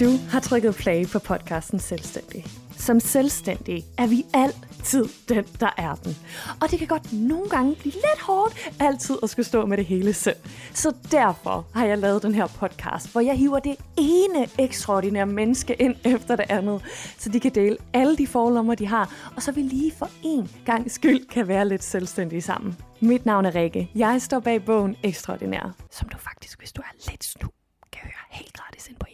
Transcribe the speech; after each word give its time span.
Du 0.00 0.16
har 0.30 0.40
trykket 0.40 0.74
play 0.74 1.06
på 1.06 1.18
podcasten 1.18 1.78
Selvstændig. 1.78 2.44
Som 2.76 3.00
selvstændig 3.00 3.84
er 3.98 4.06
vi 4.06 4.26
altid 4.34 5.04
den, 5.28 5.44
der 5.60 5.70
er 5.76 5.94
den. 5.94 6.16
Og 6.62 6.70
det 6.70 6.78
kan 6.78 6.88
godt 6.88 7.12
nogle 7.12 7.48
gange 7.48 7.74
blive 7.74 7.92
lidt 7.92 8.20
hårdt 8.22 8.70
altid 8.80 9.16
at 9.22 9.30
skulle 9.30 9.46
stå 9.46 9.66
med 9.66 9.76
det 9.76 9.86
hele 9.86 10.12
selv. 10.12 10.36
Så 10.74 10.94
derfor 11.10 11.66
har 11.74 11.86
jeg 11.86 11.98
lavet 11.98 12.22
den 12.22 12.34
her 12.34 12.46
podcast, 12.46 13.12
hvor 13.12 13.20
jeg 13.20 13.36
hiver 13.36 13.58
det 13.58 13.76
ene 13.96 14.46
ekstraordinære 14.58 15.26
menneske 15.26 15.74
ind 15.74 15.94
efter 16.04 16.36
det 16.36 16.46
andet, 16.48 16.82
så 17.18 17.28
de 17.28 17.40
kan 17.40 17.54
dele 17.54 17.76
alle 17.92 18.16
de 18.16 18.26
forlommer, 18.26 18.74
de 18.74 18.86
har, 18.86 19.32
og 19.36 19.42
så 19.42 19.52
vi 19.52 19.62
lige 19.62 19.92
for 19.98 20.10
en 20.22 20.50
gang 20.66 20.90
skyld 20.90 21.28
kan 21.28 21.48
være 21.48 21.68
lidt 21.68 21.84
selvstændige 21.84 22.42
sammen. 22.42 22.76
Mit 23.00 23.26
navn 23.26 23.44
er 23.44 23.54
Rikke. 23.54 23.90
Jeg 23.94 24.22
står 24.22 24.40
bag 24.40 24.64
bogen 24.64 24.96
Ekstraordinær, 25.02 25.74
som 25.90 26.08
du 26.08 26.18
faktisk, 26.18 26.58
hvis 26.58 26.72
du 26.72 26.82
er 26.82 27.10
lidt 27.10 27.24
snu, 27.24 27.48
kan 27.92 28.02
høre 28.02 28.26
helt 28.30 28.52
gratis 28.52 28.88
ind 28.88 28.96
på 28.96 29.06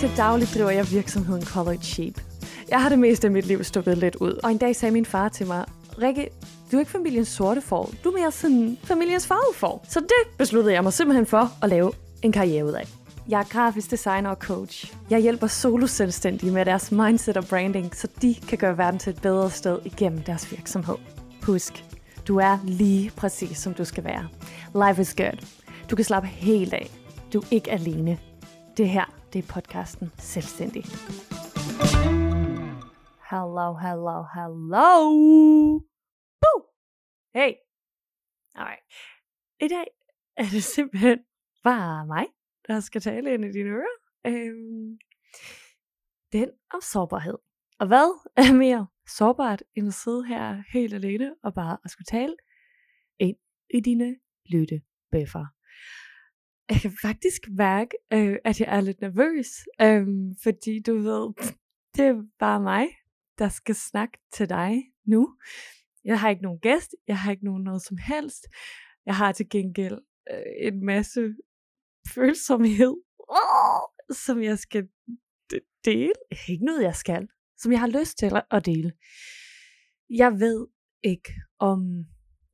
til 0.00 0.16
daglig 0.16 0.48
driver 0.54 0.70
jeg 0.70 0.90
virksomheden 0.90 1.44
Colored 1.44 1.78
Sheep. 1.82 2.20
Jeg 2.68 2.82
har 2.82 2.88
det 2.88 2.98
meste 2.98 3.26
af 3.26 3.30
mit 3.32 3.46
liv 3.46 3.64
stukket 3.64 3.98
lidt 3.98 4.16
ud, 4.16 4.40
og 4.42 4.50
en 4.50 4.58
dag 4.58 4.76
sagde 4.76 4.92
min 4.92 5.06
far 5.06 5.28
til 5.28 5.46
mig, 5.46 5.64
Rikke, 6.02 6.28
du 6.70 6.76
er 6.76 6.80
ikke 6.80 6.92
familiens 6.92 7.28
sorte 7.28 7.60
får, 7.60 7.90
du 8.04 8.08
er 8.08 8.18
mere 8.18 8.32
sådan 8.32 8.78
familiens 8.84 9.26
farvede 9.26 9.54
får. 9.54 9.84
Så 9.88 10.00
det 10.00 10.36
besluttede 10.38 10.74
jeg 10.74 10.82
mig 10.82 10.92
simpelthen 10.92 11.26
for 11.26 11.50
at 11.62 11.70
lave 11.70 11.92
en 12.22 12.32
karriere 12.32 12.64
ud 12.64 12.72
af. 12.72 12.88
Jeg 13.28 13.40
er 13.40 13.44
grafisk 13.44 13.90
designer 13.90 14.30
og 14.30 14.36
coach. 14.36 14.94
Jeg 15.10 15.20
hjælper 15.20 15.46
solo-selvstændige 15.46 16.52
med 16.52 16.64
deres 16.64 16.92
mindset 16.92 17.36
og 17.36 17.44
branding, 17.44 17.96
så 17.96 18.08
de 18.22 18.34
kan 18.48 18.58
gøre 18.58 18.78
verden 18.78 19.00
til 19.00 19.10
et 19.10 19.22
bedre 19.22 19.50
sted 19.50 19.78
igennem 19.84 20.22
deres 20.22 20.52
virksomhed. 20.52 20.96
Husk, 21.42 21.84
du 22.28 22.38
er 22.38 22.58
lige 22.64 23.12
præcis 23.16 23.58
som 23.58 23.74
du 23.74 23.84
skal 23.84 24.04
være. 24.04 24.28
Life 24.88 25.02
is 25.02 25.14
good. 25.14 25.46
Du 25.90 25.96
kan 25.96 26.04
slappe 26.04 26.28
helt 26.28 26.74
af. 26.74 26.90
Du 27.32 27.40
er 27.40 27.46
ikke 27.50 27.70
alene. 27.70 28.18
Det 28.76 28.88
her, 28.88 29.28
det 29.32 29.38
er 29.38 29.52
podcasten 29.54 30.12
Selvstændig. 30.18 30.84
Hello, 33.30 33.74
hello, 33.84 34.16
hello. 34.34 34.90
Boo! 36.40 36.60
Hey. 37.34 37.52
Alright. 38.54 38.82
I 39.60 39.68
dag 39.68 39.86
er 40.36 40.44
det 40.52 40.64
simpelthen 40.64 41.18
bare 41.62 42.06
mig, 42.06 42.26
der 42.68 42.80
skal 42.80 43.00
tale 43.00 43.34
ind 43.34 43.44
i 43.44 43.52
dine 43.52 43.70
ører. 43.70 43.96
Øhm, 44.26 44.98
den 46.32 46.50
om 46.74 46.80
sårbarhed. 46.80 47.38
Og 47.78 47.86
hvad 47.86 48.20
er 48.36 48.54
mere 48.54 48.86
sårbart 49.06 49.62
end 49.74 49.86
at 49.86 49.94
sidde 49.94 50.26
her 50.26 50.62
helt 50.72 50.94
alene 50.94 51.34
og 51.42 51.54
bare 51.54 51.78
at 51.84 51.90
skulle 51.90 52.06
tale 52.06 52.36
ind 53.18 53.36
i 53.74 53.80
dine 53.80 54.16
lyttebæffer 54.46 55.53
jeg 56.70 56.80
kan 56.80 56.92
faktisk 57.02 57.42
mærke, 57.50 57.96
øh, 58.12 58.36
at 58.44 58.60
jeg 58.60 58.76
er 58.76 58.80
lidt 58.80 59.00
nervøs, 59.00 59.48
øh, 59.80 60.06
fordi 60.42 60.82
du 60.86 60.94
ved, 60.98 61.34
det 61.96 62.04
er 62.04 62.22
bare 62.38 62.60
mig, 62.60 62.86
der 63.38 63.48
skal 63.48 63.74
snakke 63.74 64.18
til 64.32 64.48
dig 64.48 64.82
nu. 65.06 65.36
Jeg 66.04 66.20
har 66.20 66.30
ikke 66.30 66.42
nogen 66.42 66.60
gæst, 66.60 66.94
jeg 67.08 67.18
har 67.18 67.30
ikke 67.30 67.44
nogen 67.44 67.64
noget 67.64 67.82
som 67.82 67.96
helst. 67.96 68.44
Jeg 69.06 69.16
har 69.16 69.32
til 69.32 69.48
gengæld 69.48 69.98
øh, 70.32 70.68
en 70.68 70.86
masse 70.86 71.34
følsomhed, 72.14 72.94
oh, 73.18 73.80
som 74.24 74.42
jeg 74.42 74.58
skal 74.58 74.88
dele. 75.84 76.12
Ikke 76.48 76.64
noget, 76.64 76.82
jeg 76.82 76.96
skal. 76.96 77.28
Som 77.58 77.72
jeg 77.72 77.80
har 77.80 77.88
lyst 77.88 78.18
til 78.18 78.32
at 78.50 78.66
dele. 78.66 78.92
Jeg 80.10 80.32
ved 80.40 80.66
ikke, 81.02 81.32
om 81.58 82.04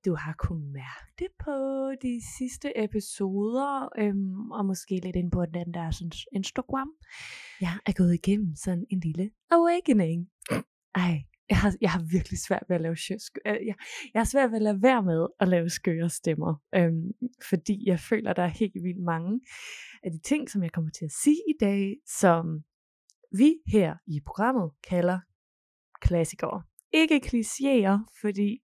du 0.04 0.14
har 0.14 0.34
kunnet 0.38 0.72
mærke 0.72 1.06
det 1.18 1.28
på 1.44 1.54
de 2.02 2.20
sidste 2.38 2.84
episoder, 2.84 3.88
øhm, 3.98 4.50
og 4.50 4.66
måske 4.66 5.00
lidt 5.02 5.16
ind 5.16 5.30
på 5.30 5.46
den 5.46 5.74
der 5.74 5.90
sådan, 5.90 6.12
Instagram. 6.32 6.90
Jeg 7.60 7.78
er 7.86 7.92
gået 7.92 8.14
igennem 8.14 8.54
sådan 8.54 8.86
en 8.90 9.00
lille 9.00 9.30
awakening. 9.50 10.28
Ej, 10.94 11.22
jeg 11.50 11.58
har, 11.58 11.76
jeg 11.80 11.90
har 11.90 12.02
virkelig 12.10 12.38
svært 12.38 12.62
ved 12.68 12.76
at 12.76 12.82
lave 12.82 12.96
skøre, 12.96 13.42
øh, 13.47 13.66
jeg, 13.66 13.75
jeg 14.14 14.20
har 14.20 14.25
svært 14.25 14.50
ved 14.50 14.56
at 14.56 14.62
lade 14.62 14.82
være 14.82 15.02
med 15.02 15.26
at 15.41 15.48
lave 15.48 15.69
skøre 15.70 16.08
stemmer, 16.10 16.54
øhm, 16.75 17.10
fordi 17.48 17.88
jeg 17.88 18.00
føler, 18.00 18.32
der 18.32 18.42
er 18.42 18.58
helt 18.62 18.75
vildt 18.82 19.04
mange 19.04 19.41
af 20.02 20.10
de 20.10 20.19
ting, 20.19 20.50
som 20.50 20.62
jeg 20.62 20.72
kommer 20.72 20.91
til 20.91 21.04
at 21.04 21.12
sige 21.22 21.42
i 21.48 21.54
dag, 21.60 21.96
som 22.06 22.44
vi 23.38 23.54
her 23.66 23.96
i 24.06 24.20
programmet 24.26 24.70
kalder 24.88 25.19
klassikere. 26.00 26.62
Ikke 26.92 27.20
klichéer, 27.26 28.20
fordi 28.20 28.58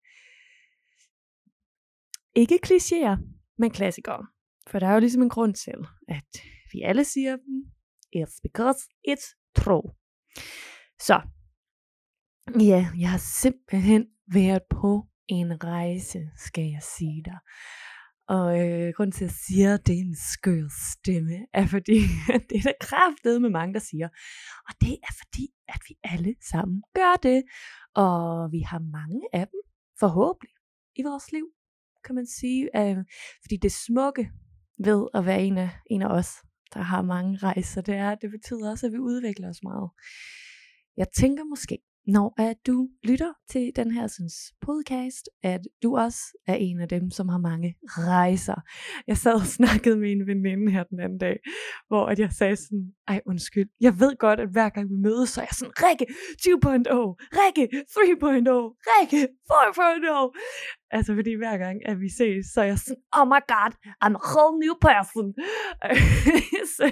ikke 2.37 2.59
klichéer, 2.67 3.17
men 3.59 3.71
klassikere. 3.71 4.27
For 4.71 4.79
der 4.79 4.87
er 4.87 4.93
jo 4.93 5.01
ligesom 5.01 5.23
en 5.23 5.29
grund 5.29 5.55
til, 5.55 5.87
at 6.09 6.31
vi 6.73 6.83
alle 6.83 7.05
siger 7.05 7.37
dem. 7.37 7.65
It's 8.17 8.41
because 8.43 8.79
it's 9.09 9.53
true. 9.55 9.89
Så, 10.99 11.21
ja, 12.61 12.89
jeg 12.99 13.11
har 13.11 13.19
simpelthen 13.43 14.07
været 14.33 14.63
på 14.71 15.07
en 15.29 15.65
rejse, 15.65 16.31
skal 16.37 16.65
jeg 16.65 16.83
sige 16.83 17.23
dig. 17.25 17.39
Og 18.29 18.49
øh, 18.61 18.93
grunden 18.97 19.13
til, 19.13 19.25
at 19.25 19.31
jeg 19.31 19.39
siger, 19.49 19.75
at 19.75 19.87
det 19.87 19.95
er 19.95 20.01
en 20.01 20.17
skør 20.33 20.69
stemme, 20.93 21.47
er 21.53 21.67
fordi, 21.67 21.99
det 22.49 22.57
er 22.59 22.63
der 22.63 22.79
kraftet 22.81 23.43
med 23.43 23.51
mange, 23.51 23.75
der 23.75 23.81
siger. 23.81 24.09
Og 24.69 24.75
det 24.81 24.95
er 25.09 25.13
fordi, 25.23 25.47
at 25.69 25.81
vi 25.89 25.95
alle 26.05 26.35
sammen 26.51 26.83
gør 26.95 27.15
det. 27.23 27.43
Og 27.95 28.53
vi 28.53 28.61
har 28.61 28.79
mange 28.79 29.21
af 29.33 29.47
dem, 29.53 29.61
forhåbentlig, 30.01 30.55
i 30.97 31.03
vores 31.03 31.33
liv 31.33 31.56
kan 32.07 32.15
man 32.15 32.27
sige. 32.27 32.71
Øh, 32.77 32.97
fordi 33.43 33.57
det 33.57 33.73
smukke 33.73 34.31
ved 34.85 35.07
at 35.15 35.27
være 35.27 35.45
en 35.45 35.59
af, 35.59 35.71
en 35.91 36.03
af 36.03 36.09
os, 36.09 36.29
der 36.75 36.81
har 36.81 37.03
mange 37.03 37.37
rejser, 37.37 37.81
det 37.81 37.95
er, 37.95 38.15
det 38.15 38.31
betyder 38.31 38.71
også, 38.71 38.87
at 38.87 38.93
vi 38.93 38.99
udvikler 38.99 39.49
os 39.49 39.63
meget. 39.63 39.91
Jeg 40.97 41.07
tænker 41.17 41.45
måske, 41.45 41.79
når 42.07 42.35
at 42.39 42.57
du 42.67 42.89
lytter 43.05 43.33
til 43.51 43.73
den 43.77 43.91
her 43.91 44.07
synes, 44.07 44.35
podcast, 44.61 45.29
at 45.43 45.61
du 45.83 45.97
også 45.97 46.19
er 46.47 46.55
en 46.55 46.81
af 46.81 46.89
dem, 46.89 47.11
som 47.11 47.29
har 47.29 47.39
mange 47.39 47.75
rejser. 47.85 48.55
Jeg 49.07 49.17
sad 49.17 49.35
og 49.35 49.47
snakkede 49.61 49.97
med 49.97 50.11
en 50.13 50.27
veninde 50.27 50.73
her 50.73 50.85
den 50.85 51.01
anden 51.01 51.19
dag, 51.19 51.37
hvor 51.89 52.07
at 52.07 52.19
jeg 52.19 52.33
sagde 52.33 52.57
sådan, 52.57 52.93
ej 53.09 53.21
undskyld, 53.27 53.69
jeg 53.81 54.01
ved 54.01 54.19
godt, 54.19 54.41
at 54.41 54.49
hver 54.49 54.69
gang 54.69 54.91
vi 54.91 54.97
mødes, 54.97 55.29
så 55.31 55.41
er 55.41 55.45
jeg 55.45 55.57
sådan, 55.61 55.75
Rikke 55.77 56.07
2.0, 56.43 57.17
Rikke 57.41 57.65
3.0, 57.73 58.53
Rikke 58.91 59.29
4.0. 59.51 60.89
Altså 60.91 61.15
fordi 61.15 61.35
hver 61.35 61.59
gang, 61.59 61.89
at 61.89 62.01
vi 62.01 62.09
ses, 62.09 62.47
så 62.47 62.61
er 62.61 62.65
jeg 62.65 62.79
sådan, 62.79 63.03
oh 63.19 63.27
my 63.27 63.43
god, 63.55 63.73
I'm 64.05 64.17
a 64.21 64.23
whole 64.33 64.59
new 64.65 64.75
person. 64.89 65.29
så 66.77 66.85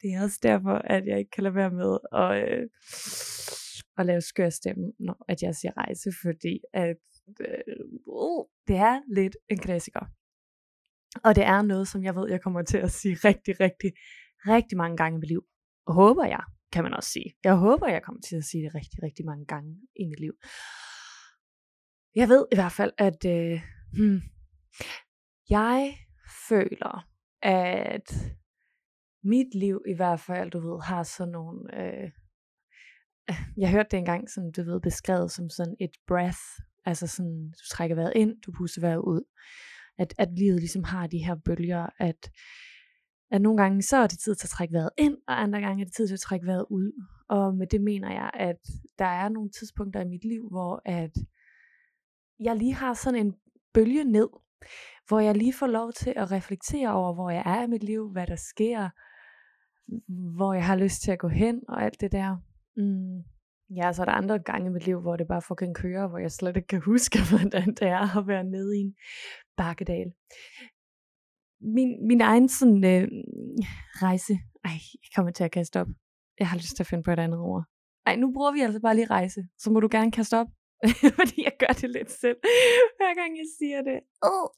det 0.00 0.08
er 0.14 0.22
også 0.22 0.38
derfor, 0.42 0.76
at 0.84 1.02
jeg 1.06 1.18
ikke 1.18 1.30
kan 1.30 1.42
lade 1.44 1.54
være 1.54 1.70
med 1.70 1.92
at... 2.12 2.30
Øh, 2.42 2.66
at 3.98 4.06
lave 4.06 4.20
skør 4.20 4.50
stemme, 4.50 4.92
når 4.98 5.24
at 5.28 5.42
jeg 5.42 5.54
siger 5.54 5.72
rejse, 5.76 6.10
fordi 6.22 6.60
at, 6.72 6.96
øh, 7.40 7.74
uh, 8.06 8.44
det 8.68 8.76
er 8.76 9.00
lidt 9.14 9.36
en 9.48 9.58
klassiker. 9.58 10.04
Og 11.24 11.34
det 11.34 11.44
er 11.44 11.62
noget, 11.62 11.88
som 11.88 12.04
jeg 12.04 12.14
ved, 12.14 12.30
jeg 12.30 12.40
kommer 12.42 12.62
til 12.62 12.78
at 12.78 12.90
sige 12.90 13.14
rigtig, 13.14 13.60
rigtig, 13.60 13.92
rigtig 14.46 14.78
mange 14.78 14.96
gange 14.96 15.16
i 15.16 15.20
mit 15.20 15.28
liv. 15.28 15.42
Og 15.86 15.94
håber 15.94 16.24
jeg, 16.24 16.42
kan 16.72 16.82
man 16.84 16.94
også 16.94 17.10
sige. 17.10 17.34
Jeg 17.44 17.56
håber, 17.56 17.88
jeg 17.88 18.02
kommer 18.02 18.20
til 18.20 18.36
at 18.36 18.44
sige 18.44 18.64
det 18.64 18.74
rigtig, 18.74 19.02
rigtig 19.02 19.24
mange 19.26 19.46
gange 19.46 19.80
i 19.96 20.04
mit 20.04 20.20
liv. 20.20 20.34
Jeg 22.14 22.28
ved 22.28 22.46
i 22.52 22.56
hvert 22.56 22.72
fald, 22.72 22.92
at 22.98 23.24
øh, 23.24 23.60
hmm, 23.92 24.20
jeg 25.50 25.96
føler, 26.48 27.08
at 27.42 28.08
mit 29.24 29.54
liv 29.54 29.82
i 29.88 29.94
hvert 29.94 30.20
fald, 30.20 30.50
du 30.50 30.60
ved, 30.60 30.82
har 30.82 31.02
sådan 31.02 31.32
nogle 31.32 31.60
øh, 31.80 32.10
jeg 33.62 33.70
hørte 33.70 33.88
det 33.90 33.98
engang 33.98 34.30
sådan, 34.30 34.52
du 34.52 34.62
ved, 34.62 34.80
beskrevet 34.80 35.30
som 35.30 35.50
sådan 35.50 35.76
et 35.80 35.90
breath, 36.06 36.38
altså 36.84 37.06
sådan, 37.06 37.50
du 37.50 37.64
trækker 37.70 37.96
vejret 37.96 38.12
ind, 38.16 38.42
du 38.42 38.52
puster 38.52 38.80
vejret 38.80 39.00
ud. 39.00 39.22
At, 39.98 40.14
at 40.18 40.28
livet 40.38 40.60
ligesom 40.60 40.84
har 40.84 41.06
de 41.06 41.18
her 41.18 41.34
bølger, 41.44 41.86
at, 41.98 42.30
at 43.30 43.42
nogle 43.42 43.62
gange 43.62 43.82
så 43.82 43.96
er 43.96 44.06
det 44.06 44.18
tid 44.18 44.34
til 44.34 44.46
at 44.46 44.50
trække 44.50 44.74
vejret 44.74 44.90
ind, 44.98 45.16
og 45.28 45.42
andre 45.42 45.60
gange 45.60 45.80
er 45.80 45.84
det 45.84 45.94
tid 45.94 46.06
til 46.06 46.14
at 46.14 46.20
trække 46.20 46.46
vejret 46.46 46.66
ud. 46.70 46.92
Og 47.28 47.54
med 47.54 47.66
det 47.66 47.80
mener 47.80 48.12
jeg, 48.12 48.30
at 48.34 48.56
der 48.98 49.04
er 49.04 49.28
nogle 49.28 49.50
tidspunkter 49.50 50.00
i 50.00 50.08
mit 50.08 50.24
liv, 50.24 50.48
hvor 50.50 50.82
at 50.84 51.10
jeg 52.40 52.56
lige 52.56 52.74
har 52.74 52.94
sådan 52.94 53.26
en 53.26 53.34
bølge 53.74 54.04
ned, 54.04 54.28
hvor 55.08 55.20
jeg 55.20 55.34
lige 55.34 55.54
får 55.54 55.66
lov 55.66 55.92
til 55.92 56.12
at 56.16 56.30
reflektere 56.30 56.92
over, 56.92 57.14
hvor 57.14 57.30
jeg 57.30 57.42
er 57.46 57.64
i 57.64 57.66
mit 57.66 57.84
liv, 57.84 58.10
hvad 58.12 58.26
der 58.26 58.36
sker, 58.36 58.88
hvor 60.36 60.52
jeg 60.54 60.66
har 60.66 60.76
lyst 60.76 61.02
til 61.02 61.10
at 61.10 61.18
gå 61.18 61.28
hen 61.28 61.62
og 61.68 61.82
alt 61.82 62.00
det 62.00 62.12
der. 62.12 62.36
Mm. 62.78 63.22
Ja, 63.76 63.92
så 63.92 64.02
er 64.02 64.06
der 64.06 64.12
andre 64.12 64.38
gange 64.38 64.66
i 64.66 64.72
mit 64.72 64.86
liv, 64.86 65.00
hvor 65.00 65.16
det 65.16 65.28
bare 65.28 65.42
fucking 65.42 65.74
kører, 65.74 66.08
hvor 66.08 66.18
jeg 66.18 66.32
slet 66.32 66.56
ikke 66.56 66.68
kan 66.68 66.80
huske, 66.80 67.18
hvordan 67.30 67.66
det 67.74 67.88
er 67.88 68.16
at 68.18 68.26
være 68.26 68.44
nede 68.44 68.78
i 68.78 68.80
en 68.80 68.94
bakkedal. 69.56 70.12
Min, 71.60 72.06
min 72.08 72.20
egen 72.20 72.48
sådan 72.48 72.84
øh, 72.84 73.08
rejse, 74.02 74.32
ej, 74.64 74.78
jeg 75.02 75.10
kommer 75.16 75.32
til 75.32 75.44
at 75.44 75.50
kaste 75.50 75.80
op. 75.80 75.88
Jeg 76.38 76.48
har 76.48 76.56
lyst 76.56 76.76
til 76.76 76.82
at 76.82 76.86
finde 76.86 77.04
på 77.04 77.10
et 77.10 77.18
andet 77.18 77.40
ord. 77.40 77.64
Ej, 78.06 78.16
nu 78.16 78.32
bruger 78.32 78.52
vi 78.52 78.60
altså 78.60 78.80
bare 78.80 78.94
lige 78.94 79.06
rejse, 79.06 79.40
så 79.58 79.70
må 79.70 79.80
du 79.80 79.88
gerne 79.90 80.12
kaste 80.12 80.38
op. 80.38 80.46
Fordi 81.18 81.44
jeg 81.44 81.52
gør 81.58 81.72
det 81.80 81.90
lidt 81.90 82.10
selv, 82.10 82.38
hver 82.98 83.14
gang 83.14 83.36
jeg 83.36 83.48
siger 83.58 83.82
det. 83.82 84.00
Oh. 84.22 84.48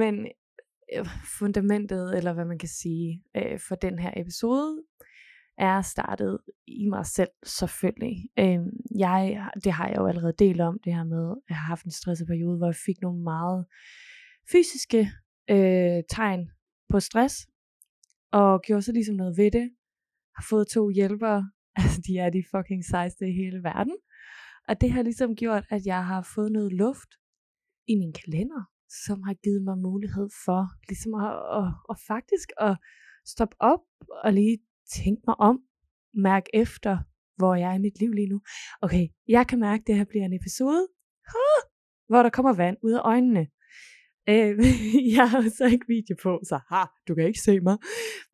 Men 0.00 0.14
øh, 0.94 1.06
fundamentet, 1.38 2.16
eller 2.16 2.32
hvad 2.32 2.44
man 2.44 2.58
kan 2.58 2.68
sige, 2.68 3.22
øh, 3.36 3.60
for 3.68 3.74
den 3.74 3.98
her 3.98 4.12
episode, 4.16 4.82
er 5.58 5.82
startet 5.82 6.38
i 6.66 6.86
mig 6.86 7.06
selv, 7.06 7.28
selvfølgelig. 7.44 8.28
Øhm, 8.38 8.70
jeg, 8.98 9.50
det 9.64 9.72
har 9.72 9.88
jeg 9.88 9.96
jo 9.96 10.06
allerede 10.06 10.34
delt 10.38 10.60
om, 10.60 10.78
det 10.84 10.94
her 10.94 11.04
med, 11.04 11.30
at 11.30 11.36
jeg 11.48 11.56
har 11.56 11.66
haft 11.66 11.84
en 11.84 11.90
stresset 11.90 12.26
periode, 12.26 12.56
hvor 12.56 12.66
jeg 12.66 12.74
fik 12.86 13.00
nogle 13.02 13.22
meget 13.22 13.66
fysiske 14.52 15.10
øh, 15.50 16.02
tegn 16.08 16.50
på 16.88 17.00
stress, 17.00 17.46
og 18.32 18.62
gjorde 18.66 18.82
så 18.82 18.92
ligesom 18.92 19.16
noget 19.16 19.36
ved 19.36 19.50
det. 19.50 19.70
Har 20.36 20.46
fået 20.50 20.68
to 20.68 20.90
hjælpere, 20.90 21.50
altså 21.80 22.00
de 22.06 22.18
er 22.18 22.30
de 22.30 22.44
fucking 22.54 22.84
sejeste 22.84 23.28
i 23.28 23.32
hele 23.32 23.62
verden. 23.62 23.96
Og 24.68 24.80
det 24.80 24.90
har 24.92 25.02
ligesom 25.02 25.36
gjort, 25.36 25.64
at 25.70 25.86
jeg 25.86 26.06
har 26.06 26.30
fået 26.34 26.52
noget 26.52 26.72
luft 26.72 27.10
i 27.86 27.94
min 27.96 28.12
kalender, 28.12 28.62
som 29.06 29.22
har 29.22 29.34
givet 29.34 29.62
mig 29.62 29.78
mulighed 29.78 30.28
for 30.44 30.60
ligesom 30.88 31.14
at, 31.14 31.34
at, 31.60 31.68
at 31.90 31.96
faktisk 32.12 32.48
at 32.68 32.76
stoppe 33.26 33.56
op 33.60 33.84
og 34.24 34.32
lige 34.32 34.58
tænke 35.02 35.22
mig 35.28 35.40
om, 35.40 35.56
mærke 36.14 36.50
efter, 36.54 36.98
hvor 37.36 37.54
jeg 37.54 37.70
er 37.70 37.74
i 37.74 37.84
mit 37.86 37.98
liv 38.00 38.12
lige 38.12 38.28
nu. 38.28 38.40
Okay, 38.82 39.08
jeg 39.28 39.46
kan 39.46 39.58
mærke, 39.60 39.80
at 39.80 39.86
det 39.86 39.96
her 39.96 40.04
bliver 40.04 40.24
en 40.24 40.38
episode, 40.40 40.82
hvor 42.08 42.22
der 42.22 42.30
kommer 42.30 42.52
vand 42.52 42.76
ud 42.82 42.92
af 42.92 43.00
øjnene. 43.04 43.46
Øh, 44.28 44.58
jeg 45.18 45.30
har 45.30 45.42
så 45.58 45.64
ikke 45.72 45.86
video 45.88 46.16
på, 46.22 46.40
så 46.48 46.60
ha, 46.70 46.82
du 47.08 47.14
kan 47.14 47.26
ikke 47.26 47.40
se 47.40 47.60
mig. 47.60 47.76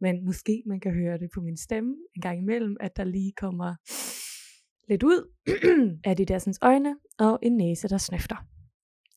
Men 0.01 0.25
måske 0.25 0.63
man 0.67 0.81
kan 0.81 0.93
høre 0.95 1.19
det 1.19 1.29
på 1.35 1.41
min 1.41 1.57
stemme 1.57 1.95
en 2.17 2.23
gang 2.23 2.39
imellem, 2.39 2.77
at 2.81 2.97
der 2.97 3.05
lige 3.05 3.33
kommer 3.37 3.75
lidt 4.91 5.03
ud 5.03 5.21
af 6.09 6.17
de 6.17 6.25
dersens 6.25 6.59
øjne 6.63 6.97
og 7.19 7.39
en 7.43 7.57
næse, 7.57 7.89
der 7.89 7.99
snøfter. 7.99 8.37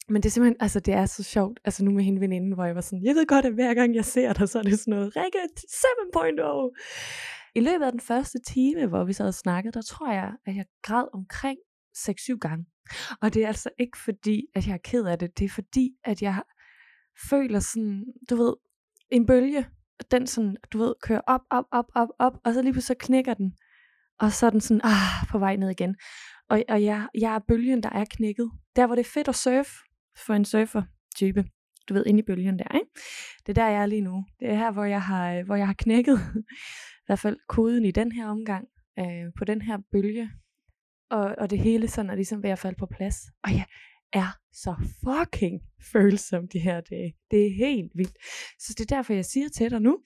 Men 0.09 0.23
det 0.23 0.29
er 0.29 0.31
simpelthen, 0.31 0.57
altså 0.59 0.79
det 0.79 0.93
er 0.93 1.05
så 1.05 1.23
sjovt, 1.23 1.59
altså 1.65 1.85
nu 1.85 1.91
med 1.91 2.03
hende 2.03 2.21
veninde, 2.21 2.55
hvor 2.55 2.65
jeg 2.65 2.75
var 2.75 2.81
sådan, 2.81 3.05
jeg 3.05 3.15
ved 3.15 3.25
godt, 3.25 3.45
at 3.45 3.53
hver 3.53 3.73
gang 3.73 3.95
jeg 3.95 4.05
ser 4.05 4.33
dig, 4.33 4.49
så 4.49 4.59
er 4.59 4.63
det 4.63 4.79
sådan 4.79 4.91
noget, 4.91 5.13
Rikke 5.15 5.39
7.0. 5.59 7.51
I 7.55 7.59
løbet 7.59 7.85
af 7.85 7.91
den 7.91 8.01
første 8.01 8.39
time, 8.47 8.87
hvor 8.87 9.03
vi 9.03 9.13
så 9.13 9.23
havde 9.23 9.33
snakket, 9.33 9.73
der 9.73 9.81
tror 9.81 10.11
jeg, 10.11 10.31
at 10.45 10.55
jeg 10.55 10.65
græd 10.81 11.05
omkring 11.13 11.57
6-7 11.97 12.37
gange. 12.37 12.65
Og 13.21 13.33
det 13.33 13.43
er 13.43 13.47
altså 13.47 13.69
ikke 13.79 13.97
fordi, 13.97 14.45
at 14.55 14.67
jeg 14.67 14.73
er 14.73 14.77
ked 14.83 15.05
af 15.05 15.19
det, 15.19 15.39
det 15.39 15.45
er 15.45 15.49
fordi, 15.49 15.89
at 16.03 16.21
jeg 16.21 16.41
føler 17.29 17.59
sådan, 17.59 18.05
du 18.29 18.35
ved, 18.35 18.53
en 19.11 19.25
bølge, 19.25 19.67
den 20.11 20.27
sådan, 20.27 20.57
du 20.73 20.77
ved, 20.77 20.93
kører 21.03 21.21
op, 21.27 21.41
op, 21.49 21.65
op, 21.71 21.85
op, 21.95 22.09
op, 22.19 22.33
og 22.45 22.53
så 22.53 22.61
lige 22.61 22.73
pludselig 22.73 22.97
så 22.99 23.05
knækker 23.05 23.33
den, 23.33 23.53
og 24.19 24.31
så 24.31 24.45
er 24.45 24.49
den 24.49 24.61
sådan, 24.61 24.81
ah, 24.83 25.27
på 25.31 25.39
vej 25.39 25.55
ned 25.55 25.69
igen. 25.69 25.95
Og, 26.49 26.63
og 26.69 26.83
jeg, 26.83 27.07
jeg 27.19 27.35
er 27.35 27.39
bølgen, 27.47 27.83
der 27.83 27.89
er 27.89 28.05
knækket. 28.05 28.51
Der, 28.75 28.85
hvor 28.85 28.95
det 28.95 29.05
er 29.05 29.09
fedt 29.13 29.27
at 29.27 29.35
surfe 29.35 29.73
for 30.25 30.33
en 30.33 30.45
surfer-type. 30.45 31.45
Du 31.89 31.93
ved, 31.93 32.05
inde 32.05 32.19
i 32.19 32.23
bølgen 32.23 32.59
der, 32.59 32.75
ikke? 32.75 32.87
Det 33.45 33.49
er 33.49 33.53
der, 33.53 33.69
jeg 33.69 33.81
er 33.81 33.85
lige 33.85 34.01
nu. 34.01 34.25
Det 34.39 34.49
er 34.49 34.55
her, 34.55 34.71
hvor 34.71 34.83
jeg 34.83 35.01
har, 35.01 35.33
øh, 35.33 35.45
hvor 35.45 35.55
jeg 35.55 35.67
har 35.67 35.75
knækket, 35.77 36.19
i 37.01 37.05
hvert 37.05 37.19
fald 37.19 37.37
koden 37.47 37.85
i 37.85 37.91
den 37.91 38.11
her 38.11 38.27
omgang, 38.27 38.67
øh, 38.99 39.25
på 39.37 39.45
den 39.45 39.61
her 39.61 39.77
bølge. 39.91 40.31
Og, 41.09 41.35
og 41.37 41.49
det 41.49 41.59
hele 41.59 41.87
sådan 41.87 42.09
er 42.09 42.15
ligesom 42.15 42.43
ved 42.43 42.49
at 42.49 42.59
falde 42.59 42.77
på 42.79 42.85
plads. 42.85 43.17
Og 43.43 43.51
jeg 43.51 43.65
er 44.13 44.37
så 44.51 44.75
fucking 45.03 45.61
følsom 45.91 46.47
de 46.47 46.59
her 46.59 46.81
dage. 46.81 47.15
Det 47.31 47.45
er 47.45 47.55
helt 47.55 47.91
vildt. 47.95 48.17
Så 48.59 48.73
det 48.77 48.91
er 48.91 48.95
derfor, 48.95 49.13
jeg 49.13 49.25
siger 49.25 49.49
til 49.49 49.71
dig 49.71 49.81
nu, 49.81 49.99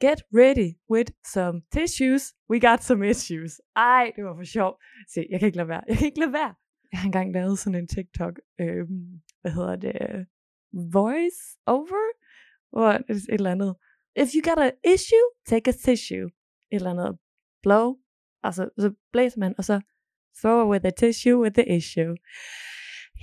get 0.00 0.20
ready 0.40 0.70
with 0.90 1.10
some 1.34 1.62
tissues. 1.72 2.34
We 2.50 2.60
got 2.60 2.84
some 2.84 3.10
issues. 3.10 3.60
Ej, 3.76 4.12
det 4.16 4.24
var 4.24 4.34
for 4.36 4.44
sjov. 4.44 4.72
Se, 5.14 5.26
jeg 5.30 5.38
kan 5.40 5.46
ikke 5.46 5.56
lade 5.56 5.68
være. 5.68 5.82
Jeg 5.88 5.96
kan 5.98 6.06
ikke 6.06 6.20
lade 6.20 6.32
være. 6.32 6.54
Jeg 6.92 6.98
har 7.00 7.06
engang 7.06 7.32
lavet 7.32 7.58
sådan 7.58 7.78
en 7.78 7.88
TikTok, 7.88 8.34
øh, 8.60 8.84
hvad 9.44 9.52
hedder 9.52 9.76
det, 9.76 10.26
voice 10.92 11.42
over, 11.66 12.04
hvor 12.70 12.88
et 12.88 13.26
eller 13.28 13.50
andet. 13.50 13.74
If 14.16 14.28
you 14.34 14.42
got 14.50 14.58
an 14.68 14.72
issue, 14.94 15.26
take 15.46 15.70
a 15.70 15.72
tissue. 15.72 16.26
Et 16.72 16.76
eller 16.76 16.90
andet 16.90 17.18
blow, 17.62 17.96
altså 18.42 18.68
så 18.78 18.92
blæser 19.12 19.40
man, 19.40 19.54
og 19.58 19.64
så 19.64 19.80
throw 20.40 20.70
with 20.70 20.86
a 20.86 20.90
tissue 20.90 21.40
with 21.42 21.54
the 21.54 21.76
issue. 21.76 22.14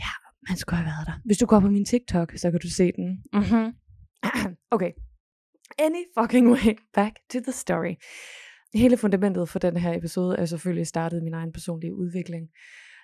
Ja, 0.04 0.14
man 0.48 0.58
skulle 0.58 0.78
have 0.78 0.86
været 0.86 1.08
der. 1.08 1.18
Hvis 1.26 1.38
du 1.38 1.46
går 1.46 1.60
på 1.60 1.68
min 1.68 1.86
TikTok, 1.86 2.32
så 2.36 2.52
kan 2.52 2.60
du 2.60 2.70
se 2.70 2.92
den. 2.92 3.24
Mm-hmm. 3.34 3.68
okay, 4.76 4.92
Any 5.80 6.06
fucking 6.14 6.52
way, 6.52 6.78
back 6.94 7.14
to 7.30 7.40
the 7.40 7.52
story. 7.52 7.96
Hele 8.74 8.98
fundamentet 8.98 9.50
for 9.50 9.60
den 9.60 9.78
her 9.78 9.98
episode 9.98 10.38
er 10.38 10.46
selvfølgelig 10.46 10.88
startet 10.88 11.24
min 11.24 11.34
egen 11.34 11.52
personlige 11.52 11.96
udvikling 11.96 12.50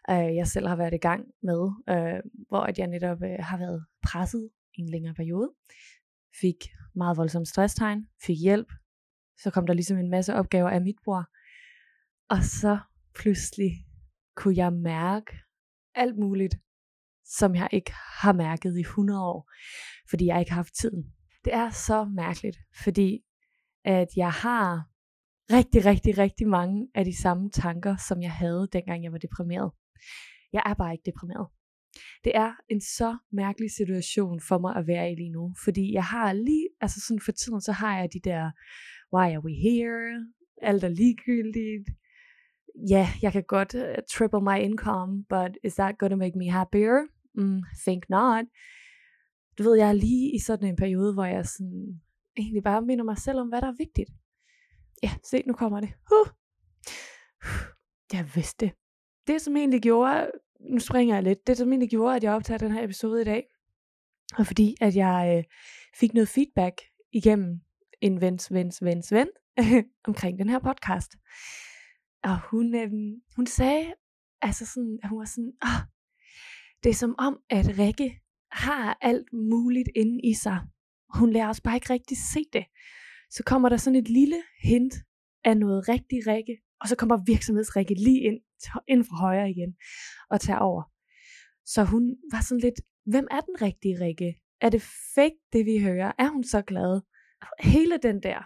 øh, 0.09 0.35
jeg 0.35 0.47
selv 0.47 0.67
har 0.67 0.75
været 0.75 0.93
i 0.93 0.97
gang 0.97 1.25
med, 1.43 1.71
øh, 1.89 2.19
hvor 2.47 2.59
at 2.59 2.79
jeg 2.79 2.87
netop 2.87 3.23
øh, 3.23 3.37
har 3.39 3.57
været 3.57 3.85
presset 4.03 4.49
i 4.77 4.81
en 4.81 4.89
længere 4.89 5.13
periode. 5.13 5.53
Fik 6.41 6.55
meget 6.95 7.17
voldsom 7.17 7.45
stresstegn, 7.45 8.07
fik 8.25 8.37
hjælp. 8.41 8.71
Så 9.37 9.51
kom 9.51 9.67
der 9.67 9.73
ligesom 9.73 9.97
en 9.97 10.09
masse 10.09 10.33
opgaver 10.33 10.69
af 10.69 10.81
mit 10.81 10.95
bror. 11.03 11.25
Og 12.29 12.43
så 12.43 12.79
pludselig 13.15 13.71
kunne 14.35 14.57
jeg 14.57 14.73
mærke 14.73 15.37
alt 15.95 16.17
muligt, 16.17 16.55
som 17.25 17.55
jeg 17.55 17.69
ikke 17.71 17.91
har 18.21 18.33
mærket 18.33 18.77
i 18.77 18.81
100 18.81 19.21
år, 19.21 19.51
fordi 20.09 20.25
jeg 20.25 20.39
ikke 20.39 20.51
har 20.51 20.55
haft 20.55 20.73
tiden 20.73 21.17
det 21.47 21.53
er 21.53 21.69
så 21.69 22.05
mærkeligt, 22.05 22.57
fordi 22.83 23.19
at 23.85 24.07
jeg 24.15 24.31
har 24.31 24.89
rigtig, 25.51 25.85
rigtig, 25.85 26.17
rigtig 26.17 26.47
mange 26.47 26.87
af 26.95 27.05
de 27.05 27.21
samme 27.21 27.49
tanker, 27.49 27.95
som 28.07 28.21
jeg 28.21 28.31
havde, 28.31 28.67
dengang 28.73 29.03
jeg 29.03 29.11
var 29.11 29.17
deprimeret. 29.17 29.71
Jeg 30.53 30.63
er 30.65 30.73
bare 30.73 30.93
ikke 30.93 31.09
deprimeret. 31.11 31.47
Det 32.23 32.31
er 32.35 32.51
en 32.69 32.81
så 32.81 33.17
mærkelig 33.31 33.71
situation 33.71 34.41
for 34.47 34.57
mig 34.57 34.75
at 34.75 34.87
være 34.87 35.11
i 35.11 35.15
lige 35.15 35.31
nu, 35.31 35.55
fordi 35.63 35.93
jeg 35.93 36.03
har 36.03 36.33
lige, 36.33 36.67
altså 36.81 37.01
sådan 37.07 37.21
for 37.25 37.31
tiden, 37.31 37.61
så 37.61 37.71
har 37.71 37.99
jeg 37.99 38.13
de 38.13 38.19
der, 38.29 38.51
why 39.13 39.27
are 39.35 39.43
we 39.45 39.53
here? 39.53 40.25
Alt 40.61 40.83
er 40.83 40.89
ligegyldigt. 40.89 41.89
Ja, 42.89 42.95
yeah, 42.95 43.07
jeg 43.23 43.31
kan 43.31 43.43
godt 43.43 43.75
uh, 43.75 44.03
triple 44.13 44.41
my 44.41 44.57
income, 44.69 45.25
but 45.29 45.51
is 45.63 45.73
that 45.73 45.97
going 45.97 46.11
to 46.11 46.17
make 46.17 46.37
me 46.37 46.49
happier? 46.51 46.97
Mm, 47.35 47.61
think 47.85 48.09
not 48.09 48.45
du 49.57 49.63
ved, 49.63 49.77
jeg 49.77 49.89
er 49.89 49.93
lige 49.93 50.35
i 50.35 50.39
sådan 50.39 50.69
en 50.69 50.75
periode, 50.75 51.13
hvor 51.13 51.25
jeg 51.25 51.45
sådan, 51.45 52.01
egentlig 52.37 52.63
bare 52.63 52.81
minder 52.81 53.05
mig 53.05 53.17
selv 53.17 53.39
om, 53.39 53.47
hvad 53.47 53.61
der 53.61 53.67
er 53.67 53.77
vigtigt. 53.77 54.09
Ja, 55.03 55.11
se, 55.29 55.43
nu 55.47 55.53
kommer 55.53 55.79
det. 55.79 55.89
Uh. 56.11 56.27
Jeg 58.13 58.25
vidste 58.35 58.65
det. 58.65 58.73
Det, 59.27 59.41
som 59.41 59.57
egentlig 59.57 59.81
gjorde, 59.81 60.31
nu 60.59 60.79
springer 60.79 61.15
jeg 61.15 61.23
lidt, 61.23 61.47
det 61.47 61.57
som 61.57 61.71
egentlig 61.71 61.89
gjorde, 61.89 62.15
at 62.15 62.23
jeg 62.23 62.33
optager 62.33 62.57
den 62.57 62.71
her 62.71 62.83
episode 62.83 63.21
i 63.21 63.25
dag, 63.25 63.43
og 64.37 64.47
fordi, 64.47 64.75
at 64.81 64.95
jeg 64.95 65.35
øh, 65.37 65.43
fik 65.99 66.13
noget 66.13 66.29
feedback 66.29 66.81
igennem 67.11 67.59
en 68.01 68.21
vens, 68.21 68.53
vens, 68.53 68.83
vens 68.83 69.11
ven, 69.11 69.27
omkring 70.07 70.39
den 70.39 70.49
her 70.49 70.59
podcast. 70.59 71.11
Og 72.23 72.39
hun, 72.51 72.75
øh, 72.75 72.91
hun 73.35 73.47
sagde, 73.47 73.93
altså 74.41 74.65
sådan, 74.65 74.99
at 75.03 75.09
hun 75.09 75.19
var 75.19 75.25
sådan, 75.25 75.53
ah, 75.61 75.81
det 76.83 76.89
er 76.89 76.93
som 76.93 77.15
om, 77.17 77.39
at 77.49 77.79
Rikke, 77.79 78.21
har 78.51 78.97
alt 79.01 79.33
muligt 79.33 79.89
inde 79.95 80.21
i 80.23 80.33
sig. 80.33 80.59
Hun 81.09 81.33
lærer 81.33 81.49
os 81.49 81.61
bare 81.61 81.75
ikke 81.75 81.93
rigtig 81.93 82.17
se 82.17 82.39
det. 82.53 82.65
Så 83.29 83.43
kommer 83.43 83.69
der 83.69 83.77
sådan 83.77 83.99
et 83.99 84.09
lille 84.09 84.43
hint 84.63 84.93
af 85.43 85.57
noget 85.57 85.89
rigtig 85.89 86.27
Rikke, 86.27 86.57
og 86.81 86.87
så 86.87 86.95
kommer 86.95 87.23
virksomhedsrikke 87.25 87.93
lige 87.93 88.21
ind, 88.21 88.39
ind 88.87 89.03
fra 89.05 89.17
højre 89.17 89.49
igen 89.49 89.75
og 90.29 90.41
tager 90.41 90.59
over. 90.59 90.83
Så 91.65 91.83
hun 91.83 92.15
var 92.31 92.41
sådan 92.41 92.61
lidt, 92.61 92.79
hvem 93.05 93.27
er 93.31 93.41
den 93.41 93.61
rigtige 93.61 93.99
Rikke? 94.01 94.35
Er 94.61 94.69
det 94.69 94.81
fake, 95.15 95.39
det 95.53 95.65
vi 95.65 95.79
hører? 95.79 96.11
Er 96.19 96.29
hun 96.29 96.43
så 96.43 96.61
glad? 96.61 97.01
Altså, 97.41 97.55
hele 97.59 97.97
den 97.97 98.23
der. 98.23 98.39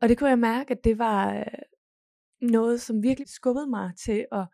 Og 0.00 0.08
det 0.08 0.18
kunne 0.18 0.30
jeg 0.30 0.38
mærke, 0.38 0.70
at 0.70 0.84
det 0.84 0.98
var 0.98 1.34
øh, 1.38 1.44
noget, 2.40 2.80
som 2.80 3.02
virkelig 3.02 3.28
skubbede 3.28 3.66
mig 3.66 3.92
til 4.04 4.26
at 4.32 4.46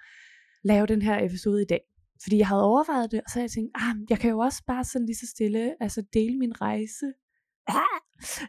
lave 0.65 0.87
den 0.87 1.03
her 1.03 1.25
episode 1.25 1.63
i 1.63 1.67
dag. 1.69 1.81
Fordi 2.23 2.39
jeg 2.39 2.49
havde 2.49 2.65
overvejet 2.65 3.11
det, 3.11 3.21
og 3.21 3.31
så 3.31 3.35
havde 3.35 3.45
jeg 3.45 3.51
tænkt, 3.51 3.71
ah, 3.75 3.95
jeg 4.11 4.19
kan 4.19 4.31
jo 4.31 4.39
også 4.39 4.63
bare 4.67 4.85
sådan 4.85 5.07
lige 5.07 5.17
så 5.17 5.27
stille, 5.27 5.75
altså 5.81 6.05
dele 6.13 6.39
min 6.39 6.61
rejse. 6.61 7.07
Ah! 7.67 8.01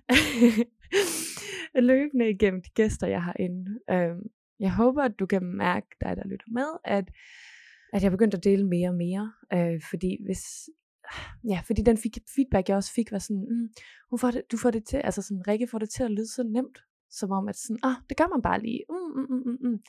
løbende 1.83 2.29
igennem 2.29 2.61
de 2.61 2.69
gæster, 2.69 3.07
jeg 3.07 3.23
har 3.23 3.35
inde. 3.39 3.79
Øhm, 3.91 4.23
jeg 4.59 4.73
håber, 4.75 5.03
at 5.03 5.19
du 5.19 5.25
kan 5.25 5.43
mærke, 5.43 5.87
dig 6.01 6.17
der 6.17 6.27
lytter 6.27 6.47
med, 6.51 6.67
at, 6.83 7.11
at 7.93 8.03
jeg 8.03 8.11
begyndte 8.11 8.37
at 8.37 8.43
dele 8.43 8.67
mere 8.67 8.89
og 8.89 8.95
mere. 8.95 9.33
Øh, 9.53 9.81
fordi 9.89 10.17
hvis, 10.25 10.43
ja, 11.51 11.61
fordi 11.65 11.81
den 11.81 11.97
fik, 11.97 12.17
feedback, 12.35 12.69
jeg 12.69 12.77
også 12.77 12.93
fik, 12.93 13.11
var 13.11 13.19
sådan, 13.19 13.45
mm, 13.49 13.69
hun 14.09 14.19
får 14.19 14.31
det, 14.31 14.51
du 14.51 14.57
får 14.57 14.71
det 14.71 14.85
til, 14.85 14.97
altså 14.97 15.21
sådan, 15.21 15.47
Rikke 15.47 15.67
får 15.67 15.79
det 15.79 15.89
til 15.89 16.03
at 16.03 16.11
lyde 16.11 16.27
så 16.27 16.43
nemt, 16.43 16.79
som 17.09 17.31
om 17.31 17.47
at 17.47 17.55
sådan, 17.55 17.79
ah, 17.83 17.95
det 18.09 18.17
gør 18.17 18.27
man 18.27 18.41
bare 18.41 18.61
lige. 18.61 18.83
Mm, 18.89 19.21
mm, 19.21 19.35
mm, 19.35 19.43
mm. 19.45 19.71
mm. 19.71 19.79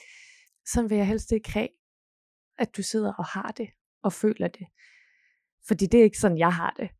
Sådan 0.67 0.91
vil 0.91 0.99
jeg 0.99 1.07
helst 1.07 1.33
ikke 1.33 1.53
have, 1.53 1.69
at 2.59 2.77
du 2.77 2.83
sidder 2.83 3.13
og 3.13 3.25
har 3.25 3.55
det 3.57 3.69
og 4.03 4.13
føler 4.13 4.49
det. 4.49 4.67
Fordi 5.69 5.87
det 5.87 6.01
er 6.01 6.05
ikke 6.05 6.19
sådan, 6.19 6.39
jeg 6.39 6.55
har 6.55 6.75
det. 6.77 6.91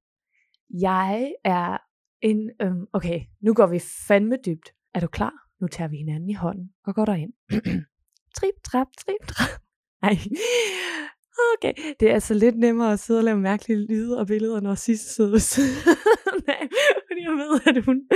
Jeg 0.81 1.35
er 1.45 1.79
en, 2.23 2.51
øhm, 2.63 2.87
okay, 2.93 3.21
nu 3.41 3.55
går 3.55 3.67
vi 3.67 3.79
fandme 4.09 4.37
dybt. 4.47 4.75
Er 4.95 5.01
du 5.01 5.07
klar? 5.07 5.35
Nu 5.61 5.67
tager 5.67 5.89
vi 5.89 5.97
hinanden 5.97 6.31
i 6.31 6.35
hånden 6.35 6.73
og 6.87 6.95
går 6.95 7.05
derind. 7.05 7.33
trip, 8.39 8.55
trap, 8.65 8.87
trip, 8.99 9.27
trap. 9.29 9.61
Nej. 10.03 10.17
Okay, 11.55 11.73
det 12.01 12.11
er 12.11 12.15
altså 12.15 12.35
lidt 12.35 12.59
nemmere 12.59 12.93
at 12.93 12.99
sidde 12.99 13.21
og 13.21 13.25
lave 13.25 13.39
mærkelige 13.41 13.87
lyde 13.87 14.19
og 14.19 14.27
billeder, 14.27 14.61
når 14.61 14.75
sidste 14.75 15.15
sidder 15.15 15.31
Nej, 16.47 16.69
fordi 17.09 17.21
jeg 17.23 17.33
ved, 17.33 17.61
at 17.67 17.85
hun, 17.85 18.09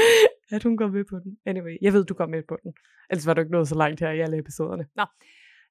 at 0.51 0.63
hun 0.63 0.77
går 0.77 0.89
med 0.89 1.05
på 1.05 1.19
den. 1.19 1.39
Anyway, 1.47 1.77
jeg 1.83 1.93
ved, 1.93 2.05
du 2.05 2.15
går 2.15 2.27
med 2.27 2.43
på 2.49 2.57
den. 2.63 2.73
Ellers 3.11 3.27
var 3.27 3.35
du 3.35 3.41
ikke 3.41 3.53
nået 3.53 3.69
så 3.69 3.75
langt 3.75 4.01
her 4.01 4.11
i 4.11 4.21
alle 4.21 4.39
episoderne. 4.39 4.87
Nå. 4.97 5.05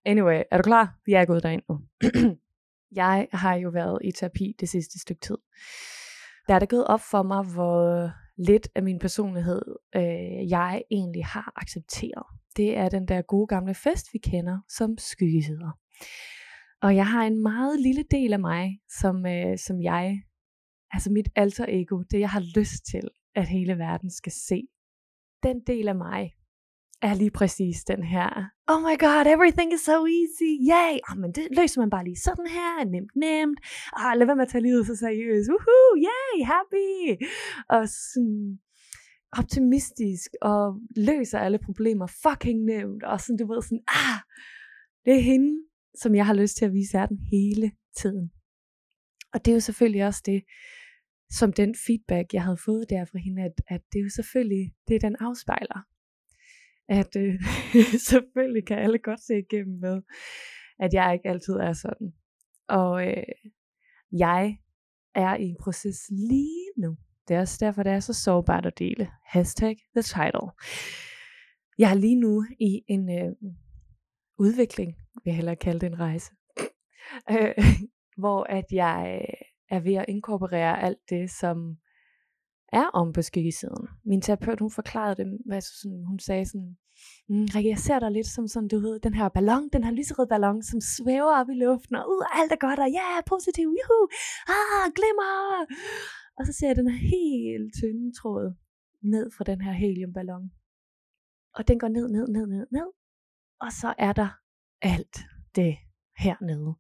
Anyway, 0.06 0.42
er 0.52 0.58
du 0.58 0.64
klar? 0.64 0.96
Vi 1.06 1.14
er 1.14 1.26
gået 1.26 1.44
derind 1.44 1.62
nu. 1.70 1.80
jeg 3.02 3.28
har 3.32 3.56
jo 3.56 3.70
været 3.70 4.00
i 4.04 4.12
terapi 4.12 4.56
det 4.60 4.70
sidste 4.70 5.00
stykke 5.00 5.22
tid. 5.22 5.38
Der 6.50 6.56
er 6.56 6.60
det 6.60 6.70
gået 6.70 6.88
op 6.88 7.02
for 7.12 7.24
mig, 7.24 7.44
hvor 7.54 8.12
lidt 8.38 8.68
af 8.76 8.84
min 8.84 9.00
personlighed, 9.00 9.62
øh, 9.96 10.50
jeg 10.50 10.84
egentlig 10.92 11.26
har 11.26 11.54
accepteret. 11.56 12.24
Det 12.58 12.78
er 12.78 12.90
den 12.90 13.08
der 13.08 13.22
gode 13.22 13.48
gamle 13.48 13.74
fest, 13.74 14.08
vi 14.14 14.20
kender 14.20 14.60
som 14.70 14.98
skyggesider. 14.98 15.72
Og 16.82 16.96
jeg 16.96 17.08
har 17.08 17.24
en 17.24 17.42
meget 17.42 17.82
lille 17.82 18.04
del 18.12 18.34
af 18.34 18.40
mig, 18.40 18.80
som, 19.00 19.26
øh, 19.26 19.58
som 19.58 19.82
jeg, 19.82 20.22
altså 20.92 21.12
mit 21.12 21.30
alter 21.36 21.66
ego, 21.68 22.04
det 22.12 22.20
jeg 22.20 22.30
har 22.30 22.44
lyst 22.60 22.86
til, 22.92 23.10
at 23.36 23.48
hele 23.48 23.78
verden 23.78 24.12
skal 24.12 24.32
se. 24.32 24.62
Den 25.44 25.62
del 25.68 25.88
af 25.88 25.96
mig 25.96 26.34
er 27.02 27.14
lige 27.14 27.32
præcis 27.32 27.84
den 27.84 28.04
her, 28.04 28.30
oh 28.68 28.82
my 28.88 28.96
god, 29.06 29.24
everything 29.36 29.74
is 29.74 29.82
so 29.82 29.98
easy, 30.20 30.52
yay, 30.74 30.94
oh, 31.10 31.18
men 31.22 31.32
det 31.32 31.48
løser 31.58 31.82
man 31.82 31.90
bare 31.90 32.04
lige 32.04 32.26
sådan 32.28 32.48
her, 32.48 32.86
nemt, 32.94 33.16
nemt, 33.16 33.60
ah, 33.94 34.18
lad 34.18 34.26
være 34.26 34.36
med 34.36 34.48
at 34.48 34.52
tage 34.52 34.68
livet 34.68 34.88
så 34.88 34.96
seriøst, 34.96 35.50
woohoo, 35.50 35.92
yay, 36.10 36.34
happy, 36.54 36.92
og 37.76 37.90
sådan 37.90 38.60
optimistisk, 39.32 40.30
og 40.42 40.64
løser 40.96 41.40
alle 41.40 41.60
problemer 41.68 42.08
fucking 42.24 42.60
nemt, 42.66 43.04
og 43.04 43.22
sådan, 43.22 43.38
du 43.38 43.48
ved, 43.54 43.62
sådan, 43.62 43.84
ah, 43.88 44.20
det 45.06 45.14
er 45.14 45.24
hende, 45.32 45.52
som 46.02 46.16
jeg 46.16 46.26
har 46.26 46.34
lyst 46.34 46.58
til 46.58 46.66
at 46.66 46.74
vise 46.74 46.98
verden 46.98 47.20
hele 47.32 47.72
tiden. 47.98 48.32
Og 49.34 49.46
det 49.46 49.52
er 49.52 49.56
jo 49.56 49.60
selvfølgelig 49.60 50.06
også 50.06 50.22
det, 50.26 50.44
som 51.32 51.54
den 51.54 51.76
feedback, 51.86 52.34
jeg 52.34 52.44
havde 52.44 52.58
fået 52.66 52.90
der 52.90 53.06
fra 53.06 53.20
hende, 53.20 53.42
at, 53.42 53.56
at 53.68 53.82
det 53.92 54.00
er 54.00 54.04
jo 54.04 54.10
selvfølgelig, 54.10 54.74
det 54.88 55.02
den 55.02 55.16
afspejler. 55.20 55.80
At 56.90 57.16
øh, 57.16 57.34
selvfølgelig 58.10 58.66
kan 58.66 58.80
alle 58.80 59.00
godt 59.00 59.20
se 59.20 59.40
igennem 59.40 59.80
med, 59.80 60.02
at 60.80 60.94
jeg 60.94 61.14
ikke 61.14 61.30
altid 61.30 61.54
er 61.54 61.74
sådan. 61.74 62.14
Og 62.68 63.08
øh, 63.08 63.24
jeg 64.12 64.58
er 65.16 65.36
i 65.36 65.44
en 65.44 65.58
proces 65.60 65.98
lige 66.10 66.72
nu. 66.78 66.98
Det 67.28 67.36
er 67.36 67.40
også 67.40 67.58
derfor, 67.66 67.84
det 67.84 67.92
er 67.92 68.00
så 68.00 68.14
sårbart 68.14 68.66
at 68.66 68.80
dele. 68.80 69.12
Hashtag 69.26 69.76
the 69.96 70.02
title. 70.02 70.50
Jeg 71.78 71.92
er 71.92 71.96
lige 71.96 72.20
nu 72.20 72.46
i 72.60 72.82
en 72.88 73.10
øh, 73.20 73.32
udvikling, 74.40 74.96
vil 75.14 75.22
jeg 75.26 75.36
hellere 75.36 75.56
kalde 75.56 75.80
det 75.80 75.88
en 75.88 76.00
rejse, 76.00 76.32
øh, 77.32 77.56
hvor 78.22 78.44
at 78.44 78.66
jeg 78.72 79.22
øh, 79.22 79.48
er 79.78 79.80
ved 79.80 79.94
at 79.94 80.06
inkorporere 80.08 80.82
alt 80.82 81.10
det, 81.10 81.32
som 81.32 81.78
er 82.72 82.88
om 83.00 83.14
på 83.14 83.22
skyggesiden. 83.22 83.88
Min 84.06 84.22
terapeut, 84.22 84.60
hun 84.60 84.72
forklarede 84.72 85.16
det, 85.16 85.40
hvad 85.46 85.62
sådan, 85.62 86.04
hun 86.08 86.20
sagde 86.20 86.46
sådan, 86.46 86.78
mm, 87.30 87.48
Rikke, 87.56 87.70
jeg 87.70 87.78
ser 87.78 88.00
dig 88.00 88.12
lidt 88.12 88.28
som 88.28 88.48
sådan, 88.48 88.70
du 88.70 88.80
ved, 88.80 89.00
den 89.00 89.14
her 89.14 89.30
ballon, 89.30 89.70
den 89.74 89.84
her 89.84 89.92
lyserød 89.92 90.28
ballon, 90.28 90.64
som 90.64 90.80
svæver 90.82 91.34
op 91.40 91.50
i 91.50 91.58
luften, 91.64 91.96
og 91.96 92.06
ud, 92.10 92.22
alt 92.40 92.52
er 92.52 92.62
godt, 92.68 92.80
og 92.80 92.90
ja, 92.98 93.08
yeah, 93.12 93.24
positiv, 93.34 93.68
juhu, 93.80 94.00
ah, 94.58 94.86
glimmer. 94.98 95.32
Og 96.38 96.46
så 96.46 96.54
ser 96.54 96.68
jeg 96.68 96.76
den 96.76 96.90
her 96.92 97.00
helt 97.16 97.74
tynde 97.80 98.08
tråd 98.20 98.46
ned 99.14 99.32
fra 99.36 99.44
den 99.44 99.62
her 99.62 99.72
heliumballon. 99.72 100.52
Og 101.56 101.68
den 101.68 101.80
går 101.80 101.88
ned, 101.88 102.10
ned, 102.10 102.28
ned, 102.28 102.48
ned, 102.48 102.68
ned. 102.72 102.90
Og 103.62 103.72
så 103.72 103.94
er 103.98 104.14
der 104.14 104.30
alt 104.82 105.18
det 105.56 105.78
hernede. 106.18 106.76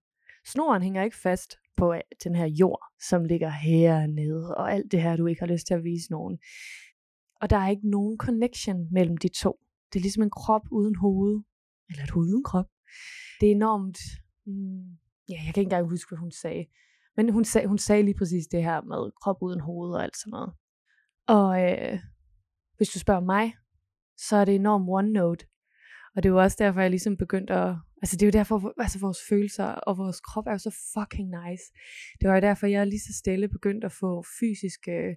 Snoren 0.45 0.81
hænger 0.83 1.03
ikke 1.03 1.17
fast 1.17 1.57
på 1.79 1.95
den 2.23 2.35
her 2.35 2.45
jord, 2.45 2.83
som 3.09 3.25
ligger 3.25 3.49
hernede, 3.49 4.55
og 4.55 4.73
alt 4.73 4.91
det 4.91 5.01
her, 5.01 5.15
du 5.15 5.27
ikke 5.27 5.41
har 5.41 5.47
lyst 5.47 5.67
til 5.67 5.73
at 5.73 5.83
vise 5.83 6.11
nogen. 6.11 6.39
Og 7.41 7.49
der 7.49 7.57
er 7.57 7.69
ikke 7.69 7.89
nogen 7.89 8.17
connection 8.17 8.87
mellem 8.91 9.17
de 9.17 9.27
to. 9.27 9.59
Det 9.93 9.99
er 9.99 10.01
ligesom 10.01 10.23
en 10.23 10.29
krop 10.29 10.65
uden 10.71 10.95
hoved, 10.95 11.41
eller 11.89 12.03
et 12.03 12.09
hoved 12.09 12.29
uden 12.29 12.43
krop. 12.43 12.69
Det 13.39 13.47
er 13.47 13.51
enormt, 13.51 13.97
mm, 14.45 14.97
ja, 15.29 15.39
jeg 15.45 15.53
kan 15.53 15.61
ikke 15.61 15.71
engang 15.71 15.89
huske, 15.89 16.09
hvad 16.09 16.19
hun 16.19 16.31
sagde, 16.31 16.65
men 17.17 17.29
hun 17.29 17.45
sagde, 17.45 17.67
hun 17.67 17.77
sagde 17.77 18.03
lige 18.03 18.17
præcis 18.17 18.47
det 18.47 18.63
her 18.63 18.81
med 18.81 19.11
krop 19.21 19.37
uden 19.41 19.59
hoved 19.59 19.91
og 19.91 20.03
alt 20.03 20.17
sådan 20.17 20.31
noget. 20.31 20.51
Og 21.27 21.49
øh, 21.63 21.99
hvis 22.77 22.89
du 22.89 22.99
spørger 22.99 23.21
mig, 23.21 23.53
så 24.17 24.35
er 24.35 24.45
det 24.45 24.55
enormt 24.55 24.89
one-note. 24.89 25.43
Og 26.15 26.23
det 26.23 26.29
er 26.29 26.33
jo 26.33 26.41
også 26.41 26.57
derfor, 26.59 26.81
jeg 26.81 26.89
ligesom 26.89 27.17
begyndte 27.17 27.53
at 27.53 27.75
Altså 28.01 28.15
det 28.15 28.21
er 28.23 28.27
jo 28.27 28.39
derfor, 28.39 28.73
altså 28.81 28.99
vores 28.99 29.19
følelser 29.29 29.65
og 29.65 29.97
vores 29.97 30.19
krop 30.19 30.47
er 30.47 30.51
jo 30.51 30.57
så 30.57 30.75
fucking 30.93 31.29
nice. 31.29 31.63
Det 32.21 32.29
var 32.29 32.35
jo 32.35 32.41
derfor, 32.41 32.67
jeg 32.67 32.87
lige 32.87 32.99
så 32.99 33.13
stille 33.13 33.47
begyndte 33.47 33.85
at 33.85 33.91
få 33.91 34.23
fysiske 34.39 34.91
øh, 34.91 35.15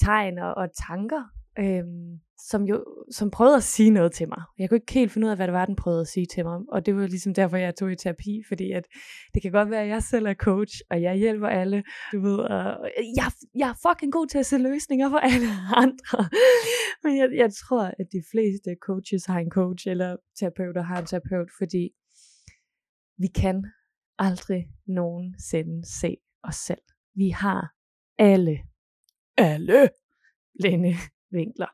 tegn 0.00 0.38
og, 0.38 0.54
og 0.54 0.68
tanker, 0.88 1.22
øhm, 1.58 2.20
som 2.38 2.62
jo 2.62 2.84
som 3.10 3.30
prøvede 3.30 3.56
at 3.56 3.62
sige 3.62 3.90
noget 3.90 4.12
til 4.12 4.28
mig. 4.28 4.42
Jeg 4.58 4.68
kunne 4.68 4.76
ikke 4.76 4.92
helt 4.92 5.12
finde 5.12 5.26
ud 5.26 5.30
af, 5.30 5.36
hvad 5.36 5.46
det 5.46 5.52
var, 5.52 5.66
den 5.66 5.76
prøvede 5.76 6.00
at 6.00 6.08
sige 6.08 6.26
til 6.26 6.44
mig. 6.44 6.60
Og 6.68 6.86
det 6.86 6.96
var 6.96 7.06
ligesom 7.06 7.34
derfor, 7.34 7.56
jeg 7.56 7.74
tog 7.76 7.92
i 7.92 7.96
terapi, 7.96 8.42
fordi 8.48 8.72
at 8.72 8.84
det 9.34 9.42
kan 9.42 9.52
godt 9.52 9.70
være, 9.70 9.82
at 9.82 9.88
jeg 9.88 10.02
selv 10.02 10.26
er 10.26 10.34
coach, 10.34 10.80
og 10.90 11.02
jeg 11.02 11.16
hjælper 11.16 11.48
alle. 11.48 11.84
Du 12.12 12.20
ved, 12.20 12.38
og 12.38 12.90
jeg, 13.16 13.30
jeg 13.54 13.68
er 13.68 13.88
fucking 13.88 14.12
god 14.12 14.26
til 14.26 14.38
at 14.38 14.46
se 14.46 14.58
løsninger 14.58 15.10
for 15.10 15.18
alle 15.18 15.46
andre. 15.84 16.28
Men 17.04 17.18
jeg, 17.18 17.28
jeg 17.34 17.50
tror, 17.54 17.82
at 17.82 18.06
de 18.12 18.22
fleste 18.30 18.76
coaches 18.80 19.24
har 19.26 19.38
en 19.38 19.50
coach, 19.50 19.88
eller 19.88 20.16
terapeuter 20.38 20.82
har 20.82 20.98
en 21.00 21.06
terapeut, 21.06 21.50
fordi 21.58 21.90
vi 23.18 23.26
kan 23.26 23.64
aldrig 24.18 24.68
nogensinde 24.86 25.86
se 26.00 26.16
os 26.42 26.56
selv. 26.56 26.82
Vi 27.14 27.28
har 27.28 27.74
alle, 28.18 28.58
alle 29.38 29.90
vinkler. 31.30 31.68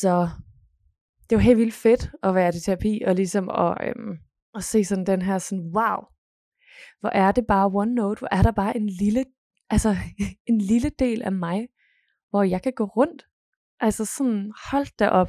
Så 0.00 0.28
det 1.30 1.36
var 1.36 1.42
helt 1.42 1.58
vildt 1.58 1.74
fedt 1.74 2.10
at 2.22 2.34
være 2.34 2.48
i 2.48 2.60
terapi, 2.60 3.02
og 3.06 3.14
ligesom 3.14 3.50
at, 3.50 3.88
øhm, 3.88 4.18
at 4.54 4.64
se 4.64 4.84
sådan 4.84 5.06
den 5.06 5.22
her 5.22 5.38
sådan, 5.38 5.64
wow, 5.76 5.98
hvor 7.00 7.08
er 7.08 7.32
det 7.32 7.46
bare 7.46 7.70
one 7.74 7.94
note, 7.94 8.18
hvor 8.18 8.28
er 8.30 8.42
der 8.42 8.52
bare 8.52 8.76
en 8.76 8.88
lille, 8.88 9.24
altså 9.70 9.96
en 10.50 10.58
lille 10.58 10.90
del 10.98 11.22
af 11.22 11.32
mig, 11.32 11.68
hvor 12.30 12.42
jeg 12.42 12.62
kan 12.62 12.72
gå 12.72 12.84
rundt. 12.84 13.26
Altså 13.80 14.04
sådan, 14.04 14.52
hold 14.70 14.96
da 14.98 15.08
op. 15.08 15.28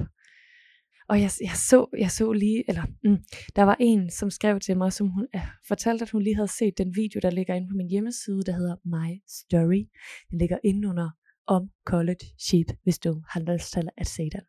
Og 1.10 1.22
jeg, 1.22 1.32
jeg, 1.42 1.56
så, 1.56 1.86
jeg 1.98 2.12
så 2.12 2.32
lige, 2.32 2.64
eller 2.68 2.84
mm, 3.04 3.18
der 3.56 3.64
var 3.64 3.78
en, 3.80 4.10
som 4.10 4.30
skrev 4.30 4.60
til 4.60 4.78
mig, 4.78 4.94
som 4.94 5.08
hun 5.08 5.28
øh, 5.36 5.42
fortalte, 5.68 6.04
at 6.04 6.10
hun 6.10 6.22
lige 6.22 6.36
havde 6.36 6.48
set 6.48 6.78
den 6.78 6.96
video, 6.96 7.20
der 7.22 7.30
ligger 7.30 7.56
inde 7.56 7.68
på 7.68 7.76
min 7.78 7.90
hjemmeside, 7.90 8.44
der 8.44 8.52
hedder 8.52 8.76
My 8.86 9.22
Story. 9.28 9.84
Den 10.30 10.38
ligger 10.38 10.58
inde 10.64 10.88
under 10.88 11.10
om 11.48 11.70
college 11.86 12.26
sheep, 12.40 12.68
hvis 12.84 13.00
du 13.00 13.24
har 13.30 13.40
lyst 13.40 13.74
til 13.74 13.90
at 13.98 14.08
se 14.08 14.24
den. 14.24 14.42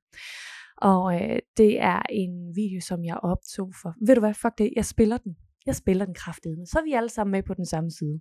Og 0.77 1.15
øh, 1.15 1.39
det 1.57 1.81
er 1.81 2.03
en 2.11 2.53
video, 2.55 2.81
som 2.81 3.05
jeg 3.05 3.17
optog 3.17 3.73
for, 3.83 4.07
ved 4.07 4.15
du 4.15 4.21
hvad, 4.21 4.35
fuck 4.35 4.59
det, 4.59 4.73
jeg 4.77 4.85
spiller 4.85 5.19
den. 5.19 5.37
Jeg 5.67 5.77
spiller 5.77 6.05
den 6.05 6.15
kraftedeme. 6.15 6.67
Så 6.67 6.79
er 6.79 6.85
vi 6.85 6.93
alle 6.93 7.09
sammen 7.09 7.33
med 7.33 7.43
på 7.43 7.55
den 7.55 7.67
samme 7.67 7.91
side. 7.91 8.21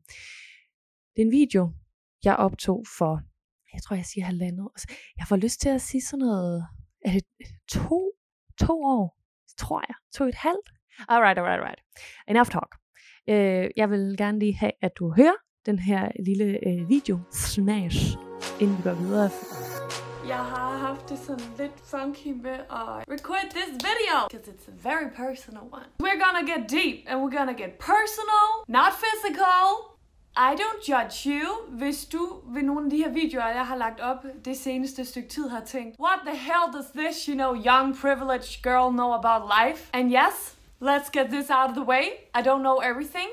Det 1.15 1.21
er 1.21 1.25
en 1.25 1.31
video, 1.31 1.73
jeg 2.23 2.35
optog 2.35 2.85
for, 2.97 3.21
jeg 3.73 3.81
tror, 3.81 3.95
jeg 3.95 4.05
siger 4.05 4.25
halvandet. 4.25 4.67
Jeg 5.17 5.27
får 5.27 5.35
lyst 5.35 5.61
til 5.61 5.69
at 5.69 5.81
sige 5.81 6.01
sådan 6.01 6.25
noget, 6.25 6.65
er 7.05 7.11
det 7.11 7.23
to 7.71 8.14
to 8.59 8.73
år, 8.73 9.17
tror 9.57 9.83
jeg, 9.87 9.95
to 10.15 10.23
et 10.25 10.35
halvt. 10.35 10.67
Alright, 11.09 11.37
alright, 11.37 11.59
alright. 11.59 11.79
Enough 12.27 12.49
talk. 12.49 12.75
Øh, 13.29 13.69
jeg 13.77 13.89
vil 13.89 14.15
gerne 14.17 14.39
lige 14.39 14.55
have, 14.57 14.71
at 14.81 14.91
du 14.99 15.13
hører 15.17 15.37
den 15.65 15.79
her 15.79 16.11
lille 16.25 16.59
øh, 16.67 16.89
video, 16.89 17.19
smash, 17.31 18.17
inden 18.59 18.77
vi 18.77 18.83
går 18.83 18.93
videre. 18.93 19.29
Jeg 20.27 20.43
har 20.53 20.77
haft 20.77 21.09
det 21.09 21.19
sådan 21.19 21.49
lidt 21.57 21.77
funky 21.91 22.31
med 22.45 22.59
at 22.79 22.91
record 23.15 23.45
this 23.59 23.71
video, 23.89 24.15
because 24.29 24.47
it's 24.53 24.67
a 24.73 24.75
very 24.89 25.09
personal 25.23 25.63
one. 25.77 25.87
We're 26.03 26.21
gonna 26.25 26.45
get 26.53 26.61
deep, 26.79 26.97
and 27.07 27.15
we're 27.21 27.35
gonna 27.37 27.57
get 27.63 27.71
personal, 27.93 28.47
not 28.67 28.91
physical, 29.05 29.63
i 30.37 30.53
don't 30.55 30.81
judge 30.83 31.29
you, 31.29 31.47
hvis 31.69 32.05
du 32.05 32.41
ved 32.45 32.63
nogle 32.63 32.85
af 32.85 32.89
de 32.89 32.97
her 32.97 33.09
videoer, 33.09 33.47
jeg 33.47 33.67
har 33.67 33.75
lagt 33.75 33.99
op 33.99 34.25
det 34.45 34.57
seneste 34.57 35.05
stykke 35.05 35.29
tid, 35.29 35.49
har 35.49 35.59
tænkt, 35.61 35.99
What 35.99 36.19
the 36.25 36.35
hell 36.37 36.73
does 36.73 36.85
this, 36.95 37.25
you 37.25 37.35
know, 37.35 37.55
young 37.55 37.95
privileged 37.95 38.63
girl 38.63 38.91
know 38.91 39.13
about 39.13 39.51
life? 39.59 39.89
And 39.93 40.11
yes, 40.11 40.57
let's 40.81 41.09
get 41.11 41.25
this 41.29 41.49
out 41.49 41.69
of 41.69 41.75
the 41.75 41.83
way. 41.83 42.03
I 42.37 42.41
don't 42.41 42.63
know 42.67 42.77
everything, 42.89 43.29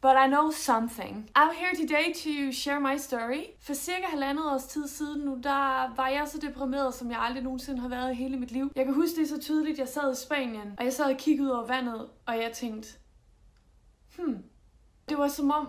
but 0.00 0.14
I 0.24 0.26
know 0.26 0.50
something. 0.50 1.30
I'm 1.36 1.54
here 1.62 1.74
today 1.82 2.06
to 2.24 2.52
share 2.52 2.80
my 2.80 2.96
story. 2.98 3.42
For 3.60 3.74
cirka 3.74 4.06
halvandet 4.06 4.52
års 4.52 4.64
tid 4.64 4.88
siden 4.88 5.20
nu, 5.24 5.38
der 5.42 5.94
var 5.96 6.08
jeg 6.08 6.28
så 6.28 6.38
deprimeret, 6.38 6.94
som 6.94 7.10
jeg 7.10 7.18
aldrig 7.20 7.42
nogensinde 7.42 7.80
har 7.80 7.88
været 7.88 8.12
i 8.12 8.14
hele 8.14 8.36
mit 8.36 8.50
liv. 8.50 8.70
Jeg 8.76 8.84
kan 8.84 8.94
huske 8.94 9.20
det 9.20 9.28
så 9.28 9.40
tydeligt, 9.40 9.78
jeg 9.78 9.88
sad 9.88 10.12
i 10.12 10.16
Spanien, 10.16 10.74
og 10.78 10.84
jeg 10.84 10.92
sad 10.92 11.04
og 11.12 11.16
kiggede 11.18 11.48
ud 11.48 11.52
over 11.52 11.66
vandet, 11.66 12.06
og 12.26 12.36
jeg 12.36 12.52
tænkte, 12.52 12.88
hmm, 14.16 14.44
det 15.08 15.18
var 15.18 15.28
som 15.28 15.50
om, 15.50 15.68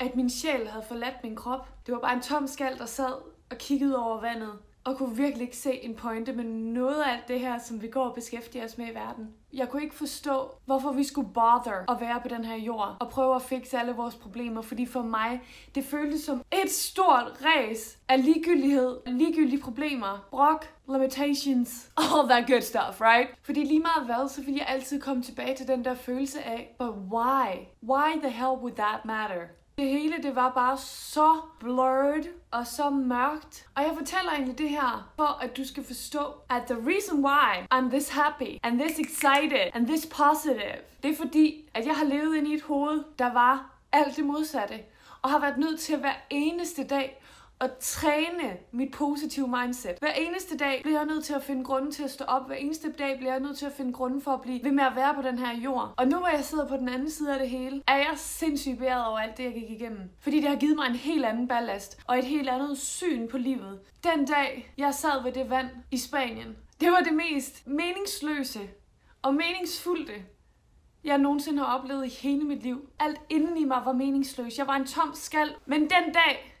at 0.00 0.16
min 0.16 0.30
sjæl 0.30 0.68
havde 0.68 0.84
forladt 0.88 1.24
min 1.24 1.36
krop. 1.36 1.68
Det 1.86 1.94
var 1.94 2.00
bare 2.00 2.14
en 2.14 2.22
tom 2.22 2.46
skal, 2.46 2.78
der 2.78 2.86
sad 2.86 3.12
og 3.50 3.58
kiggede 3.58 3.98
over 4.04 4.20
vandet. 4.20 4.52
og 4.84 4.96
kunne 4.96 5.16
virkelig 5.16 5.42
ikke 5.44 5.56
se 5.56 5.84
en 5.84 5.94
pointe 5.94 6.32
med 6.32 6.44
noget 6.44 7.02
af 7.02 7.12
alt 7.12 7.28
det 7.28 7.40
her, 7.40 7.58
som 7.58 7.82
vi 7.82 7.88
går 7.88 8.04
og 8.04 8.14
beskæftiger 8.14 8.64
os 8.64 8.78
med 8.78 8.86
i 8.86 8.94
verden. 8.94 9.28
Jeg 9.52 9.68
kunne 9.68 9.82
ikke 9.82 9.94
forstå, 9.94 10.50
hvorfor 10.66 10.92
vi 10.92 11.04
skulle 11.04 11.28
bother 11.34 11.90
at 11.90 12.00
være 12.00 12.20
på 12.20 12.28
den 12.28 12.44
her 12.44 12.56
jord 12.56 12.96
og 13.00 13.08
prøve 13.08 13.34
at 13.36 13.42
fikse 13.42 13.78
alle 13.78 13.92
vores 13.92 14.14
problemer, 14.14 14.62
fordi 14.62 14.86
for 14.86 15.02
mig, 15.02 15.40
det 15.74 15.84
føltes 15.84 16.20
som 16.20 16.42
et 16.64 16.70
stort 16.70 17.40
ræs 17.44 17.98
af 18.08 18.24
ligegyldighed, 18.24 18.98
ligegyldige 19.06 19.62
problemer, 19.62 20.26
brok, 20.30 20.66
limitations, 20.88 21.90
all 21.96 22.28
that 22.28 22.46
good 22.46 22.60
stuff, 22.62 23.00
right? 23.00 23.28
Fordi 23.42 23.64
lige 23.64 23.80
meget 23.80 24.06
hvad, 24.06 24.28
så 24.28 24.42
ville 24.42 24.58
jeg 24.58 24.66
altid 24.68 25.00
komme 25.00 25.22
tilbage 25.22 25.56
til 25.56 25.68
den 25.68 25.84
der 25.84 25.94
følelse 25.94 26.42
af, 26.42 26.76
but 26.78 26.94
why? 27.12 27.48
Why 27.82 28.20
the 28.22 28.30
hell 28.30 28.54
would 28.62 28.76
that 28.76 29.04
matter? 29.04 29.42
Det 29.78 29.88
hele, 29.88 30.22
det 30.22 30.36
var 30.36 30.50
bare 30.50 30.78
så 30.78 31.40
blurred 31.60 32.24
og 32.50 32.66
så 32.66 32.90
mørkt. 32.90 33.66
Og 33.74 33.82
jeg 33.82 33.92
fortæller 33.98 34.32
egentlig 34.32 34.58
det 34.58 34.70
her, 34.70 35.10
for 35.16 35.38
at 35.42 35.56
du 35.56 35.64
skal 35.64 35.84
forstå, 35.84 36.18
at 36.50 36.62
the 36.62 36.76
reason 36.86 37.24
why 37.24 37.66
I'm 37.74 37.90
this 37.90 38.08
happy, 38.08 38.58
and 38.62 38.80
this 38.80 38.98
excited, 38.98 39.70
and 39.74 39.86
this 39.86 40.06
positive, 40.06 40.78
det 41.02 41.10
er 41.10 41.16
fordi, 41.16 41.70
at 41.74 41.86
jeg 41.86 41.96
har 41.96 42.04
levet 42.04 42.36
ind 42.36 42.48
i 42.48 42.54
et 42.54 42.62
hoved, 42.62 43.04
der 43.18 43.32
var 43.32 43.70
alt 43.92 44.16
det 44.16 44.24
modsatte. 44.24 44.80
Og 45.22 45.30
har 45.30 45.38
været 45.38 45.58
nødt 45.58 45.80
til 45.80 45.92
at 45.92 46.00
hver 46.00 46.14
eneste 46.30 46.84
dag 46.84 47.22
at 47.60 47.70
træne 47.80 48.56
mit 48.72 48.92
positive 48.92 49.48
mindset. 49.48 49.98
Hver 49.98 50.12
eneste 50.12 50.56
dag 50.56 50.80
bliver 50.82 50.98
jeg 50.98 51.06
nødt 51.06 51.24
til 51.24 51.34
at 51.34 51.42
finde 51.42 51.64
grunden 51.64 51.92
til 51.92 52.02
at 52.02 52.10
stå 52.10 52.24
op. 52.24 52.46
Hver 52.46 52.56
eneste 52.56 52.92
dag 52.92 53.16
bliver 53.18 53.32
jeg 53.32 53.40
nødt 53.40 53.58
til 53.58 53.66
at 53.66 53.72
finde 53.72 53.92
grunden 53.92 54.22
for 54.22 54.30
at 54.30 54.40
blive 54.40 54.64
ved 54.64 54.72
med 54.72 54.84
at 54.84 54.96
være 54.96 55.14
på 55.14 55.22
den 55.22 55.38
her 55.38 55.56
jord. 55.56 55.94
Og 55.96 56.08
nu 56.08 56.18
hvor 56.18 56.28
jeg 56.28 56.44
sidder 56.44 56.68
på 56.68 56.76
den 56.76 56.88
anden 56.88 57.10
side 57.10 57.32
af 57.32 57.38
det 57.38 57.50
hele, 57.50 57.82
er 57.86 57.96
jeg 57.96 58.12
sindssygt 58.16 58.78
beæret 58.78 59.06
over 59.06 59.18
alt 59.18 59.36
det, 59.36 59.44
jeg 59.44 59.54
gik 59.54 59.70
igennem. 59.70 60.10
Fordi 60.20 60.40
det 60.40 60.48
har 60.48 60.56
givet 60.56 60.76
mig 60.76 60.86
en 60.86 60.96
helt 60.96 61.24
anden 61.24 61.48
ballast 61.48 62.00
og 62.06 62.18
et 62.18 62.24
helt 62.24 62.48
andet 62.48 62.78
syn 62.78 63.28
på 63.28 63.38
livet. 63.38 63.80
Den 64.04 64.26
dag, 64.26 64.72
jeg 64.78 64.94
sad 64.94 65.22
ved 65.22 65.32
det 65.32 65.50
vand 65.50 65.68
i 65.90 65.98
Spanien, 65.98 66.56
det 66.80 66.92
var 66.92 67.00
det 67.00 67.12
mest 67.12 67.66
meningsløse 67.66 68.60
og 69.22 69.34
meningsfulde, 69.34 70.24
jeg 71.04 71.18
nogensinde 71.18 71.58
har 71.58 71.78
oplevet 71.78 72.06
i 72.06 72.08
hele 72.08 72.44
mit 72.44 72.62
liv. 72.62 72.88
Alt 72.98 73.20
inden 73.28 73.56
i 73.56 73.64
mig 73.64 73.82
var 73.84 73.92
meningsløst. 73.92 74.58
Jeg 74.58 74.66
var 74.66 74.76
en 74.76 74.86
tom 74.86 75.10
skal. 75.14 75.54
Men 75.66 75.80
den 75.80 76.12
dag, 76.14 76.57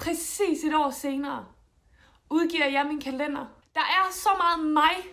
præcis 0.00 0.64
et 0.64 0.74
år 0.74 0.90
senere, 0.90 1.46
udgiver 2.30 2.66
jeg 2.66 2.86
min 2.86 3.00
kalender. 3.00 3.46
Der 3.74 3.80
er 3.80 4.12
så 4.12 4.28
meget 4.38 4.72
mig, 4.72 5.12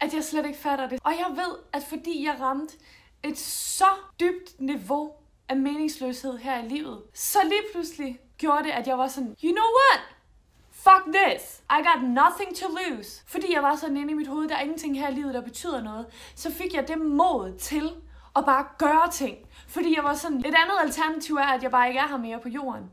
at 0.00 0.14
jeg 0.14 0.24
slet 0.24 0.46
ikke 0.46 0.58
fatter 0.58 0.88
det. 0.88 1.00
Og 1.04 1.12
jeg 1.12 1.26
ved, 1.30 1.56
at 1.72 1.82
fordi 1.88 2.24
jeg 2.24 2.36
ramte 2.40 2.74
et 3.22 3.38
så 3.38 3.88
dybt 4.20 4.60
niveau 4.60 5.12
af 5.48 5.56
meningsløshed 5.56 6.38
her 6.38 6.64
i 6.64 6.68
livet, 6.68 7.02
så 7.14 7.38
lige 7.44 7.62
pludselig 7.72 8.18
gjorde 8.38 8.64
det, 8.64 8.70
at 8.70 8.86
jeg 8.86 8.98
var 8.98 9.08
sådan, 9.08 9.36
you 9.44 9.52
know 9.52 9.66
what? 9.78 10.00
Fuck 10.70 11.14
this! 11.14 11.62
I 11.70 11.82
got 11.88 12.02
nothing 12.02 12.56
to 12.56 12.66
lose. 12.68 13.22
Fordi 13.26 13.54
jeg 13.54 13.62
var 13.62 13.76
sådan 13.76 13.96
inde 13.96 14.10
i 14.10 14.14
mit 14.14 14.26
hoved, 14.26 14.48
der 14.48 14.56
er 14.56 14.60
ingenting 14.60 14.98
her 14.98 15.08
i 15.08 15.14
livet, 15.14 15.34
der 15.34 15.40
betyder 15.40 15.82
noget, 15.82 16.06
så 16.34 16.52
fik 16.52 16.74
jeg 16.74 16.88
det 16.88 16.98
mod 16.98 17.58
til 17.58 17.90
at 18.36 18.44
bare 18.44 18.66
gøre 18.78 19.10
ting. 19.10 19.36
Fordi 19.68 19.96
jeg 19.96 20.04
var 20.04 20.14
sådan, 20.14 20.38
et 20.38 20.46
andet 20.46 20.76
alternativ 20.82 21.34
er, 21.34 21.46
at 21.46 21.62
jeg 21.62 21.70
bare 21.70 21.88
ikke 21.88 22.00
er 22.00 22.08
her 22.08 22.16
mere 22.16 22.40
på 22.40 22.48
jorden. 22.48 22.90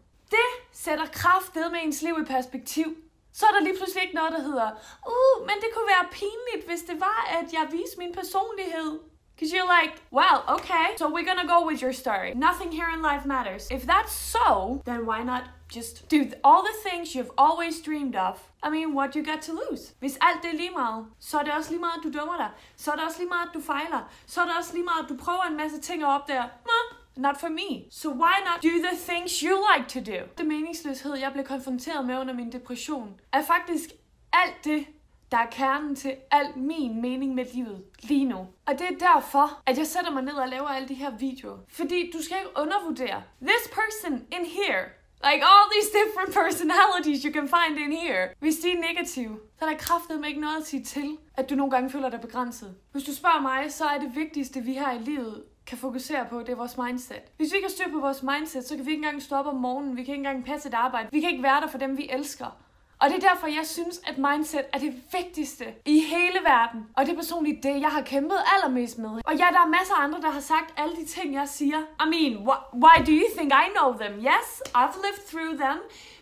Sætter 0.73 1.05
kraft 1.05 1.55
med 1.55 1.79
ens 1.83 2.01
liv 2.01 2.17
i 2.21 2.25
perspektiv. 2.25 2.97
Så 3.33 3.45
er 3.45 3.51
der 3.51 3.63
lige 3.63 3.77
pludselig 3.77 4.03
ikke 4.03 4.15
noget, 4.15 4.31
der 4.31 4.41
hedder, 4.41 4.69
uh, 5.13 5.41
men 5.47 5.55
det 5.63 5.69
kunne 5.73 5.89
være 5.95 6.05
pinligt, 6.11 6.67
hvis 6.69 6.81
det 6.89 6.99
var, 6.99 7.19
at 7.39 7.53
jeg 7.53 7.67
viste 7.71 7.97
min 7.97 8.13
personlighed. 8.13 8.99
Because 9.35 9.51
you're 9.57 9.81
like, 9.81 9.93
well, 10.11 10.39
okay, 10.47 10.87
so 10.97 11.05
we're 11.15 11.27
gonna 11.31 11.47
go 11.55 11.59
with 11.69 11.81
your 11.83 11.91
story. 11.91 12.29
Nothing 12.35 12.71
here 12.71 12.89
in 12.95 13.01
life 13.01 13.23
matters. 13.27 13.63
If 13.71 13.83
that's 13.91 14.13
so, 14.35 14.81
then 14.85 14.99
why 15.09 15.23
not 15.23 15.43
just 15.75 15.93
do 16.15 16.19
all 16.43 16.61
the 16.69 16.77
things 16.87 17.15
you've 17.15 17.33
always 17.37 17.81
dreamed 17.81 18.15
of? 18.15 18.35
I 18.63 18.69
mean, 18.69 18.93
what 18.93 19.15
you 19.15 19.23
got 19.23 19.41
to 19.41 19.51
lose? 19.61 19.93
Hvis 19.99 20.17
alt 20.21 20.43
det 20.43 20.49
er 20.53 20.57
lige 20.57 20.71
meget, 20.71 21.05
så 21.19 21.39
er 21.39 21.43
det 21.43 21.53
også 21.53 21.69
lige 21.69 21.79
meget, 21.79 21.97
at 21.97 22.03
du 22.03 22.11
dømmer 22.19 22.37
dig. 22.37 22.49
Så 22.75 22.91
er 22.91 22.95
det 22.95 23.05
også 23.05 23.19
lige 23.19 23.29
meget, 23.29 23.47
at 23.47 23.53
du 23.53 23.61
fejler. 23.61 24.01
Så 24.25 24.41
er 24.41 24.45
det 24.45 24.55
også 24.57 24.73
lige 24.73 24.83
meget, 24.83 25.03
at 25.03 25.09
du 25.09 25.17
prøver 25.25 25.43
en 25.43 25.57
masse 25.57 25.81
ting 25.81 26.05
op 26.05 26.27
der. 26.27 26.43
Nå, 26.65 26.95
Not 27.17 27.39
for 27.39 27.49
me. 27.49 27.85
So 27.89 28.09
why 28.09 28.35
not 28.47 28.63
do 28.63 28.69
the 28.89 28.97
things 29.07 29.39
you 29.39 29.57
like 29.75 29.89
to 29.89 30.11
do? 30.11 30.19
Det 30.37 30.45
meningsløshed, 30.45 31.15
jeg 31.15 31.33
blev 31.33 31.45
konfronteret 31.45 32.05
med 32.05 32.17
under 32.17 32.33
min 32.33 32.51
depression, 32.51 33.19
er 33.33 33.43
faktisk 33.43 33.89
alt 34.33 34.63
det, 34.63 34.85
der 35.31 35.37
er 35.37 35.49
kernen 35.51 35.95
til 35.95 36.15
al 36.31 36.47
min 36.55 37.01
mening 37.01 37.35
med 37.35 37.45
livet 37.53 37.83
lige 38.01 38.25
nu. 38.25 38.37
Og 38.65 38.79
det 38.79 38.87
er 38.91 39.13
derfor, 39.13 39.61
at 39.65 39.77
jeg 39.77 39.87
sætter 39.87 40.11
mig 40.11 40.23
ned 40.23 40.33
og 40.33 40.49
laver 40.49 40.67
alle 40.67 40.87
de 40.87 40.93
her 40.93 41.17
videoer. 41.17 41.57
Fordi 41.67 42.11
du 42.13 42.21
skal 42.21 42.37
ikke 42.37 42.57
undervurdere. 42.57 43.23
This 43.41 43.71
person 43.73 44.13
in 44.31 44.45
here 44.45 44.85
Like 45.31 45.41
all 45.41 45.67
these 45.75 45.89
different 45.99 46.33
personalities 46.33 47.23
you 47.23 47.31
can 47.31 47.47
find 47.47 47.79
in 47.79 47.91
here. 47.91 48.29
Hvis 48.39 48.55
de 48.55 48.71
er 48.71 48.81
negative, 48.81 49.39
så 49.59 49.65
er 49.65 49.69
der 49.69 49.77
kraftet 49.77 50.19
med 50.19 50.29
ikke 50.29 50.41
noget 50.41 50.57
at 50.57 50.67
sige 50.67 50.83
til, 50.83 51.17
at 51.37 51.49
du 51.49 51.55
nogle 51.55 51.71
gange 51.71 51.89
føler 51.89 52.09
dig 52.09 52.21
begrænset. 52.21 52.75
Hvis 52.91 53.03
du 53.03 53.15
spørger 53.15 53.41
mig, 53.41 53.71
så 53.71 53.85
er 53.85 53.99
det 53.99 54.15
vigtigste, 54.15 54.61
vi 54.61 54.73
har 54.73 54.93
i 54.93 54.97
livet, 54.97 55.43
kan 55.67 55.77
fokusere 55.77 56.25
på, 56.29 56.39
det 56.39 56.49
er 56.49 56.55
vores 56.55 56.77
mindset. 56.77 57.21
Hvis 57.37 57.51
vi 57.51 57.55
ikke 57.57 57.67
har 57.67 57.71
styr 57.71 57.91
på 57.91 57.99
vores 57.99 58.23
mindset, 58.23 58.67
så 58.67 58.75
kan 58.75 58.85
vi 58.85 58.91
ikke 58.91 59.05
engang 59.05 59.21
stå 59.21 59.35
op 59.35 59.45
om 59.45 59.55
morgenen, 59.55 59.97
vi 59.97 60.03
kan 60.03 60.13
ikke 60.13 60.27
engang 60.27 60.45
passe 60.45 60.69
et 60.69 60.73
arbejde, 60.73 61.09
vi 61.11 61.19
kan 61.19 61.29
ikke 61.29 61.43
være 61.43 61.61
der 61.61 61.67
for 61.67 61.77
dem, 61.77 61.97
vi 61.97 62.09
elsker. 62.11 62.57
Og 62.99 63.09
det 63.09 63.23
er 63.23 63.29
derfor, 63.29 63.47
jeg 63.47 63.65
synes, 63.65 64.01
at 64.07 64.17
mindset 64.17 64.65
er 64.73 64.77
det 64.77 64.93
vigtigste 65.11 65.65
i 65.85 65.99
hele 65.99 66.39
verden. 66.43 66.87
Og 66.97 67.05
det 67.05 67.11
er 67.11 67.15
personligt 67.15 67.63
det, 67.63 67.81
jeg 67.81 67.89
har 67.89 68.01
kæmpet 68.01 68.37
allermest 68.55 68.97
med. 68.97 69.09
Og 69.09 69.33
ja, 69.35 69.47
der 69.51 69.59
er 69.59 69.67
masser 69.79 69.95
af 69.95 70.03
andre, 70.03 70.21
der 70.21 70.29
har 70.29 70.39
sagt 70.39 70.73
alle 70.77 70.95
de 70.95 71.05
ting, 71.05 71.33
jeg 71.33 71.47
siger. 71.47 71.79
I 71.79 72.07
mean, 72.13 72.47
wh 72.47 72.57
why 72.83 72.95
do 73.07 73.11
you 73.11 73.27
think 73.37 73.51
I 73.53 73.67
know 73.77 73.97
them? 74.01 74.13
Yes, 74.19 74.47
I've 74.77 74.97
lived 75.05 75.23
through 75.31 75.59
them. 75.59 75.77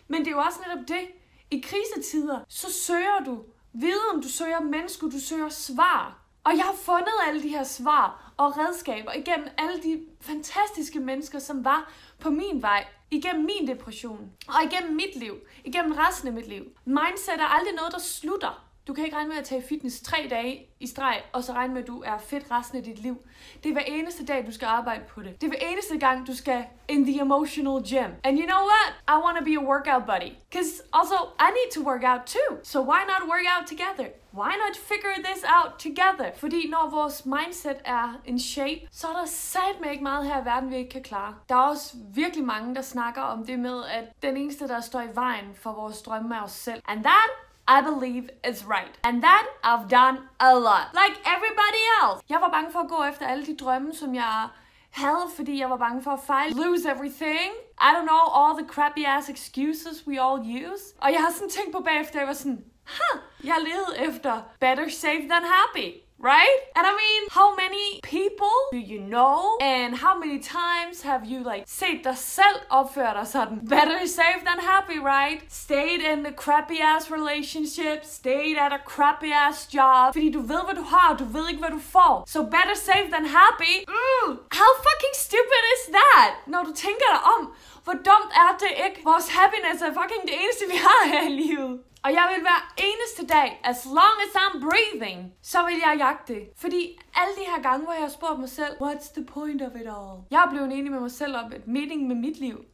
Men 0.08 0.20
det 0.20 0.26
er 0.26 0.30
jo 0.30 0.38
også 0.38 0.58
netop 0.66 0.88
det. 0.88 1.04
I 1.50 1.60
krisetider, 1.60 2.40
så 2.48 2.72
søger 2.72 3.18
du 3.26 3.38
viden, 3.72 4.22
du 4.22 4.28
søger 4.28 4.60
mennesker, 4.60 5.06
du 5.06 5.20
søger 5.20 5.48
svar. 5.48 6.18
Og 6.44 6.56
jeg 6.56 6.64
har 6.64 6.74
fundet 6.74 7.14
alle 7.28 7.42
de 7.42 7.48
her 7.48 7.64
svar 7.64 8.21
og 8.36 8.58
redskaber 8.58 9.12
igennem 9.12 9.48
alle 9.58 9.82
de 9.82 10.00
fantastiske 10.20 11.00
mennesker, 11.00 11.38
som 11.38 11.64
var 11.64 11.92
på 12.18 12.30
min 12.30 12.62
vej, 12.62 12.86
igennem 13.10 13.44
min 13.44 13.68
depression, 13.68 14.32
og 14.48 14.54
igennem 14.64 14.96
mit 14.96 15.16
liv, 15.16 15.34
igennem 15.64 15.92
resten 15.92 16.28
af 16.28 16.34
mit 16.34 16.48
liv. 16.48 16.64
Mindset 16.84 17.34
er 17.40 17.54
aldrig 17.56 17.74
noget, 17.74 17.92
der 17.92 17.98
slutter. 17.98 18.71
Du 18.86 18.94
kan 18.94 19.04
ikke 19.04 19.16
regne 19.16 19.28
med 19.28 19.36
at 19.36 19.44
tage 19.44 19.62
fitness 19.68 20.00
tre 20.00 20.26
dage 20.30 20.66
i 20.80 20.86
streg, 20.86 21.22
og 21.32 21.44
så 21.44 21.52
regne 21.52 21.74
med, 21.74 21.82
at 21.82 21.88
du 21.88 22.02
er 22.02 22.18
fedt 22.18 22.50
resten 22.50 22.78
af 22.78 22.84
dit 22.84 22.98
liv. 22.98 23.16
Det 23.62 23.68
er 23.68 23.72
hver 23.72 23.82
eneste 23.86 24.24
dag, 24.24 24.46
du 24.46 24.52
skal 24.52 24.66
arbejde 24.66 25.04
på 25.08 25.22
det. 25.22 25.40
Det 25.40 25.46
er 25.46 25.50
hver 25.50 25.68
eneste 25.68 25.98
gang, 25.98 26.26
du 26.26 26.36
skal 26.36 26.64
in 26.88 27.04
the 27.04 27.20
emotional 27.20 27.82
gym. 27.90 28.10
And 28.24 28.38
you 28.38 28.46
know 28.46 28.62
what? 28.72 28.90
I 29.08 29.16
want 29.24 29.38
to 29.38 29.44
be 29.44 29.54
a 29.62 29.64
workout 29.72 30.06
buddy. 30.06 30.30
Because 30.50 30.82
also, 30.92 31.16
I 31.46 31.48
need 31.58 31.70
to 31.76 31.80
work 31.90 32.02
out 32.04 32.20
too. 32.26 32.50
So 32.62 32.78
why 32.90 33.00
not 33.12 33.22
work 33.32 33.46
out 33.54 33.66
together? 33.66 34.06
Why 34.40 34.52
not 34.62 34.74
figure 34.90 35.16
this 35.28 35.44
out 35.56 35.70
together? 35.78 36.28
Fordi 36.36 36.68
når 36.68 36.90
vores 36.90 37.26
mindset 37.26 37.76
er 37.84 38.20
in 38.24 38.38
shape, 38.38 38.80
så 38.90 39.06
er 39.06 39.12
der 39.12 39.26
satme 39.26 39.90
ikke 39.90 40.02
meget 40.02 40.26
her 40.26 40.42
i 40.42 40.44
verden, 40.44 40.70
vi 40.70 40.76
ikke 40.76 40.90
kan 40.90 41.02
klare. 41.02 41.34
Der 41.48 41.54
er 41.54 41.60
også 41.60 41.96
virkelig 42.14 42.44
mange, 42.44 42.74
der 42.74 42.82
snakker 42.82 43.22
om 43.22 43.46
det 43.46 43.58
med, 43.58 43.84
at 43.84 44.04
den 44.22 44.36
eneste, 44.36 44.68
der 44.68 44.80
står 44.80 45.00
i 45.00 45.14
vejen 45.14 45.54
for 45.54 45.72
vores 45.72 46.02
drømme 46.02 46.36
er 46.36 46.42
os 46.42 46.52
selv. 46.52 46.82
And 46.88 47.04
that 47.04 47.30
i 47.68 47.80
believe 47.80 48.30
is 48.50 48.64
right. 48.66 48.94
And 49.04 49.22
that 49.22 49.44
I've 49.64 49.88
done 49.88 50.18
a 50.40 50.54
lot. 50.54 50.86
Like 51.02 51.16
everybody 51.34 51.82
else. 52.00 52.22
Jeg 52.28 52.40
var 52.40 52.50
bange 52.50 52.72
for 52.72 52.78
at 52.78 52.88
gå 52.88 53.04
efter 53.10 53.26
alle 53.26 53.46
de 53.46 53.56
drømme, 53.56 53.94
som 53.94 54.14
jeg 54.14 54.48
havde, 54.90 55.26
fordi 55.36 55.60
jeg 55.60 55.70
var 55.70 55.76
bange 55.76 56.02
for 56.02 56.10
at 56.10 56.20
fejle. 56.26 56.54
Lose 56.54 56.90
everything. 56.90 57.50
I 57.80 57.90
don't 57.94 58.08
know, 58.12 58.24
all 58.40 58.58
the 58.62 58.68
crappy 58.68 59.04
ass 59.06 59.28
excuses 59.28 60.06
we 60.06 60.22
all 60.22 60.40
use. 60.40 60.84
Og 61.00 61.12
jeg 61.12 61.20
har 61.20 61.30
sådan 61.32 61.50
tænkt 61.50 61.72
på 61.72 61.82
bagefter, 61.82 62.18
jeg 62.18 62.28
var 62.28 62.34
sådan, 62.34 62.64
huh, 62.86 63.20
jeg 63.44 63.56
levede 63.58 64.08
efter 64.08 64.42
better 64.60 64.88
safe 64.88 65.28
than 65.28 65.42
happy 65.44 66.01
right? 66.22 66.58
And 66.76 66.86
I 66.86 66.92
mean, 67.02 67.22
how 67.30 67.48
many 67.56 68.00
people 68.02 68.56
do 68.70 68.78
you 68.78 69.00
know? 69.00 69.58
And 69.60 69.96
how 70.04 70.14
many 70.18 70.38
times 70.38 71.02
have 71.02 71.22
you 71.26 71.38
like 71.42 71.64
set 71.66 72.04
dig 72.04 72.16
selv 72.16 72.58
opføre 72.70 73.14
dig 73.14 73.26
sådan? 73.26 73.56
Better 73.68 74.06
safe 74.06 74.40
than 74.48 74.58
happy, 74.72 74.98
right? 75.14 75.40
Stayed 75.52 76.00
in 76.12 76.24
the 76.24 76.32
crappy 76.32 76.78
ass 76.80 77.10
relationship, 77.10 78.04
stayed 78.04 78.56
at 78.64 78.72
a 78.72 78.80
crappy 78.92 79.32
ass 79.46 79.68
job. 79.74 80.14
Fordi 80.14 80.30
du 80.30 80.40
ved, 80.40 80.62
hvad 80.64 80.74
du 80.74 80.86
har, 80.94 81.16
du 81.16 81.24
ved 81.24 81.48
ikke, 81.48 81.60
hvad 81.60 81.70
du 81.70 81.82
får. 81.96 82.24
So 82.26 82.40
better 82.42 82.76
safe 82.88 83.08
than 83.14 83.26
happy. 83.40 83.74
Mm, 83.88 84.30
how 84.60 84.70
fucking 84.86 85.14
stupid 85.26 85.62
is 85.74 85.82
that? 85.98 86.30
Når 86.46 86.62
du 86.68 86.72
tænker 86.86 87.08
dig 87.14 87.22
om, 87.36 87.40
hvor 87.84 87.92
dumt 87.92 88.30
er 88.44 88.50
det 88.62 88.72
ikke? 88.86 89.00
Vores 89.04 89.28
happiness 89.38 89.82
er 89.82 89.92
fucking 90.00 90.22
det 90.28 90.34
eneste, 90.42 90.64
vi 90.72 90.76
har 90.86 91.02
her 91.12 91.22
i 91.30 91.32
livet. 91.42 91.80
Og 92.04 92.10
jeg 92.12 92.26
vil 92.32 92.42
hver 92.42 92.60
eneste 92.88 93.26
dag, 93.34 93.60
as 93.64 93.86
long 93.86 94.16
as 94.26 94.34
I'm 94.42 94.56
breathing, 94.68 95.32
så 95.42 95.58
vil 95.66 95.74
jeg 95.86 95.94
jagte 95.98 96.34
det. 96.34 96.42
Fordi 96.56 96.98
alle 97.14 97.34
de 97.40 97.50
her 97.54 97.62
gange, 97.62 97.84
hvor 97.84 97.92
jeg 97.92 98.02
har 98.02 98.08
spurgt 98.08 98.40
mig 98.40 98.48
selv, 98.48 98.72
what's 98.82 99.14
the 99.14 99.24
point 99.24 99.62
of 99.62 99.74
it 99.74 99.86
all? 99.96 100.14
Jeg 100.30 100.44
er 100.44 100.50
blevet 100.50 100.72
enig 100.72 100.90
med 100.92 101.00
mig 101.00 101.10
selv 101.10 101.36
om, 101.36 101.52
at 101.52 101.66
meningen 101.66 102.08
med 102.08 102.16
mit 102.16 102.38
liv, 102.40 102.64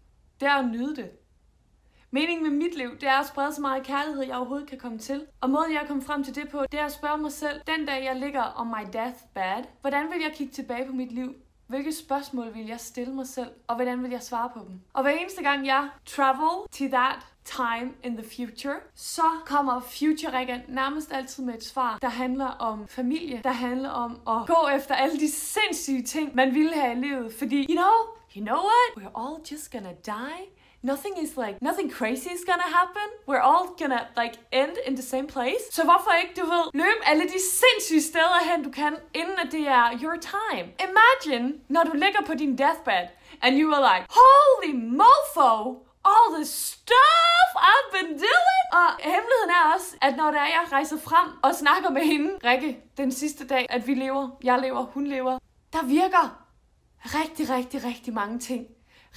det 0.40 0.48
er 0.48 0.54
at 0.54 0.64
nyde 0.64 0.96
det. 0.96 1.10
Meningen 2.10 2.42
med 2.42 2.56
mit 2.66 2.74
liv, 2.76 2.90
det 3.00 3.08
er 3.08 3.18
at 3.20 3.26
sprede 3.26 3.54
så 3.54 3.60
meget 3.60 3.82
kærlighed, 3.82 4.22
jeg 4.22 4.36
overhovedet 4.36 4.68
kan 4.68 4.78
komme 4.78 4.98
til. 4.98 5.26
Og 5.40 5.50
måden, 5.50 5.72
jeg 5.72 5.84
kom 5.88 6.02
frem 6.02 6.24
til 6.24 6.34
det 6.34 6.48
på, 6.48 6.64
det 6.72 6.80
er 6.80 6.84
at 6.84 6.92
spørge 6.92 7.18
mig 7.18 7.32
selv, 7.32 7.60
den 7.66 7.86
dag 7.86 8.04
jeg 8.04 8.16
ligger 8.16 8.60
on 8.60 8.68
my 8.68 8.92
deathbed, 8.92 9.64
hvordan 9.80 10.10
vil 10.10 10.20
jeg 10.22 10.32
kigge 10.34 10.52
tilbage 10.52 10.86
på 10.86 10.92
mit 10.92 11.12
liv 11.12 11.34
hvilke 11.68 11.92
spørgsmål 11.92 12.54
vil 12.54 12.66
jeg 12.66 12.80
stille 12.80 13.14
mig 13.14 13.26
selv, 13.26 13.50
og 13.66 13.74
hvordan 13.76 14.02
vil 14.02 14.10
jeg 14.10 14.22
svare 14.22 14.50
på 14.54 14.60
dem. 14.68 14.80
Og 14.92 15.02
hver 15.02 15.10
eneste 15.10 15.42
gang 15.42 15.66
jeg 15.66 15.88
travel 16.06 16.68
to 16.72 16.96
that 16.96 17.18
time 17.44 17.92
in 18.04 18.16
the 18.16 18.26
future, 18.36 18.76
så 18.94 19.22
kommer 19.46 19.80
Future 19.80 20.38
Rikke 20.38 20.62
nærmest 20.68 21.12
altid 21.12 21.44
med 21.44 21.54
et 21.54 21.64
svar, 21.64 21.98
der 22.02 22.08
handler 22.08 22.46
om 22.46 22.88
familie, 22.88 23.40
der 23.44 23.50
handler 23.50 23.90
om 23.90 24.10
at 24.28 24.46
gå 24.46 24.68
efter 24.76 24.94
alle 24.94 25.20
de 25.20 25.30
sindssyge 25.32 26.02
ting, 26.02 26.34
man 26.34 26.54
ville 26.54 26.74
have 26.74 26.92
i 26.92 27.00
livet. 27.00 27.32
Fordi, 27.32 27.56
you 27.56 27.76
know, 27.76 27.94
you 28.36 28.44
know 28.44 28.58
what? 28.70 29.04
We're 29.04 29.20
all 29.20 29.52
just 29.52 29.72
gonna 29.72 29.92
die. 30.06 30.57
Nothing 30.82 31.18
is 31.18 31.36
like, 31.36 31.60
nothing 31.60 31.90
crazy 31.90 32.30
is 32.30 32.44
gonna 32.46 32.70
happen. 32.80 33.08
We're 33.26 33.42
all 33.50 33.66
gonna 33.78 34.06
like 34.16 34.34
end 34.52 34.76
in 34.86 34.94
the 34.96 35.02
same 35.02 35.26
place. 35.26 35.64
Så 35.72 35.84
hvorfor 35.84 36.10
ikke, 36.22 36.40
du 36.40 36.46
ved, 36.46 36.64
løbe 36.74 37.02
alle 37.06 37.24
de 37.24 37.40
sindssyge 37.60 38.02
steder 38.02 38.40
hen, 38.50 38.64
du 38.64 38.70
kan, 38.70 38.96
inden 39.14 39.38
at 39.44 39.52
det 39.52 39.68
er 39.68 39.98
your 40.02 40.16
time. 40.36 40.66
Imagine, 40.88 41.54
når 41.68 41.84
du 41.84 41.92
ligger 41.92 42.20
på 42.26 42.34
din 42.34 42.58
deathbed, 42.58 43.08
and 43.42 43.56
you 43.60 43.74
are 43.74 43.82
like, 43.90 44.06
holy 44.20 44.72
mofo, 45.00 45.50
all 46.04 46.28
the 46.34 46.44
stuff 46.44 47.48
I've 47.70 47.90
been 47.98 48.12
doing. 48.12 48.64
Og 48.72 48.88
hemmeligheden 49.00 49.50
er 49.50 49.74
også, 49.74 49.96
at 50.02 50.16
når 50.16 50.30
der 50.30 50.38
er, 50.38 50.46
jeg 50.46 50.64
rejser 50.72 50.98
frem 50.98 51.28
og 51.42 51.54
snakker 51.54 51.90
med 51.90 52.02
hende, 52.02 52.30
Rikke, 52.44 52.80
den 52.96 53.12
sidste 53.12 53.46
dag, 53.46 53.66
at 53.70 53.86
vi 53.86 53.94
lever, 53.94 54.28
jeg 54.44 54.58
lever, 54.58 54.82
hun 54.82 55.06
lever, 55.06 55.38
der 55.72 55.82
virker 55.84 56.44
rigtig, 57.04 57.50
rigtig, 57.50 57.84
rigtig 57.84 58.14
mange 58.14 58.38
ting. 58.38 58.66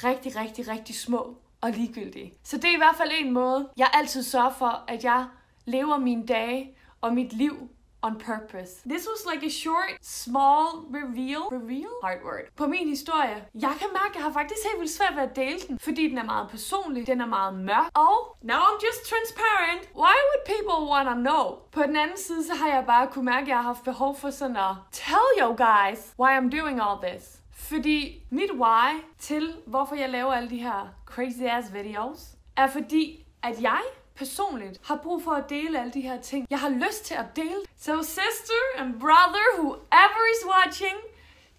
Rigtig, 0.03 0.35
rigtig, 0.35 0.67
rigtig 0.67 0.95
små 0.99 1.40
og 1.61 1.71
ligegyldige. 1.71 2.33
Så 2.43 2.57
det 2.57 2.65
er 2.65 2.73
i 2.73 2.77
hvert 2.77 2.95
fald 2.95 3.11
en 3.19 3.31
måde, 3.31 3.69
jeg 3.77 3.89
altid 3.93 4.23
sørger 4.23 4.53
for, 4.57 4.83
at 4.87 5.03
jeg 5.03 5.25
lever 5.65 5.97
mine 5.97 6.25
dage 6.25 6.75
og 7.01 7.13
mit 7.13 7.33
liv 7.33 7.69
on 8.03 8.15
purpose. 8.15 8.81
This 8.89 9.07
was 9.07 9.25
like 9.33 9.43
a 9.45 9.49
short, 9.49 9.97
small 10.01 10.85
reveal. 10.89 11.41
Reveal? 11.51 11.93
Hard 12.03 12.23
word. 12.23 12.45
På 12.55 12.67
min 12.67 12.89
historie. 12.89 13.45
Jeg 13.55 13.73
kan 13.79 13.87
mærke, 13.93 14.09
at 14.09 14.15
jeg 14.15 14.23
har 14.23 14.31
faktisk 14.31 14.61
helt 14.69 14.79
vildt 14.79 14.91
svært 14.91 15.15
ved 15.15 15.23
at 15.23 15.35
dele 15.35 15.59
den, 15.67 15.79
fordi 15.79 16.09
den 16.09 16.17
er 16.17 16.23
meget 16.23 16.49
personlig, 16.49 17.07
den 17.07 17.21
er 17.21 17.25
meget 17.25 17.53
mørk, 17.53 17.89
og 17.93 18.37
now 18.41 18.61
I'm 18.69 18.79
just 18.87 19.01
transparent. 19.11 19.81
Why 19.95 20.17
would 20.27 20.43
people 20.53 20.89
wanna 20.91 21.13
know? 21.13 21.45
På 21.71 21.81
den 21.83 21.95
anden 21.95 22.17
side, 22.17 22.43
så 22.43 22.53
har 22.53 22.67
jeg 22.67 22.83
bare 22.85 23.07
kunne 23.07 23.25
mærke, 23.25 23.41
at 23.41 23.47
jeg 23.47 23.57
har 23.57 23.63
haft 23.63 23.83
behov 23.83 24.17
for 24.17 24.29
sådan 24.29 24.57
at 24.57 24.75
tell 24.91 25.29
you 25.41 25.47
guys 25.67 25.99
why 26.19 26.31
I'm 26.37 26.49
doing 26.59 26.81
all 26.81 26.97
this. 27.09 27.40
Fordi 27.71 28.23
mit 28.29 28.51
why 28.51 28.89
til, 29.19 29.55
hvorfor 29.65 29.95
jeg 29.95 30.09
laver 30.09 30.33
alle 30.33 30.49
de 30.49 30.57
her 30.57 30.87
crazy 31.05 31.41
ass 31.41 31.73
videos, 31.73 32.19
er 32.57 32.67
fordi, 32.67 33.25
at 33.43 33.61
jeg 33.61 33.81
personligt 34.15 34.79
har 34.83 34.99
brug 35.03 35.23
for 35.23 35.31
at 35.31 35.49
dele 35.49 35.79
alle 35.79 35.91
de 35.91 36.01
her 36.01 36.21
ting. 36.21 36.47
Jeg 36.49 36.59
har 36.59 36.69
lyst 36.69 37.05
til 37.05 37.13
at 37.13 37.35
dele. 37.35 37.61
So 37.77 38.01
sister 38.01 38.61
and 38.77 38.99
brother, 38.99 39.45
whoever 39.57 40.21
is 40.35 40.41
watching, 40.55 40.97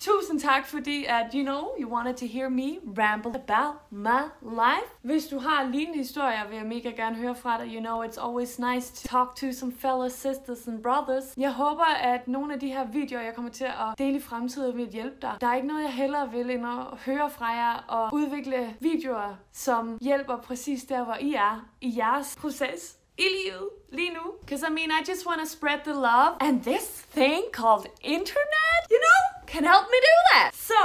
Tusind 0.03 0.41
tak, 0.41 0.67
fordi 0.67 1.05
at, 1.05 1.27
you 1.35 1.43
know, 1.43 1.62
you 1.81 1.88
wanted 1.88 2.15
to 2.15 2.27
hear 2.27 2.49
me 2.49 2.79
ramble 2.99 3.31
about 3.35 3.75
my 3.91 4.23
life. 4.43 4.88
Hvis 5.03 5.27
du 5.27 5.38
har 5.38 5.69
lignende 5.71 5.99
historier, 5.99 6.49
vil 6.49 6.57
jeg 6.57 6.67
mega 6.67 6.91
gerne 6.91 7.17
høre 7.17 7.35
fra 7.35 7.59
dig. 7.59 7.75
You 7.75 7.81
know, 7.81 8.05
it's 8.05 8.27
always 8.27 8.59
nice 8.59 8.95
to 8.95 9.09
talk 9.09 9.37
to 9.37 9.53
some 9.53 9.73
fellow 9.73 10.09
sisters 10.09 10.69
and 10.69 10.83
brothers. 10.83 11.25
Jeg 11.37 11.53
håber, 11.53 11.85
at 11.85 12.29
nogle 12.29 12.55
af 12.55 12.61
de 12.61 12.67
her 12.67 12.85
videoer, 12.87 13.23
jeg 13.23 13.35
kommer 13.35 13.51
til 13.51 13.65
at 13.65 13.99
dele 13.99 14.17
i 14.17 14.21
fremtiden, 14.21 14.77
vil 14.77 14.88
hjælpe 14.88 15.17
dig. 15.23 15.37
Der 15.41 15.47
er 15.47 15.55
ikke 15.55 15.69
noget, 15.69 15.83
jeg 15.83 15.93
hellere 15.93 16.31
vil, 16.31 16.51
end 16.51 16.67
at 16.67 16.99
høre 17.07 17.31
fra 17.31 17.47
jer 17.47 17.85
og 17.88 18.09
udvikle 18.12 18.77
videoer, 18.81 19.35
som 19.53 19.99
hjælper 20.01 20.37
præcis 20.37 20.85
der, 20.85 21.05
hvor 21.05 21.17
I 21.21 21.35
er 21.35 21.67
i 21.81 21.95
jeres 21.97 22.37
proces 22.41 22.99
i 23.18 23.27
livet 23.38 23.68
lige 23.92 24.11
nu. 24.11 24.25
Because 24.40 24.62
I 24.68 24.72
mean, 24.79 24.90
I 24.98 25.01
just 25.11 25.27
want 25.29 25.40
to 25.44 25.48
spread 25.57 25.81
the 25.88 25.96
love. 26.11 26.33
And 26.40 26.55
this 26.70 26.87
thing 27.18 27.42
called 27.61 27.85
internet, 28.16 28.81
you 28.94 29.01
know, 29.07 29.20
can 29.53 29.64
help 29.72 29.87
me 29.94 29.98
do 30.11 30.16
that. 30.31 30.48
So, 30.70 30.83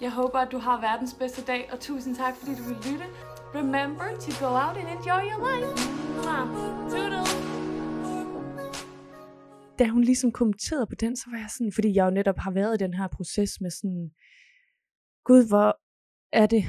jeg 0.00 0.12
håber, 0.20 0.38
at 0.38 0.52
du 0.52 0.58
har 0.58 0.80
verdens 0.80 1.14
bedste 1.14 1.42
dag, 1.42 1.68
og 1.72 1.80
tusind 1.80 2.16
tak, 2.16 2.36
fordi 2.36 2.54
du 2.54 2.62
vil 2.62 2.76
lytte. 2.86 3.06
Remember 3.54 4.08
to 4.24 4.30
go 4.44 4.50
out 4.64 4.76
and 4.80 4.88
enjoy 4.96 5.22
your 5.30 5.40
life. 5.48 5.70
Mwah. 6.22 6.46
Toodles. 6.90 7.56
da 9.78 9.88
hun 9.88 10.04
ligesom 10.04 10.32
kommenterede 10.32 10.86
på 10.86 10.94
den, 10.94 11.16
så 11.16 11.24
var 11.30 11.38
jeg 11.38 11.50
sådan, 11.50 11.72
fordi 11.72 11.94
jeg 11.94 12.04
jo 12.04 12.10
netop 12.10 12.38
har 12.38 12.50
været 12.50 12.74
i 12.74 12.84
den 12.84 12.94
her 12.94 13.08
proces 13.08 13.60
med 13.60 13.70
sådan, 13.70 14.10
gud, 15.24 15.48
hvor 15.48 15.80
er 16.32 16.46
det 16.46 16.64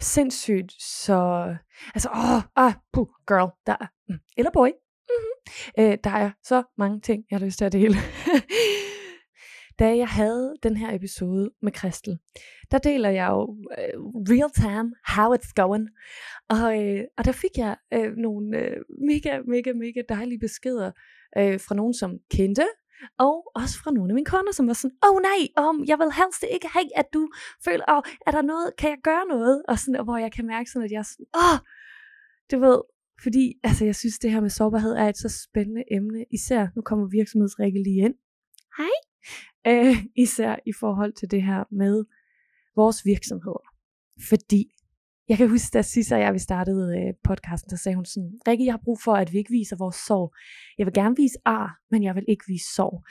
sindssygt, 0.00 0.72
så, 0.82 1.18
altså, 1.94 2.08
åh, 2.08 2.42
ah, 2.56 2.74
puh, 2.92 3.06
girl, 3.26 3.50
der 3.66 3.76
Mm, 4.10 4.18
eller 4.36 4.50
boy, 4.50 4.68
mm-hmm, 4.68 5.84
øh, 5.84 5.98
der 6.04 6.10
er 6.10 6.30
så 6.44 6.62
mange 6.78 7.00
ting, 7.00 7.24
jeg 7.30 7.38
har 7.38 7.46
lyst 7.46 7.58
til 7.58 7.64
at 7.64 7.72
dele. 7.72 7.94
da 9.78 9.96
jeg 9.96 10.08
havde 10.08 10.54
den 10.62 10.76
her 10.76 10.94
episode 10.94 11.50
med 11.62 11.72
Kristel, 11.72 12.18
der 12.70 12.78
deler 12.78 13.10
jeg 13.10 13.28
jo 13.28 13.42
uh, 13.42 14.22
real 14.30 14.50
time 14.50 14.94
how 15.06 15.34
it's 15.34 15.52
going. 15.56 15.88
Og, 16.48 16.86
øh, 16.86 17.04
og 17.18 17.24
der 17.24 17.32
fik 17.32 17.50
jeg 17.56 17.76
øh, 17.94 18.12
nogle 18.16 18.58
øh, 18.58 18.76
mega, 19.08 19.40
mega, 19.48 19.72
mega 19.72 20.02
dejlige 20.08 20.38
beskeder 20.38 20.90
øh, 21.38 21.60
fra 21.60 21.74
nogen, 21.74 21.94
som 21.94 22.18
kendte, 22.30 22.66
og 23.18 23.52
også 23.54 23.74
fra 23.82 23.90
nogle 23.90 24.10
af 24.10 24.14
mine 24.14 24.30
kunder, 24.32 24.52
som 24.52 24.66
var 24.66 24.72
sådan, 24.72 24.96
åh 25.04 25.10
oh, 25.10 25.22
nej, 25.22 25.40
um, 25.64 25.84
jeg 25.90 25.98
vil 25.98 26.12
helst 26.20 26.44
ikke 26.50 26.68
have, 26.68 26.98
at 27.00 27.06
du 27.14 27.28
føler, 27.64 27.84
oh, 27.88 28.02
er 28.26 28.30
der 28.30 28.42
noget, 28.42 28.76
kan 28.78 28.90
jeg 28.90 28.98
gøre 29.04 29.24
noget? 29.28 29.62
Og 29.68 29.78
sådan, 29.78 29.96
og 29.96 30.04
hvor 30.04 30.16
jeg 30.16 30.32
kan 30.32 30.46
mærke 30.46 30.70
sådan, 30.70 30.86
at 30.86 30.92
jeg 30.92 30.98
er 30.98 31.10
sådan, 31.12 31.26
åh, 31.34 31.52
oh, 31.52 31.58
du 32.50 32.56
ved, 32.66 32.80
fordi 33.22 33.54
altså, 33.62 33.84
jeg 33.84 33.96
synes, 33.96 34.18
det 34.18 34.30
her 34.30 34.40
med 34.40 34.50
sårbarhed 34.50 34.92
er 34.92 35.08
et 35.08 35.16
så 35.16 35.28
spændende 35.28 35.84
emne, 35.90 36.24
især, 36.30 36.66
nu 36.76 36.82
kommer 36.82 37.06
virksomhedsregel 37.06 37.82
lige 37.82 38.04
ind. 38.04 38.14
Hej 38.76 39.10
øh, 39.66 39.96
især 40.16 40.56
i 40.66 40.72
forhold 40.72 41.12
til 41.12 41.30
det 41.30 41.42
her 41.42 41.64
med 41.70 42.04
vores 42.76 43.04
virksomheder. 43.04 43.66
Fordi 44.28 44.70
jeg 45.28 45.36
kan 45.36 45.50
huske, 45.50 45.74
da 45.74 45.82
Sissa 45.82 46.14
og 46.14 46.20
jeg 46.20 46.34
vi 46.34 46.38
startede 46.38 46.98
øh, 46.98 47.14
podcasten, 47.24 47.70
så 47.70 47.76
sagde 47.76 47.96
hun 47.96 48.04
sådan, 48.04 48.40
Rikke, 48.48 48.64
jeg 48.64 48.72
har 48.72 48.80
brug 48.84 48.98
for, 49.04 49.12
at 49.14 49.32
vi 49.32 49.38
ikke 49.38 49.50
viser 49.50 49.76
vores 49.76 49.96
sorg. 49.96 50.34
Jeg 50.78 50.86
vil 50.86 50.94
gerne 50.94 51.16
vise 51.16 51.38
ar, 51.44 51.80
men 51.90 52.02
jeg 52.02 52.14
vil 52.14 52.24
ikke 52.28 52.44
vise 52.48 52.74
sorg. 52.74 53.04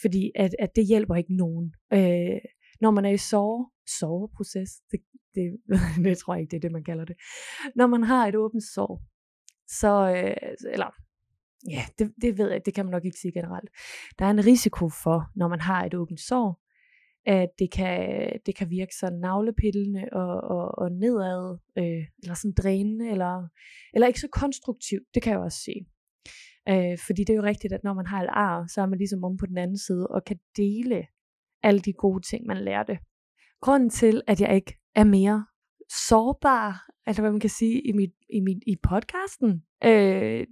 Fordi 0.00 0.30
at, 0.34 0.54
at 0.58 0.76
det 0.76 0.86
hjælper 0.86 1.14
ikke 1.14 1.36
nogen. 1.36 1.74
Øh, 1.92 2.40
når 2.80 2.90
man 2.90 3.04
er 3.04 3.10
i 3.10 3.16
sorg, 3.16 3.72
soveproces, 3.98 4.70
det, 4.90 5.00
det, 5.34 5.56
det 6.04 6.18
tror 6.18 6.34
jeg 6.34 6.40
ikke, 6.40 6.50
det 6.50 6.56
er 6.56 6.60
det, 6.60 6.72
man 6.72 6.84
kalder 6.84 7.04
det. 7.04 7.16
Når 7.76 7.86
man 7.86 8.02
har 8.02 8.26
et 8.26 8.36
åbent 8.36 8.64
sorg, 8.74 9.00
så, 9.80 10.14
øh, 10.16 10.36
eller 10.72 10.90
ja, 11.70 11.84
det, 11.98 12.12
det 12.22 12.38
ved 12.38 12.50
jeg, 12.50 12.60
det 12.66 12.74
kan 12.74 12.84
man 12.84 12.92
nok 12.92 13.04
ikke 13.04 13.18
sige 13.18 13.32
generelt. 13.32 13.70
Der 14.18 14.24
er 14.24 14.30
en 14.30 14.46
risiko 14.46 14.88
for, 14.88 15.30
når 15.36 15.48
man 15.48 15.60
har 15.60 15.84
et 15.84 15.94
åbent 15.94 16.20
sår, 16.20 16.60
at 17.26 17.48
det 17.58 17.70
kan, 17.70 18.30
det 18.46 18.54
kan 18.56 18.70
virke 18.70 18.94
sådan 19.00 19.18
navlepillende 19.18 20.04
og, 20.12 20.40
og, 20.40 20.78
og 20.78 20.92
nedad, 20.92 21.58
øh, 21.78 22.04
eller 22.22 22.34
sådan 22.34 22.54
drænende, 22.62 23.10
eller, 23.10 23.48
eller 23.94 24.06
ikke 24.06 24.20
så 24.20 24.28
konstruktivt, 24.32 25.06
det 25.14 25.22
kan 25.22 25.32
jeg 25.32 25.40
også 25.40 25.58
sige. 25.58 25.86
Øh, 26.68 26.98
fordi 27.06 27.24
det 27.24 27.30
er 27.30 27.36
jo 27.36 27.42
rigtigt, 27.42 27.72
at 27.72 27.84
når 27.84 27.94
man 27.94 28.06
har 28.06 28.22
et 28.22 28.28
ar, 28.30 28.66
så 28.74 28.80
er 28.80 28.86
man 28.86 28.98
ligesom 28.98 29.24
om 29.24 29.36
på 29.36 29.46
den 29.46 29.58
anden 29.58 29.78
side, 29.78 30.06
og 30.06 30.24
kan 30.24 30.38
dele 30.56 31.06
alle 31.62 31.80
de 31.80 31.92
gode 31.92 32.22
ting, 32.30 32.46
man 32.46 32.64
lærte. 32.64 32.98
Grunden 33.60 33.90
til, 33.90 34.22
at 34.26 34.40
jeg 34.40 34.54
ikke 34.54 34.78
er 34.94 35.04
mere 35.04 35.46
sårbar, 36.08 36.86
eller 37.06 37.20
hvad 37.20 37.30
man 37.30 37.40
kan 37.40 37.50
sige, 37.50 37.80
i, 37.80 37.92
mit, 37.92 38.10
i, 38.30 38.40
mit, 38.40 38.62
i 38.66 38.76
podcasten, 38.82 39.62
øh, 39.84 40.46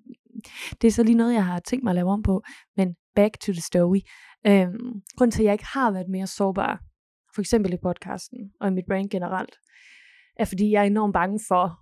det 0.81 0.89
er 0.89 0.93
så 0.93 1.03
lige 1.03 1.15
noget, 1.15 1.35
jeg 1.35 1.47
har 1.47 1.59
tænkt 1.59 1.85
mig 1.85 1.91
at 1.91 1.95
lave 1.95 2.11
om 2.11 2.23
på, 2.23 2.43
men 2.77 2.97
back 3.15 3.41
to 3.41 3.53
the 3.53 3.61
story. 3.61 4.01
Øh, 4.47 4.69
grunden 5.17 5.31
til, 5.31 5.43
at 5.43 5.45
jeg 5.45 5.53
ikke 5.53 5.67
har 5.67 5.91
været 5.91 6.09
mere 6.09 6.27
sårbar, 6.27 6.81
for 7.35 7.41
eksempel 7.41 7.73
i 7.73 7.77
podcasten 7.83 8.53
og 8.61 8.69
i 8.69 8.71
mit 8.71 8.85
brand 8.89 9.11
generelt, 9.11 9.57
er 10.37 10.45
fordi 10.45 10.71
jeg 10.71 10.81
er 10.81 10.87
enormt 10.87 11.13
bange 11.13 11.41
for, 11.49 11.79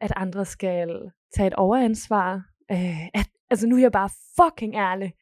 at 0.00 0.12
andre 0.16 0.44
skal 0.44 0.88
tage 1.34 1.46
et 1.46 1.54
overansvar. 1.54 2.34
Øh, 2.70 3.06
at, 3.06 3.28
altså 3.50 3.66
nu 3.66 3.76
er 3.76 3.80
jeg 3.80 3.92
bare 3.92 4.10
fucking 4.36 4.74
ærlig, 4.74 5.12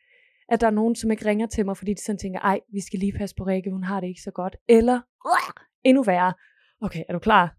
at 0.48 0.60
der 0.60 0.66
er 0.66 0.70
nogen, 0.70 0.96
som 0.96 1.10
ikke 1.10 1.26
ringer 1.26 1.46
til 1.46 1.66
mig, 1.66 1.76
fordi 1.76 1.94
de 1.94 2.02
sådan 2.02 2.18
tænker, 2.18 2.40
ej, 2.40 2.60
vi 2.72 2.80
skal 2.80 2.98
lige 2.98 3.12
passe 3.12 3.36
på 3.36 3.44
Rikke, 3.44 3.70
hun 3.70 3.84
har 3.84 4.00
det 4.00 4.08
ikke 4.08 4.20
så 4.20 4.30
godt. 4.30 4.56
Eller, 4.68 5.00
endnu 5.84 6.02
værre, 6.02 6.34
okay, 6.80 7.02
er 7.08 7.12
du 7.12 7.18
klar? 7.18 7.56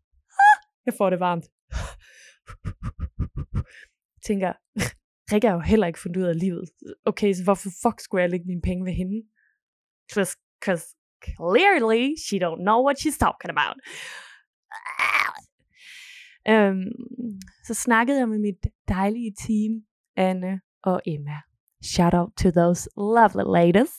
Jeg 0.88 0.94
får 0.98 1.10
det 1.10 1.20
varmt. 1.20 1.46
tænker, 4.28 4.54
Rikke 5.32 5.48
har 5.48 5.56
jo 5.56 5.70
heller 5.72 5.88
ikke 5.88 6.00
fundet 6.00 6.22
ud 6.22 6.28
af 6.34 6.40
livet. 6.40 6.64
Okay, 7.06 7.34
så 7.34 7.44
hvorfor 7.44 7.70
fuck 7.84 8.00
skulle 8.00 8.22
jeg 8.22 8.30
lægge 8.30 8.48
mine 8.48 8.62
penge 8.62 8.86
ved 8.86 8.94
hende? 8.94 9.18
Cause, 10.14 10.34
cause 10.66 10.86
clearly 11.26 12.04
she 12.26 12.38
don't 12.46 12.62
know 12.68 12.80
what 12.88 12.98
she's 13.02 13.18
talking 13.26 13.52
about. 13.56 13.78
Um, 16.54 16.82
så 17.68 17.74
snakkede 17.74 18.20
jeg 18.20 18.30
med 18.30 18.40
mit 18.40 18.62
dejlige 18.88 19.34
team, 19.46 19.72
Anne 20.16 20.62
og 20.84 21.02
Emma. 21.06 21.38
Shout 21.84 22.14
out 22.14 22.30
to 22.42 22.50
those 22.52 22.90
lovely 22.98 23.46
ladies. 23.58 23.92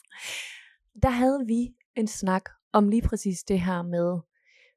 Der 1.03 1.11
havde 1.11 1.45
vi 1.47 1.61
en 1.97 2.07
snak 2.07 2.45
om 2.73 2.89
lige 2.89 3.03
præcis 3.03 3.39
det 3.43 3.61
her 3.61 3.83
med 3.83 4.21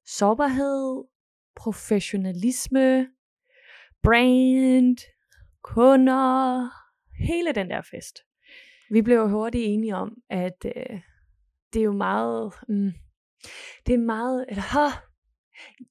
sårbarhed, 0.08 1.04
professionalisme, 1.56 3.08
brand, 4.04 4.98
kunder, 5.64 6.70
hele 7.26 7.54
den 7.54 7.70
der 7.70 7.82
fest. 7.82 8.20
Vi 8.92 9.02
blev 9.02 9.30
hurtigt 9.30 9.64
enige 9.68 9.96
om, 9.96 10.18
at 10.30 10.66
øh, 10.66 11.00
det 11.74 11.80
er 11.80 11.84
jo 11.84 11.94
meget, 11.94 12.54
mm, 12.70 12.92
det 13.86 13.94
er 13.94 13.98
meget, 13.98 14.46
eller, 14.50 14.62
ha, 14.62 14.88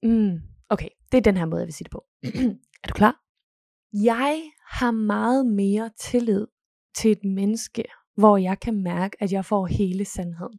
mm, 0.02 0.40
okay, 0.68 0.88
det 1.12 1.18
er 1.18 1.22
den 1.22 1.36
her 1.36 1.46
måde, 1.46 1.60
jeg 1.60 1.66
vil 1.66 1.74
sige 1.74 1.84
det 1.84 1.92
på. 1.92 2.04
er 2.84 2.88
du 2.88 2.94
klar? 2.94 3.20
Jeg 3.92 4.42
har 4.70 4.90
meget 4.90 5.46
mere 5.46 5.90
tillid 6.00 6.46
til 6.94 7.10
et 7.10 7.24
menneske, 7.24 7.84
hvor 8.16 8.36
jeg 8.36 8.60
kan 8.60 8.82
mærke, 8.82 9.16
at 9.22 9.32
jeg 9.32 9.44
får 9.44 9.66
hele 9.66 10.04
sandheden. 10.04 10.58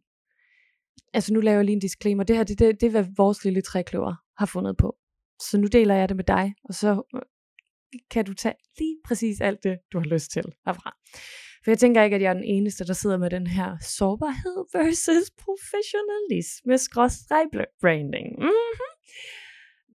Altså 1.14 1.34
nu 1.34 1.40
laver 1.40 1.58
jeg 1.58 1.66
lige 1.66 1.74
en 1.74 1.80
disclaimer. 1.80 2.24
Det 2.24 2.36
her, 2.36 2.44
det, 2.44 2.60
det, 2.60 2.82
det 2.82 2.96
er, 2.96 3.06
vores 3.18 3.44
lille 3.44 3.62
trækløver 3.62 4.16
har 4.42 4.46
fundet 4.56 4.76
på. 4.78 4.90
Så 5.48 5.58
nu 5.58 5.68
deler 5.68 5.96
jeg 5.96 6.10
det 6.10 6.18
med 6.18 6.24
dig, 6.24 6.46
og 6.64 6.74
så 6.74 6.90
øh, 7.16 7.22
kan 8.12 8.26
du 8.26 8.34
tage 8.34 8.56
lige 8.80 8.98
præcis 9.06 9.42
alt 9.42 9.64
det, 9.64 9.76
du 9.94 9.98
har 10.00 10.06
lyst 10.06 10.32
til 10.32 10.46
herfra. 10.66 10.92
For 11.64 11.72
jeg 11.72 11.80
tænker 11.80 12.04
ikke, 12.04 12.16
at 12.16 12.22
jeg 12.22 12.30
er 12.30 12.34
den 12.34 12.44
eneste, 12.44 12.86
der 12.86 12.94
sidder 12.94 13.18
med 13.18 13.30
den 13.30 13.48
her 13.48 13.78
sårbarhed 13.98 14.60
versus 14.74 15.32
professionalisme, 15.46 16.78
skråstreg 16.78 17.46
branding. 17.82 18.28
Mm-hmm. 18.38 18.92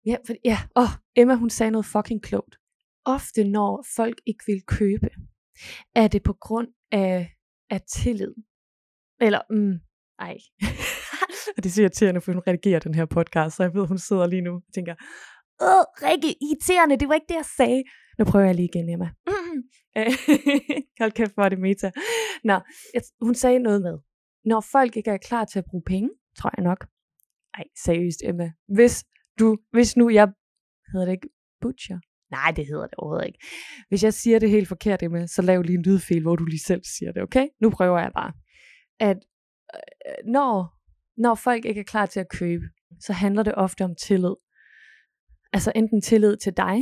Ja, 0.07 0.17
for, 0.27 0.35
ja, 0.45 0.59
åh, 0.77 0.93
Emma 1.17 1.35
hun 1.35 1.51
sagde 1.51 1.71
noget 1.71 1.87
fucking 1.87 2.23
klogt. 2.23 2.57
Ofte 3.05 3.45
når 3.45 3.85
folk 3.97 4.21
ikke 4.27 4.45
vil 4.47 4.63
købe, 4.67 5.09
er 5.95 6.09
det 6.09 6.23
på 6.23 6.33
grund 6.33 6.69
af, 6.93 7.35
af 7.71 7.81
tillid. 7.83 8.35
Eller, 9.21 9.41
mm, 9.51 9.75
ej. 10.19 10.37
og 11.57 11.63
det 11.63 11.67
er 11.67 11.75
så 11.75 11.83
irriterende, 11.83 12.21
for 12.21 12.33
hun 12.33 12.43
redigerer 12.47 12.81
den 12.81 12.95
her 12.95 13.07
podcast, 13.07 13.57
så 13.57 13.63
jeg 13.63 13.75
ved, 13.75 13.87
hun 13.87 13.99
sidder 13.99 14.27
lige 14.27 14.43
nu 14.43 14.55
og 14.55 14.73
tænker, 14.75 14.95
Åh, 15.69 15.85
Rikke, 16.07 16.31
irriterende, 16.47 16.97
det 17.01 17.09
var 17.09 17.15
ikke 17.15 17.27
det, 17.29 17.35
jeg 17.35 17.51
sagde. 17.57 17.83
Nu 18.19 18.25
prøver 18.25 18.47
jeg 18.47 18.55
lige 18.55 18.71
igen, 18.73 18.89
Emma. 18.89 19.09
Hold 21.01 21.13
kæft, 21.13 21.35
hvor 21.35 21.49
det 21.49 21.59
meta. 21.59 21.91
Nå, 22.45 22.61
hun 23.21 23.35
sagde 23.35 23.59
noget 23.59 23.83
med, 23.83 23.99
når 24.45 24.61
folk 24.73 24.97
ikke 24.97 25.11
er 25.11 25.17
klar 25.17 25.45
til 25.45 25.59
at 25.59 25.65
bruge 25.65 25.83
penge, 25.87 26.11
tror 26.39 26.51
jeg 26.57 26.65
nok. 26.65 26.87
Ej, 27.55 27.65
seriøst, 27.85 28.21
Emma. 28.25 28.53
Hvis 28.69 29.05
du, 29.39 29.59
hvis 29.73 29.97
nu 29.97 30.11
jeg, 30.11 30.29
hedder 30.93 31.07
det 31.07 31.13
ikke 31.13 31.29
butcher? 31.61 31.99
Nej, 32.31 32.51
det 32.57 32.67
hedder 32.67 32.87
det 32.87 32.95
overhovedet 32.99 33.27
ikke. 33.27 33.39
Hvis 33.89 34.05
jeg 34.05 34.15
siger 34.15 34.39
det 34.39 34.51
helt 34.51 34.69
forkert, 34.69 35.03
Emma, 35.03 35.27
så 35.27 35.43
lav 35.43 35.63
lige 35.63 35.79
en 35.79 35.83
lydfil, 35.83 36.23
hvor 36.23 36.37
du 36.37 36.45
lige 36.45 36.61
selv 36.61 36.83
siger 36.85 37.13
det, 37.13 37.23
okay? 37.23 37.49
Nu 37.61 37.71
prøver 37.71 37.99
jeg 37.99 38.11
bare. 38.15 38.33
At 39.01 39.17
øh, 39.75 40.33
når, 40.33 40.75
når 41.17 41.35
folk 41.35 41.65
ikke 41.65 41.81
er 41.81 41.85
klar 41.85 42.07
til 42.07 42.21
at 42.21 42.29
købe, 42.29 42.65
så 43.01 43.13
handler 43.13 43.43
det 43.43 43.55
ofte 43.55 43.85
om 43.85 43.95
tillid. 43.95 44.35
Altså 45.53 45.73
enten 45.75 46.03
tillid 46.03 46.37
til 46.37 46.53
dig, 46.57 46.79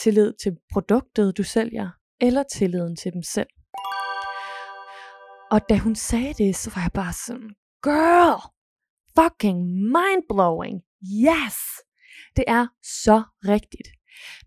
tillid 0.00 0.32
til 0.42 0.56
produktet, 0.72 1.36
du 1.38 1.42
sælger, 1.42 1.90
eller 2.20 2.42
tilliden 2.42 2.96
til 2.96 3.12
dem 3.12 3.22
selv. 3.22 3.48
Og 5.50 5.60
da 5.68 5.76
hun 5.78 5.94
sagde 5.94 6.34
det, 6.34 6.56
så 6.56 6.70
var 6.74 6.82
jeg 6.82 6.92
bare 6.94 7.12
sådan, 7.26 7.50
girl, 7.82 8.40
fucking 9.18 9.58
mindblowing, 9.96 10.82
yes! 11.28 11.58
Det 12.36 12.44
er 12.48 12.66
så 12.82 13.22
rigtigt. 13.44 13.88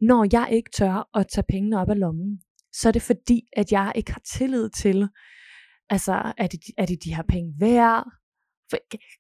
Når 0.02 0.28
jeg 0.32 0.50
ikke 0.52 0.70
tør 0.78 1.10
at 1.18 1.28
tage 1.28 1.46
pengene 1.50 1.80
op 1.82 1.90
af 1.90 2.00
lommen, 2.00 2.42
så 2.74 2.88
er 2.88 2.92
det 2.92 3.02
fordi, 3.02 3.42
at 3.54 3.72
jeg 3.72 3.92
ikke 3.96 4.12
har 4.12 4.22
tillid 4.34 4.70
til, 4.70 5.10
altså, 5.90 6.34
er 6.38 6.48
det, 6.48 6.60
er 6.78 6.86
det 6.86 7.04
de 7.04 7.16
her 7.16 7.24
penge 7.24 7.54
værd? 7.60 8.06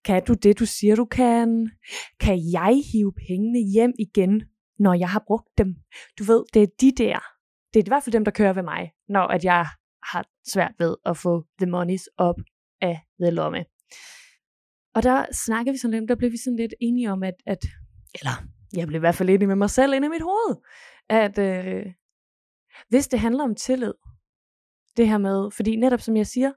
Kan 0.05 0.23
du 0.27 0.33
det, 0.33 0.59
du 0.59 0.65
siger, 0.65 0.95
du 0.95 1.05
kan? 1.05 1.71
Kan 2.19 2.37
jeg 2.51 2.83
hive 2.91 3.13
pengene 3.27 3.59
hjem 3.73 3.93
igen, 3.99 4.43
når 4.79 4.93
jeg 4.93 5.09
har 5.09 5.23
brugt 5.27 5.57
dem? 5.57 5.75
Du 6.19 6.23
ved, 6.23 6.43
det 6.53 6.63
er 6.63 6.67
de 6.81 6.91
der. 6.91 7.19
Det 7.73 7.79
er 7.79 7.83
i 7.83 7.89
hvert 7.89 8.03
fald 8.03 8.13
dem, 8.13 8.25
der 8.25 8.31
kører 8.31 8.53
ved 8.53 8.63
mig, 8.63 8.91
når 9.09 9.27
at 9.27 9.43
jeg 9.43 9.65
har 10.03 10.25
svært 10.53 10.73
ved 10.79 10.95
at 11.05 11.17
få 11.17 11.43
the 11.59 11.69
monies 11.71 12.09
op 12.17 12.35
af 12.81 13.01
the 13.21 13.31
lomme. 13.31 13.65
Og 14.95 15.03
der 15.03 15.25
snakker 15.45 15.71
vi 15.71 15.77
sådan 15.77 15.99
lidt, 15.99 16.09
der 16.09 16.15
blev 16.15 16.31
vi 16.31 16.37
sådan 16.37 16.57
lidt 16.57 16.73
enige 16.81 17.11
om, 17.11 17.23
at, 17.23 17.33
at 17.45 17.65
eller 18.13 18.45
jeg 18.73 18.87
blev 18.87 18.99
i 18.99 18.99
hvert 18.99 19.15
fald 19.15 19.29
enig 19.29 19.47
med 19.47 19.55
mig 19.55 19.69
selv 19.69 19.93
inde 19.93 20.05
i 20.05 20.09
mit 20.09 20.21
hoved, 20.21 20.55
at 21.09 21.37
øh, 21.37 21.85
hvis 22.89 23.07
det 23.07 23.19
handler 23.19 23.43
om 23.43 23.55
tillid, 23.55 23.93
det 24.97 25.07
her 25.07 25.17
med, 25.17 25.51
fordi 25.51 25.75
netop 25.75 26.01
som 26.01 26.17
jeg 26.17 26.27
siger, 26.27 26.51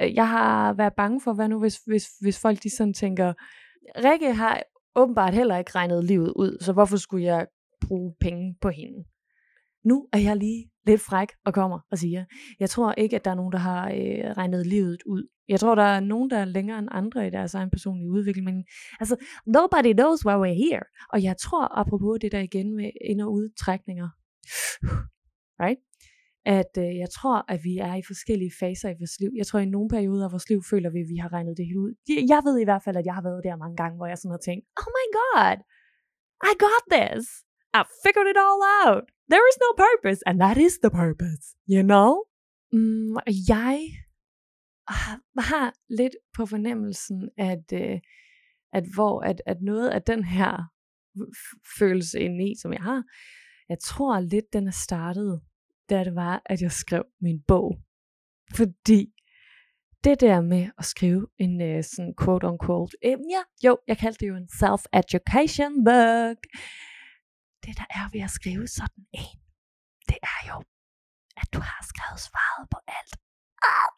Øh, 0.00 0.14
jeg 0.14 0.28
har 0.28 0.72
været 0.72 0.94
bange 0.96 1.20
for, 1.20 1.32
hvad 1.32 1.48
nu 1.48 1.58
hvis, 1.60 1.80
hvis, 1.86 2.06
hvis 2.20 2.40
folk 2.40 2.62
de 2.62 2.76
sådan 2.76 2.94
tænker, 2.94 3.32
Rikke 3.96 4.34
har 4.34 4.62
åbenbart 4.96 5.34
heller 5.34 5.56
ikke 5.56 5.70
regnet 5.74 6.04
livet 6.04 6.32
ud, 6.36 6.58
så 6.60 6.72
hvorfor 6.72 6.96
skulle 6.96 7.24
jeg 7.24 7.46
bruge 7.86 8.14
penge 8.20 8.56
på 8.60 8.68
hende? 8.68 9.04
Nu 9.84 10.08
er 10.12 10.18
jeg 10.18 10.36
lige 10.36 10.70
lidt 10.86 11.00
fræk 11.00 11.28
og 11.44 11.54
kommer 11.54 11.78
og 11.90 11.98
siger, 11.98 12.24
jeg 12.60 12.70
tror 12.70 12.92
ikke, 12.92 13.16
at 13.16 13.24
der 13.24 13.30
er 13.30 13.34
nogen, 13.34 13.52
der 13.52 13.58
har 13.58 13.88
øh, 13.88 14.36
regnet 14.38 14.66
livet 14.66 15.02
ud. 15.06 15.28
Jeg 15.48 15.60
tror, 15.60 15.74
der 15.74 15.82
er 15.82 16.00
nogen, 16.00 16.30
der 16.30 16.38
er 16.38 16.44
længere 16.44 16.78
end 16.78 16.88
andre 16.90 17.26
i 17.26 17.30
deres 17.30 17.54
egen 17.54 17.70
personlige 17.70 18.10
udvikling, 18.10 18.44
men 18.44 18.64
altså, 19.00 19.16
nobody 19.46 19.92
knows 19.92 20.26
why 20.26 20.34
we're 20.34 20.58
here. 20.68 20.82
Og 21.12 21.22
jeg 21.22 21.36
tror, 21.36 21.78
apropos 21.78 22.18
det 22.20 22.32
der 22.32 22.40
igen 22.40 22.76
med 22.76 22.90
ind- 23.10 23.20
og 23.20 23.32
udtrækninger, 23.32 24.08
right? 25.64 25.80
At 26.56 26.72
øh, 26.84 26.92
jeg 27.02 27.10
tror, 27.18 27.38
at 27.52 27.60
vi 27.68 27.74
er 27.88 27.94
i 28.00 28.04
forskellige 28.10 28.52
faser 28.60 28.88
i 28.90 28.98
vores 29.00 29.16
liv. 29.22 29.30
Jeg 29.40 29.46
tror, 29.46 29.58
at 29.58 29.66
i 29.66 29.74
nogle 29.76 29.88
perioder 29.96 30.24
af 30.26 30.32
vores 30.34 30.48
liv 30.52 30.60
føler 30.72 30.90
vi, 30.94 31.00
at 31.04 31.10
vi 31.12 31.18
har 31.22 31.30
regnet 31.36 31.54
det 31.58 31.66
hele 31.68 31.80
ud. 31.86 31.92
Jeg 32.34 32.40
ved 32.46 32.56
i 32.60 32.68
hvert 32.68 32.84
fald, 32.84 32.96
at 33.00 33.06
jeg 33.08 33.14
har 33.18 33.24
været 33.28 33.44
der 33.46 33.62
mange 33.64 33.76
gange, 33.82 33.96
hvor 33.96 34.08
jeg 34.12 34.18
sådan 34.18 34.36
har 34.36 34.44
tænkt, 34.48 34.64
oh 34.80 34.90
my 34.98 35.06
god, 35.20 35.56
I 36.50 36.52
got 36.66 36.82
this. 36.96 37.24
I 37.80 37.82
figured 38.04 38.28
it 38.32 38.38
all 38.46 38.62
out. 38.82 39.04
There 39.32 39.46
is 39.50 39.58
no 39.64 39.70
purpose, 39.86 40.20
and 40.28 40.36
that 40.44 40.58
is 40.66 40.74
the 40.84 40.92
purpose, 41.02 41.44
you 41.74 41.82
know? 41.92 42.10
Mm, 42.76 43.14
jeg 43.54 43.76
har 45.50 45.66
lidt 46.00 46.16
på 46.36 46.42
fornemmelsen, 46.46 47.20
at, 47.50 47.66
øh, 47.82 47.98
at 48.72 48.84
hvor 48.94 49.14
at, 49.30 49.38
at 49.46 49.58
noget 49.62 49.88
af 49.96 50.02
den 50.02 50.24
her 50.24 50.52
følelse 51.78 52.20
indeni, 52.20 52.50
som 52.62 52.72
jeg 52.72 52.82
har, 52.82 53.02
jeg 53.68 53.78
tror 53.78 54.20
lidt, 54.20 54.52
den 54.52 54.66
er 54.66 54.76
startet 54.86 55.40
da 55.90 56.04
det 56.04 56.14
var, 56.14 56.42
at 56.46 56.62
jeg 56.62 56.72
skrev 56.72 57.04
min 57.20 57.42
bog. 57.48 57.78
Fordi 58.56 59.12
det 60.04 60.20
der 60.20 60.40
med 60.40 60.70
at 60.78 60.84
skrive 60.84 61.26
en 61.38 61.54
uh, 61.60 61.84
sådan 61.84 62.14
quote 62.22 62.44
on 62.44 62.58
quote, 62.66 62.96
øh, 63.04 63.16
ja, 63.34 63.42
jo, 63.64 63.78
jeg 63.88 63.98
kaldte 63.98 64.20
det 64.20 64.28
jo 64.28 64.36
en 64.36 64.48
self-education 64.60 65.72
book. 65.84 66.40
Det 67.64 67.72
der 67.80 67.88
er 67.98 68.06
ved 68.12 68.20
at 68.20 68.30
skrive 68.30 68.66
sådan 68.66 69.04
en, 69.12 69.38
det 70.08 70.18
er 70.22 70.40
jo, 70.48 70.56
at 71.36 71.48
du 71.54 71.60
har 71.60 71.82
skrevet 71.90 72.20
svaret 72.28 72.66
på 72.70 72.78
alt. 72.98 73.14
Ah! 73.62 73.90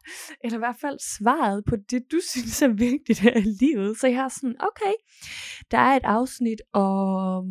Eller 0.45 0.59
i 0.59 0.65
hvert 0.65 0.81
fald 0.81 0.99
svaret 1.17 1.65
på 1.65 1.77
det, 1.91 2.03
du 2.13 2.19
synes 2.33 2.63
er 2.63 2.69
vigtigt 2.69 3.19
her 3.19 3.37
i 3.37 3.51
livet. 3.65 3.99
Så 4.01 4.07
jeg 4.07 4.17
har 4.17 4.29
sådan, 4.29 4.57
okay, 4.61 4.95
der 5.71 5.79
er 5.79 5.97
et 5.97 6.05
afsnit 6.05 6.61
om 6.73 7.45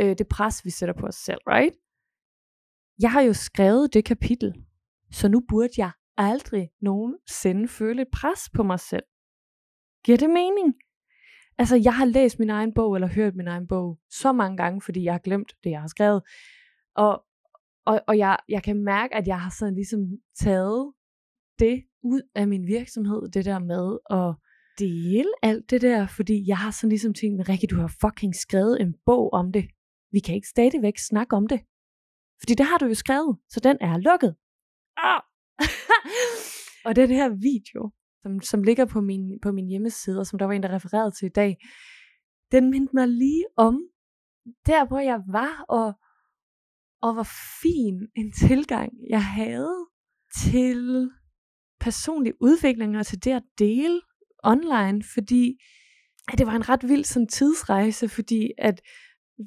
øh, 0.00 0.14
det 0.18 0.28
pres, 0.28 0.64
vi 0.64 0.70
sætter 0.70 0.94
på 1.00 1.06
os 1.06 1.14
selv, 1.14 1.40
right? 1.46 1.76
Jeg 2.98 3.12
har 3.12 3.20
jo 3.20 3.32
skrevet 3.32 3.94
det 3.94 4.04
kapitel, 4.04 4.54
så 5.12 5.28
nu 5.28 5.42
burde 5.48 5.72
jeg 5.76 5.90
aldrig 6.16 6.70
nogensinde 6.80 7.68
føle 7.68 8.02
et 8.02 8.08
pres 8.12 8.50
på 8.54 8.62
mig 8.62 8.80
selv. 8.80 9.02
Giver 10.04 10.18
det 10.18 10.30
mening? 10.30 10.74
Altså, 11.58 11.76
jeg 11.76 11.94
har 11.94 12.04
læst 12.04 12.38
min 12.38 12.50
egen 12.50 12.74
bog, 12.74 12.94
eller 12.94 13.08
hørt 13.08 13.36
min 13.36 13.48
egen 13.48 13.68
bog, 13.68 13.98
så 14.10 14.32
mange 14.32 14.56
gange, 14.56 14.80
fordi 14.80 15.04
jeg 15.04 15.14
har 15.14 15.18
glemt 15.18 15.52
det, 15.64 15.70
jeg 15.70 15.80
har 15.80 15.88
skrevet. 15.88 16.22
Og, 16.94 17.24
og, 17.86 18.00
og 18.06 18.18
jeg, 18.18 18.36
jeg 18.48 18.62
kan 18.62 18.84
mærke, 18.84 19.14
at 19.14 19.26
jeg 19.26 19.40
har 19.40 19.50
sådan 19.58 19.74
ligesom 19.74 20.00
taget 20.40 20.92
det 21.58 21.84
ud 22.02 22.22
af 22.34 22.48
min 22.48 22.66
virksomhed, 22.66 23.28
det 23.28 23.44
der 23.44 23.58
med 23.58 23.98
at 24.10 24.34
dele 24.78 25.32
alt 25.42 25.70
det 25.70 25.82
der, 25.82 26.06
fordi 26.06 26.48
jeg 26.48 26.58
har 26.58 26.70
sådan 26.70 26.88
ligesom 26.88 27.14
tænkt, 27.14 27.48
Rikke, 27.48 27.66
du 27.66 27.76
har 27.76 27.92
fucking 28.00 28.34
skrevet 28.34 28.80
en 28.80 28.94
bog 29.06 29.32
om 29.32 29.52
det. 29.52 29.68
Vi 30.12 30.20
kan 30.20 30.34
ikke 30.34 30.48
stadigvæk 30.48 30.98
snakke 30.98 31.36
om 31.36 31.46
det. 31.46 31.60
Fordi 32.40 32.54
det 32.54 32.66
har 32.66 32.78
du 32.78 32.86
jo 32.86 32.94
skrevet, 32.94 33.38
så 33.48 33.60
den 33.60 33.76
er 33.80 33.98
lukket. 33.98 34.36
Ah! 34.96 35.22
og 36.86 36.96
den 36.96 37.10
her 37.10 37.28
video, 37.28 37.90
som, 38.22 38.40
som 38.40 38.62
ligger 38.62 38.84
på 38.84 39.00
min, 39.00 39.40
på 39.42 39.52
min 39.52 39.68
hjemmeside, 39.68 40.20
og 40.20 40.26
som 40.26 40.38
der 40.38 40.46
var 40.46 40.52
en, 40.52 40.62
der 40.62 40.74
refererede 40.74 41.10
til 41.10 41.26
i 41.26 41.34
dag, 41.34 41.56
den 42.52 42.70
mindte 42.70 42.94
mig 42.94 43.08
lige 43.08 43.44
om, 43.56 43.80
der 44.66 44.86
hvor 44.86 44.98
jeg 44.98 45.20
var, 45.28 45.64
og, 45.68 45.92
og 47.02 47.14
hvor 47.14 47.28
fin 47.62 48.08
en 48.16 48.32
tilgang 48.32 48.92
jeg 49.10 49.24
havde 49.24 49.86
til 50.34 51.10
personlig 51.80 52.32
udvikling 52.40 52.98
og 52.98 53.06
til 53.06 53.24
det 53.24 53.30
at 53.30 53.42
dele 53.58 54.00
online, 54.44 55.02
fordi 55.14 55.58
at 56.32 56.38
det 56.38 56.46
var 56.46 56.52
en 56.52 56.68
ret 56.68 56.88
vild 56.88 57.04
sådan 57.04 57.28
tidsrejse, 57.28 58.08
fordi 58.08 58.50
at 58.58 58.80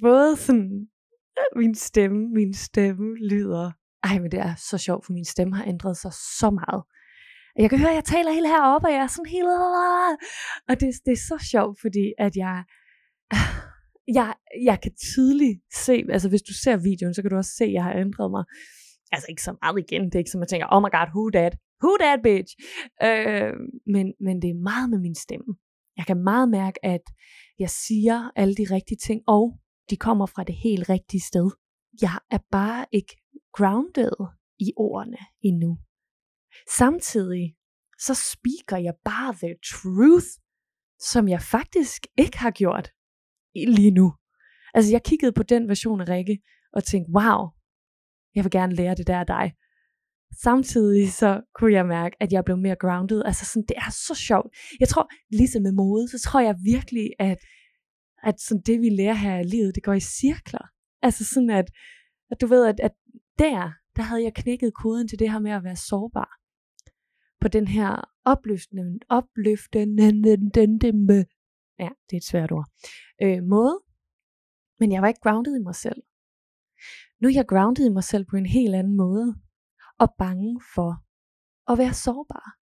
både 0.01 0.35
sådan 0.35 0.89
min 1.55 1.75
stemme, 1.75 2.29
min 2.33 2.53
stemme 2.53 3.17
lyder. 3.17 3.71
Ej, 4.03 4.19
men 4.19 4.31
det 4.31 4.39
er 4.39 4.55
så 4.69 4.77
sjovt, 4.77 5.05
for 5.05 5.13
min 5.13 5.25
stemme 5.25 5.55
har 5.55 5.65
ændret 5.65 5.97
sig 5.97 6.13
så 6.39 6.49
meget. 6.49 6.83
Jeg 7.57 7.69
kan 7.69 7.79
høre, 7.79 7.89
at 7.89 7.95
jeg 7.95 8.03
taler 8.03 8.31
helt 8.31 8.47
heroppe, 8.47 8.87
og 8.87 8.93
jeg 8.93 9.01
er 9.01 9.07
sådan 9.07 9.31
helt... 9.35 9.47
Og 10.69 10.73
det, 10.79 10.89
det 11.05 11.11
er 11.11 11.23
så 11.31 11.47
sjovt, 11.51 11.81
fordi 11.81 12.13
at 12.17 12.35
jeg, 12.35 12.63
jeg, 14.17 14.33
jeg 14.69 14.77
kan 14.83 14.93
tydeligt 14.95 15.59
se, 15.73 16.03
altså 16.09 16.29
hvis 16.29 16.41
du 16.41 16.53
ser 16.53 16.77
videoen, 16.77 17.13
så 17.13 17.21
kan 17.21 17.31
du 17.31 17.37
også 17.37 17.55
se, 17.57 17.63
at 17.63 17.73
jeg 17.73 17.83
har 17.83 17.93
ændret 17.93 18.31
mig. 18.31 18.43
Altså 19.11 19.27
ikke 19.29 19.43
så 19.43 19.53
meget 19.61 19.79
igen, 19.85 20.05
det 20.05 20.15
er 20.15 20.19
ikke 20.19 20.31
som, 20.31 20.41
at 20.41 20.45
jeg 20.45 20.49
tænker, 20.49 20.67
oh 20.75 20.81
my 20.81 20.91
god, 20.97 21.09
who 21.15 21.29
that? 21.37 21.53
Who 21.83 21.91
that 22.03 22.19
bitch? 22.27 22.51
Øh, 23.07 23.53
men, 23.93 24.05
men 24.25 24.35
det 24.41 24.49
er 24.49 24.63
meget 24.69 24.89
med 24.89 24.99
min 24.99 25.15
stemme. 25.15 25.51
Jeg 25.97 26.05
kan 26.05 26.23
meget 26.31 26.49
mærke, 26.49 26.85
at 26.85 27.05
jeg 27.59 27.69
siger 27.69 28.17
alle 28.35 28.55
de 28.55 28.65
rigtige 28.75 28.97
ting, 29.07 29.21
og 29.27 29.43
de 29.91 29.97
kommer 29.97 30.25
fra 30.25 30.43
det 30.43 30.55
helt 30.55 30.89
rigtige 30.89 31.21
sted. 31.21 31.47
Jeg 32.01 32.19
er 32.31 32.41
bare 32.51 32.85
ikke 32.91 33.13
grounded 33.57 34.15
i 34.59 34.73
ordene 34.77 35.17
endnu. 35.41 35.77
Samtidig 36.77 37.55
så 38.05 38.13
speaker 38.13 38.77
jeg 38.77 38.93
bare 39.05 39.33
the 39.33 39.55
truth, 39.71 40.31
som 40.99 41.27
jeg 41.27 41.41
faktisk 41.41 42.07
ikke 42.17 42.37
har 42.37 42.51
gjort 42.51 42.91
lige 43.55 43.91
nu. 43.91 44.13
Altså 44.73 44.91
jeg 44.91 45.03
kiggede 45.03 45.31
på 45.31 45.43
den 45.43 45.67
version 45.67 46.01
af 46.01 46.09
Rikke 46.09 46.39
og 46.73 46.83
tænkte, 46.83 47.11
wow, 47.17 47.39
jeg 48.35 48.43
vil 48.43 48.51
gerne 48.51 48.75
lære 48.75 48.95
det 48.95 49.07
der 49.07 49.19
af 49.19 49.27
dig. 49.27 49.53
Samtidig 50.43 51.13
så 51.13 51.41
kunne 51.55 51.73
jeg 51.73 51.85
mærke, 51.85 52.15
at 52.19 52.31
jeg 52.33 52.45
blev 52.45 52.57
mere 52.57 52.75
grounded. 52.75 53.23
Altså 53.25 53.45
sådan, 53.45 53.65
det 53.67 53.77
er 53.77 53.91
så 54.07 54.15
sjovt. 54.15 54.49
Jeg 54.79 54.87
tror, 54.87 55.09
ligesom 55.31 55.61
med 55.61 55.71
mode, 55.71 56.07
så 56.07 56.19
tror 56.25 56.39
jeg 56.39 56.55
virkelig, 56.63 57.09
at, 57.19 57.37
at 58.23 58.41
sådan 58.41 58.61
det 58.61 58.81
vi 58.81 58.89
lærer 58.89 59.13
her 59.13 59.39
i 59.39 59.43
livet, 59.43 59.75
det 59.75 59.83
går 59.83 59.93
i 59.93 59.99
cirkler. 59.99 60.65
Altså 61.01 61.25
sådan, 61.25 61.49
at, 61.49 61.71
at 62.31 62.41
du 62.41 62.47
ved, 62.47 62.65
at, 62.65 62.79
at 62.79 62.91
der, 63.39 63.71
der 63.95 64.01
havde 64.01 64.23
jeg 64.23 64.33
knækket 64.33 64.73
koden 64.73 65.07
til 65.07 65.19
det 65.19 65.31
her 65.31 65.39
med 65.39 65.51
at 65.51 65.63
være 65.63 65.75
sårbar. 65.75 66.37
På 67.41 67.47
den 67.47 67.67
her 67.67 68.11
opløftende, 68.25 68.99
opløftende, 69.09 70.03
ja, 71.79 71.89
det 72.09 72.13
er 72.13 72.17
et 72.17 72.23
svært 72.23 72.51
ord, 72.51 72.69
øh, 73.23 73.43
måde. 73.43 73.81
Men 74.79 74.91
jeg 74.91 75.01
var 75.01 75.07
ikke 75.07 75.19
grounded 75.23 75.55
i 75.55 75.63
mig 75.63 75.75
selv. 75.75 76.01
Nu 77.19 77.27
er 77.27 77.33
jeg 77.33 77.47
grounded 77.47 77.85
i 77.85 77.93
mig 77.93 78.03
selv 78.03 78.25
på 78.25 78.35
en 78.35 78.45
helt 78.45 78.75
anden 78.75 78.97
måde. 78.97 79.35
Og 79.99 80.13
bange 80.17 80.61
for 80.75 80.91
at 81.71 81.77
være 81.77 81.93
sårbar. 81.93 82.57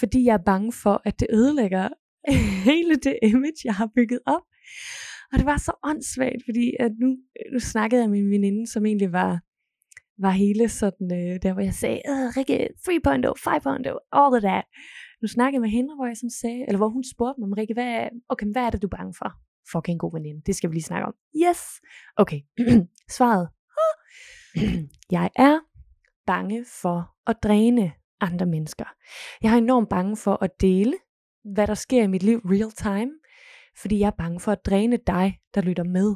Fordi 0.00 0.24
jeg 0.24 0.34
er 0.34 0.44
bange 0.44 0.72
for, 0.72 1.02
at 1.04 1.20
det 1.20 1.28
ødelægger 1.30 1.88
hele 2.68 2.96
det 2.96 3.18
image, 3.22 3.60
jeg 3.64 3.74
har 3.74 3.90
bygget 3.96 4.20
op. 4.26 4.42
Og 5.32 5.38
det 5.38 5.46
var 5.46 5.56
så 5.56 5.72
åndssvagt, 5.84 6.42
fordi 6.44 6.72
at 6.80 6.92
nu, 7.00 7.08
nu 7.52 7.58
snakkede 7.58 8.00
jeg 8.02 8.10
med 8.10 8.22
min 8.22 8.30
veninde, 8.30 8.66
som 8.66 8.86
egentlig 8.86 9.12
var 9.12 9.40
var 10.20 10.30
hele 10.30 10.68
sådan, 10.68 11.12
øh, 11.12 11.42
der 11.42 11.52
hvor 11.52 11.62
jeg 11.62 11.74
sagde, 11.74 12.00
øh, 12.08 12.36
Rikke, 12.36 12.68
3.0, 12.80 13.34
5.0, 13.36 13.98
all 14.12 14.34
of 14.36 14.42
that. 14.42 14.64
Nu 15.22 15.28
snakkede 15.28 15.54
jeg 15.56 15.60
med 15.60 15.68
hende, 15.68 15.94
hvor 15.94 16.06
jeg 16.06 16.16
sådan 16.16 16.30
sagde, 16.30 16.64
eller 16.68 16.76
hvor 16.76 16.88
hun 16.88 17.04
spurgte 17.14 17.40
mig, 17.40 17.58
Rikke, 17.58 17.74
hvad, 17.74 18.08
okay, 18.28 18.46
hvad 18.52 18.62
er 18.62 18.70
det, 18.70 18.82
du 18.82 18.86
er 18.86 18.96
bange 18.96 19.14
for? 19.18 19.32
Fucking 19.72 20.00
god 20.00 20.12
veninde, 20.12 20.42
det 20.46 20.56
skal 20.56 20.70
vi 20.70 20.74
lige 20.74 20.90
snakke 20.90 21.06
om. 21.06 21.14
Yes! 21.46 21.60
Okay, 22.16 22.40
svaret. 23.18 23.48
jeg 25.16 25.30
er 25.36 25.58
bange 26.26 26.64
for 26.82 27.14
at 27.26 27.36
dræne 27.42 27.92
andre 28.20 28.46
mennesker. 28.46 28.84
Jeg 29.42 29.52
er 29.52 29.56
enormt 29.56 29.88
bange 29.88 30.16
for 30.16 30.38
at 30.44 30.50
dele, 30.60 30.94
hvad 31.54 31.66
der 31.66 31.74
sker 31.74 32.02
i 32.02 32.06
mit 32.06 32.22
liv 32.22 32.38
real 32.38 32.70
time, 32.70 33.12
fordi 33.80 33.98
jeg 33.98 34.06
er 34.06 34.18
bange 34.18 34.40
for 34.40 34.52
at 34.52 34.66
dræne 34.66 34.96
dig, 35.06 35.38
der 35.54 35.60
lytter 35.60 35.84
med. 35.84 36.14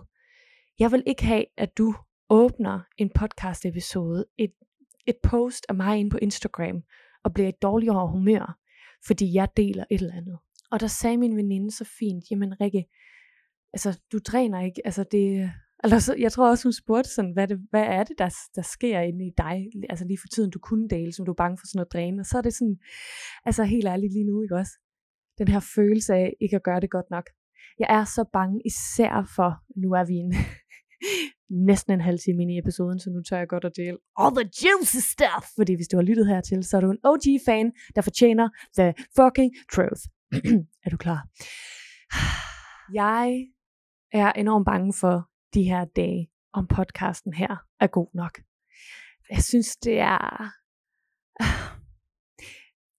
Jeg 0.79 0.92
vil 0.92 1.03
ikke 1.07 1.25
have, 1.25 1.44
at 1.57 1.79
du 1.79 1.94
åbner 2.31 2.81
en 2.98 3.11
podcast 3.14 3.66
episode, 3.66 4.25
et, 4.38 4.53
et 5.07 5.16
post 5.22 5.66
af 5.68 5.75
mig 5.75 5.98
ind 5.98 6.11
på 6.11 6.18
Instagram, 6.22 6.83
og 7.25 7.35
bliver 7.35 7.48
i 7.48 7.53
dårligere 7.62 8.09
humør, 8.09 8.59
fordi 9.07 9.35
jeg 9.35 9.48
deler 9.57 9.85
et 9.90 10.01
eller 10.01 10.14
andet. 10.14 10.38
Og 10.70 10.81
der 10.81 10.87
sagde 10.87 11.16
min 11.16 11.37
veninde 11.37 11.70
så 11.70 11.85
fint, 11.98 12.25
jamen 12.31 12.61
Rikke, 12.61 12.85
altså 13.72 14.01
du 14.12 14.18
dræner 14.18 14.61
ikke, 14.61 14.83
altså 14.85 15.05
det, 15.12 15.51
eller 15.85 15.98
så, 15.98 16.14
jeg 16.18 16.33
tror 16.33 16.51
også 16.51 16.64
hun 16.64 16.72
spurgte 16.72 17.11
sådan, 17.11 17.33
hvad, 17.33 17.48
det, 17.48 17.59
hvad 17.70 17.83
er 17.83 18.05
det, 18.05 18.18
der, 18.18 18.31
der 18.55 18.62
sker 18.62 19.01
inde 19.01 19.27
i 19.27 19.31
dig, 19.37 19.66
altså 19.90 20.05
lige 20.05 20.18
for 20.18 20.29
tiden 20.29 20.51
du 20.51 20.59
kunne 20.59 20.88
dele, 20.88 21.12
som 21.12 21.25
du 21.25 21.33
er 21.33 21.42
bange 21.42 21.59
for 21.59 21.66
sådan 21.66 21.79
noget 21.79 21.92
dræne, 21.92 22.20
og 22.20 22.27
så 22.27 22.38
er 22.38 22.42
det 22.42 22.55
sådan, 22.55 22.79
altså 23.44 23.64
helt 23.64 23.87
ærligt 23.87 24.12
lige 24.12 24.25
nu, 24.25 24.42
ikke 24.42 24.57
også? 24.57 24.72
Den 25.38 25.48
her 25.48 25.61
følelse 25.75 26.14
af 26.14 26.37
ikke 26.40 26.57
at 26.57 26.62
gøre 26.62 26.81
det 26.81 26.90
godt 26.90 27.11
nok. 27.11 27.31
Jeg 27.79 27.87
er 27.91 28.05
så 28.05 28.25
bange 28.33 28.63
især 28.67 29.33
for, 29.37 29.51
nu 29.83 29.93
er 29.93 30.05
vi 30.05 30.15
en, 30.15 30.35
næsten 31.71 31.93
en 31.93 32.01
halv 32.01 32.19
time 32.19 32.43
ind 32.43 32.51
i 32.51 32.59
episoden, 32.59 33.01
så 33.01 33.11
nu 33.11 33.23
tør 33.23 33.39
jeg 33.39 33.49
godt 33.49 33.65
at 33.65 33.77
dele 33.77 33.99
all 34.17 34.37
the 34.37 34.51
juicy 34.63 35.01
stuff. 35.13 35.45
Fordi 35.57 35.75
hvis 35.75 35.89
du 35.89 35.97
har 35.97 36.05
lyttet 36.05 36.27
hertil, 36.27 36.65
så 36.65 36.77
er 36.77 36.81
du 36.81 36.91
en 36.91 37.05
OG-fan, 37.05 37.73
der 37.95 38.03
fortjener 38.03 38.49
the 38.79 38.95
fucking 39.17 39.51
truth. 39.75 40.03
er 40.85 40.91
du 40.91 40.97
klar? 40.97 41.29
Jeg 43.03 43.47
er 44.13 44.33
enormt 44.33 44.67
bange 44.67 44.93
for 45.01 45.29
de 45.55 45.63
her 45.63 45.85
dage, 45.85 46.31
om 46.53 46.67
podcasten 46.67 47.33
her 47.33 47.57
er 47.81 47.87
god 47.87 48.09
nok. 48.15 48.39
Jeg 49.31 49.43
synes, 49.43 49.77
det 49.77 49.99
er... 49.99 50.53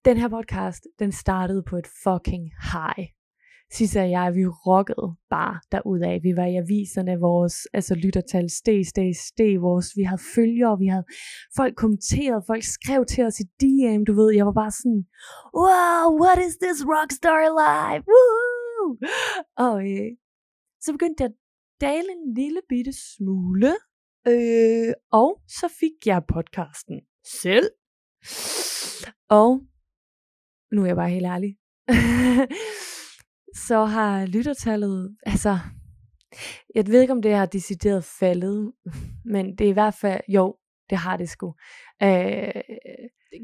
Den 0.05 0.17
her 0.17 0.29
podcast, 0.29 0.87
den 0.99 1.11
startede 1.11 1.63
på 1.63 1.77
et 1.77 1.87
fucking 2.03 2.51
high. 2.73 3.07
Sisse 3.75 3.99
og 3.99 4.09
jeg, 4.09 4.35
vi 4.35 4.45
rockede 4.45 5.07
bare 5.29 5.55
derudad. 5.71 6.21
Vi 6.21 6.35
var 6.39 6.47
i 6.53 6.55
aviserne, 6.63 7.19
vores 7.19 7.55
altså, 7.73 7.95
lyttertal 7.95 8.49
steg, 8.49 8.85
steg, 8.85 9.11
steg. 9.15 9.61
Vores, 9.61 9.87
vi 9.97 10.03
havde 10.09 10.23
følgere, 10.35 10.79
vi 10.83 10.87
havde 10.87 11.05
folk 11.59 11.75
kommenteret, 11.75 12.43
folk 12.47 12.63
skrev 12.77 13.05
til 13.05 13.23
os 13.27 13.39
i 13.39 13.45
DM, 13.61 14.01
du 14.09 14.13
ved. 14.19 14.29
Jeg 14.39 14.45
var 14.45 14.57
bare 14.63 14.73
sådan, 14.79 15.03
wow, 15.61 16.05
what 16.23 16.37
is 16.47 16.55
this 16.63 16.79
rockstar 16.93 17.43
life? 17.63 18.03
Woo! 18.11 18.87
Og 19.67 19.75
øh, 19.91 20.11
så 20.83 20.91
begyndte 20.91 21.21
jeg 21.23 21.29
at 21.29 21.37
dale 21.81 22.09
en 22.17 22.33
lille 22.33 22.61
bitte 22.69 22.93
smule. 23.13 23.73
Øh, 24.27 24.93
og 25.11 25.29
så 25.47 25.67
fik 25.79 25.97
jeg 26.05 26.21
podcasten 26.33 27.01
selv. 27.43 27.69
Og 29.29 29.49
nu 30.71 30.81
er 30.81 30.85
jeg 30.85 30.95
bare 30.95 31.09
helt 31.09 31.25
ærlig. 31.25 31.51
så 33.53 33.85
har 33.85 34.25
lyttertallet, 34.25 35.17
altså, 35.25 35.59
jeg 36.75 36.87
ved 36.87 37.01
ikke 37.01 37.13
om 37.13 37.21
det 37.21 37.33
har 37.33 37.45
decideret 37.45 38.03
faldet, 38.03 38.73
men 39.33 39.57
det 39.57 39.65
er 39.65 39.69
i 39.69 39.73
hvert 39.73 39.93
fald, 39.93 40.21
jo, 40.27 40.57
det 40.89 40.97
har 40.97 41.17
det 41.17 41.29
sgu. 41.29 41.55
Øh, 42.03 42.61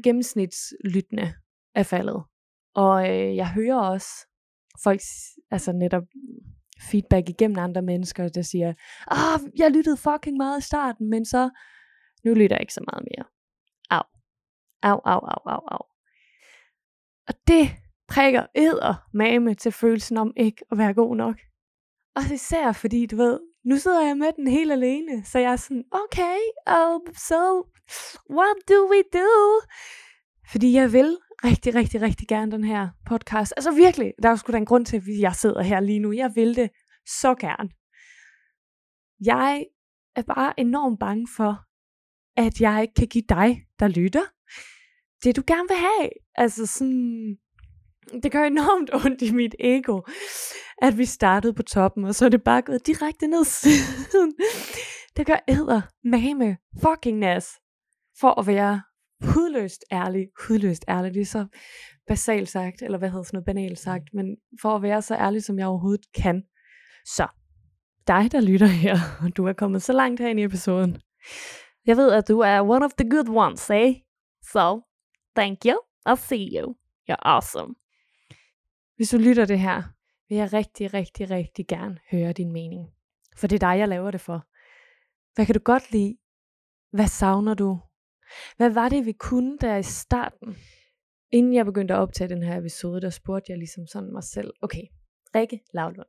gennemsnitslyttende 0.04 1.34
er 1.74 1.82
faldet. 1.82 2.22
Og 2.74 3.10
øh, 3.10 3.36
jeg 3.36 3.50
hører 3.52 3.80
også 3.80 4.08
folk, 4.82 5.00
altså 5.50 5.72
netop 5.72 6.02
feedback 6.90 7.28
igennem 7.28 7.58
andre 7.58 7.82
mennesker, 7.82 8.28
der 8.28 8.42
siger, 8.42 8.74
ah, 9.06 9.40
jeg 9.58 9.70
lyttede 9.70 9.96
fucking 9.96 10.36
meget 10.36 10.58
i 10.60 10.66
starten, 10.66 11.10
men 11.10 11.24
så, 11.24 11.50
nu 12.24 12.34
lytter 12.34 12.56
jeg 12.56 12.62
ikke 12.62 12.74
så 12.74 12.84
meget 12.92 13.04
mere. 13.10 13.26
Au. 13.90 14.02
Au, 14.82 15.00
au, 15.04 15.20
au, 15.20 15.42
au, 15.46 15.60
au. 15.68 15.84
Og 17.28 17.34
det 17.46 17.70
prikker 18.10 18.46
æder 18.54 18.94
mame 19.14 19.54
til 19.54 19.72
følelsen 19.72 20.16
om 20.16 20.32
ikke 20.36 20.64
at 20.72 20.78
være 20.78 20.94
god 20.94 21.16
nok. 21.16 21.36
Og 22.16 22.22
især 22.34 22.72
fordi, 22.72 23.06
du 23.06 23.16
ved, 23.16 23.40
nu 23.64 23.76
sidder 23.76 24.06
jeg 24.06 24.16
med 24.16 24.32
den 24.36 24.48
helt 24.48 24.72
alene, 24.72 25.24
så 25.24 25.38
jeg 25.38 25.52
er 25.52 25.56
sådan, 25.56 25.84
okay, 25.92 26.38
um, 26.66 27.14
so 27.14 27.42
what 28.30 28.56
do 28.68 28.90
we 28.90 29.02
do? 29.12 29.60
Fordi 30.50 30.72
jeg 30.72 30.92
vil 30.92 31.16
rigtig, 31.44 31.74
rigtig, 31.74 32.00
rigtig 32.02 32.28
gerne 32.28 32.52
den 32.52 32.64
her 32.64 32.88
podcast. 33.06 33.52
Altså 33.56 33.70
virkelig, 33.70 34.12
der 34.22 34.28
er 34.28 34.32
jo 34.32 34.36
sgu 34.36 34.52
da 34.52 34.56
en 34.56 34.66
grund 34.66 34.86
til, 34.86 34.96
at 34.96 35.02
jeg 35.20 35.34
sidder 35.34 35.62
her 35.62 35.80
lige 35.80 35.98
nu. 35.98 36.12
Jeg 36.12 36.32
vil 36.34 36.56
det 36.56 36.70
så 37.06 37.34
gerne. 37.34 37.70
Jeg 39.24 39.66
er 40.16 40.22
bare 40.22 40.60
enormt 40.60 40.98
bange 40.98 41.28
for, 41.36 41.64
at 42.36 42.60
jeg 42.60 42.82
ikke 42.82 42.94
kan 42.94 43.08
give 43.08 43.24
dig, 43.28 43.66
der 43.78 43.88
lytter, 43.88 44.24
det 45.24 45.36
du 45.36 45.42
gerne 45.46 45.68
vil 45.68 45.76
have. 45.76 46.10
Altså 46.34 46.66
sådan, 46.66 47.38
det 48.22 48.32
gør 48.32 48.44
enormt 48.44 48.90
ondt 49.04 49.22
i 49.22 49.32
mit 49.32 49.54
ego, 49.60 50.00
at 50.82 50.98
vi 50.98 51.04
startede 51.04 51.54
på 51.54 51.62
toppen, 51.62 52.04
og 52.04 52.14
så 52.14 52.24
er 52.24 52.28
det 52.28 52.42
bare 52.42 52.62
gået 52.62 52.86
direkte 52.86 53.26
ned 53.26 53.44
siden. 53.44 54.34
Det 55.16 55.26
gør 55.26 55.36
æder, 55.48 55.80
mame, 56.04 56.56
fucking 56.82 57.18
nas, 57.18 57.48
for 58.20 58.40
at 58.40 58.46
være 58.46 58.82
hudløst 59.20 59.84
ærlig. 59.92 60.28
Hudløst 60.46 60.84
ærlig, 60.88 61.14
det 61.14 61.20
er 61.20 61.26
så 61.26 61.46
basalt 62.06 62.48
sagt, 62.48 62.82
eller 62.82 62.98
hvad 62.98 63.10
hedder 63.10 63.22
sådan 63.22 63.36
noget 63.36 63.46
banalt 63.46 63.78
sagt, 63.78 64.04
men 64.12 64.36
for 64.62 64.76
at 64.76 64.82
være 64.82 65.02
så 65.02 65.14
ærlig, 65.14 65.44
som 65.44 65.58
jeg 65.58 65.66
overhovedet 65.66 66.12
kan. 66.14 66.42
Så, 67.04 67.26
dig 68.06 68.32
der 68.32 68.40
lytter 68.40 68.66
her, 68.66 68.96
og 69.22 69.30
du 69.36 69.46
er 69.46 69.52
kommet 69.52 69.82
så 69.82 69.92
langt 69.92 70.20
her 70.20 70.28
i 70.28 70.44
episoden. 70.44 71.00
Jeg 71.86 71.96
ved, 71.96 72.12
at 72.12 72.28
du 72.28 72.38
er 72.38 72.60
one 72.60 72.84
of 72.84 72.92
the 72.98 73.10
good 73.10 73.28
ones, 73.28 73.70
eh? 73.70 73.94
So, 74.52 74.80
thank 75.36 75.58
you. 75.64 75.76
I'll 76.08 76.26
see 76.28 76.58
you. 76.58 76.74
You're 77.10 77.22
awesome. 77.22 77.79
Hvis 79.00 79.10
du 79.10 79.18
lytter 79.18 79.44
det 79.44 79.58
her, 79.58 79.82
vil 80.28 80.38
jeg 80.38 80.52
rigtig, 80.52 80.94
rigtig, 80.94 81.30
rigtig 81.30 81.66
gerne 81.66 81.98
høre 82.10 82.32
din 82.32 82.52
mening. 82.52 82.90
For 83.36 83.46
det 83.46 83.62
er 83.62 83.68
dig, 83.68 83.78
jeg 83.78 83.88
laver 83.88 84.10
det 84.10 84.20
for. 84.20 84.46
Hvad 85.34 85.46
kan 85.46 85.54
du 85.54 85.60
godt 85.64 85.92
lide? 85.92 86.16
Hvad 86.92 87.06
savner 87.06 87.54
du? 87.54 87.80
Hvad 88.56 88.70
var 88.70 88.88
det, 88.88 89.06
vi 89.06 89.12
kunne 89.12 89.58
der 89.58 89.76
i 89.76 89.82
starten? 89.82 90.56
Inden 91.32 91.54
jeg 91.54 91.64
begyndte 91.64 91.94
at 91.94 92.00
optage 92.00 92.28
den 92.28 92.42
her 92.42 92.58
episode, 92.58 93.00
der 93.00 93.10
spurgte 93.10 93.52
jeg 93.52 93.58
ligesom 93.58 93.86
sådan 93.86 94.12
mig 94.12 94.24
selv, 94.24 94.52
okay, 94.62 94.82
Rikke 95.34 95.60
Lavlund, 95.74 96.08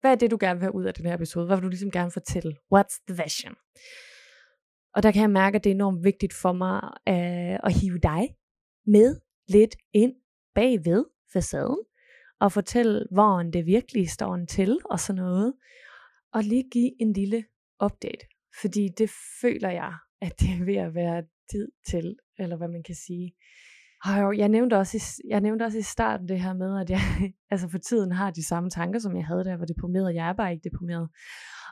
hvad 0.00 0.10
er 0.10 0.16
det, 0.16 0.30
du 0.30 0.36
gerne 0.40 0.60
vil 0.60 0.64
have 0.64 0.74
ud 0.74 0.84
af 0.84 0.94
den 0.94 1.06
her 1.06 1.14
episode? 1.14 1.46
Hvad 1.46 1.56
vil 1.56 1.62
du 1.62 1.68
ligesom 1.68 1.90
gerne 1.90 2.10
fortælle? 2.10 2.56
What's 2.74 3.04
the 3.08 3.22
vision? 3.24 3.54
Og 4.94 5.02
der 5.02 5.10
kan 5.12 5.22
jeg 5.22 5.30
mærke, 5.30 5.56
at 5.56 5.64
det 5.64 5.70
er 5.70 5.74
enormt 5.74 6.04
vigtigt 6.04 6.32
for 6.32 6.52
mig 6.52 6.82
øh, 7.08 7.58
at 7.64 7.74
hive 7.80 7.98
dig 7.98 8.36
med 8.86 9.20
lidt 9.48 9.76
ind 9.92 10.14
bagved 10.54 11.04
facaden, 11.32 11.78
og 12.40 12.52
fortælle, 12.52 13.06
hvor 13.10 13.42
det 13.42 13.66
virkelig 13.66 14.10
står 14.10 14.34
en 14.34 14.46
til, 14.46 14.78
og 14.84 15.00
sådan 15.00 15.22
noget. 15.22 15.54
Og 16.32 16.42
lige 16.42 16.64
give 16.72 16.90
en 17.00 17.12
lille 17.12 17.44
update, 17.84 18.26
fordi 18.60 18.88
det 18.98 19.10
føler 19.40 19.70
jeg, 19.70 19.92
at 20.20 20.40
det 20.40 20.48
er 20.48 20.64
ved 20.64 20.76
at 20.76 20.94
være 20.94 21.22
tid 21.50 21.68
til, 21.86 22.16
eller 22.38 22.56
hvad 22.56 22.68
man 22.68 22.82
kan 22.82 22.94
sige. 22.94 23.34
Og 24.04 24.20
jo, 24.20 24.32
jeg 24.32 24.48
nævnte, 24.48 24.74
også 24.76 24.96
i, 24.96 25.28
jeg 25.28 25.40
nævnte 25.40 25.62
også 25.62 25.78
i 25.78 25.82
starten 25.82 26.28
det 26.28 26.40
her 26.40 26.54
med, 26.54 26.80
at 26.80 26.90
jeg 26.90 27.00
altså 27.52 27.68
for 27.68 27.78
tiden 27.78 28.12
har 28.12 28.30
de 28.30 28.46
samme 28.46 28.70
tanker, 28.70 28.98
som 28.98 29.16
jeg 29.16 29.26
havde, 29.26 29.44
da 29.44 29.50
jeg 29.50 29.60
var 29.60 29.66
deprimeret. 29.66 30.14
Jeg 30.14 30.28
er 30.28 30.32
bare 30.32 30.52
ikke 30.52 30.68
deprimeret. 30.70 31.08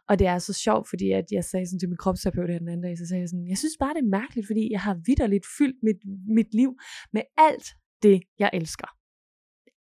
Og 0.09 0.19
det 0.19 0.27
er 0.27 0.39
så 0.39 0.53
sjovt, 0.53 0.89
fordi 0.89 1.11
at 1.11 1.25
jeg 1.33 1.45
sagde 1.45 1.67
sådan 1.67 1.79
til 1.79 1.89
min 1.89 1.97
kropsterapeut 1.97 2.49
den 2.49 2.69
anden 2.69 2.83
dag, 2.83 2.99
så 2.99 3.07
sagde 3.07 3.21
jeg 3.21 3.29
sådan, 3.29 3.49
jeg 3.49 3.59
synes 3.59 3.77
bare, 3.81 3.95
det 3.95 4.03
er 4.05 4.17
mærkeligt, 4.21 4.47
fordi 4.47 4.73
jeg 4.73 4.81
har 4.81 4.95
vidderligt 5.07 5.47
fyldt 5.59 5.79
mit, 5.83 6.01
mit 6.37 6.55
liv 6.55 6.71
med 7.13 7.23
alt 7.39 7.67
det, 8.03 8.23
jeg 8.39 8.51
elsker. 8.53 8.89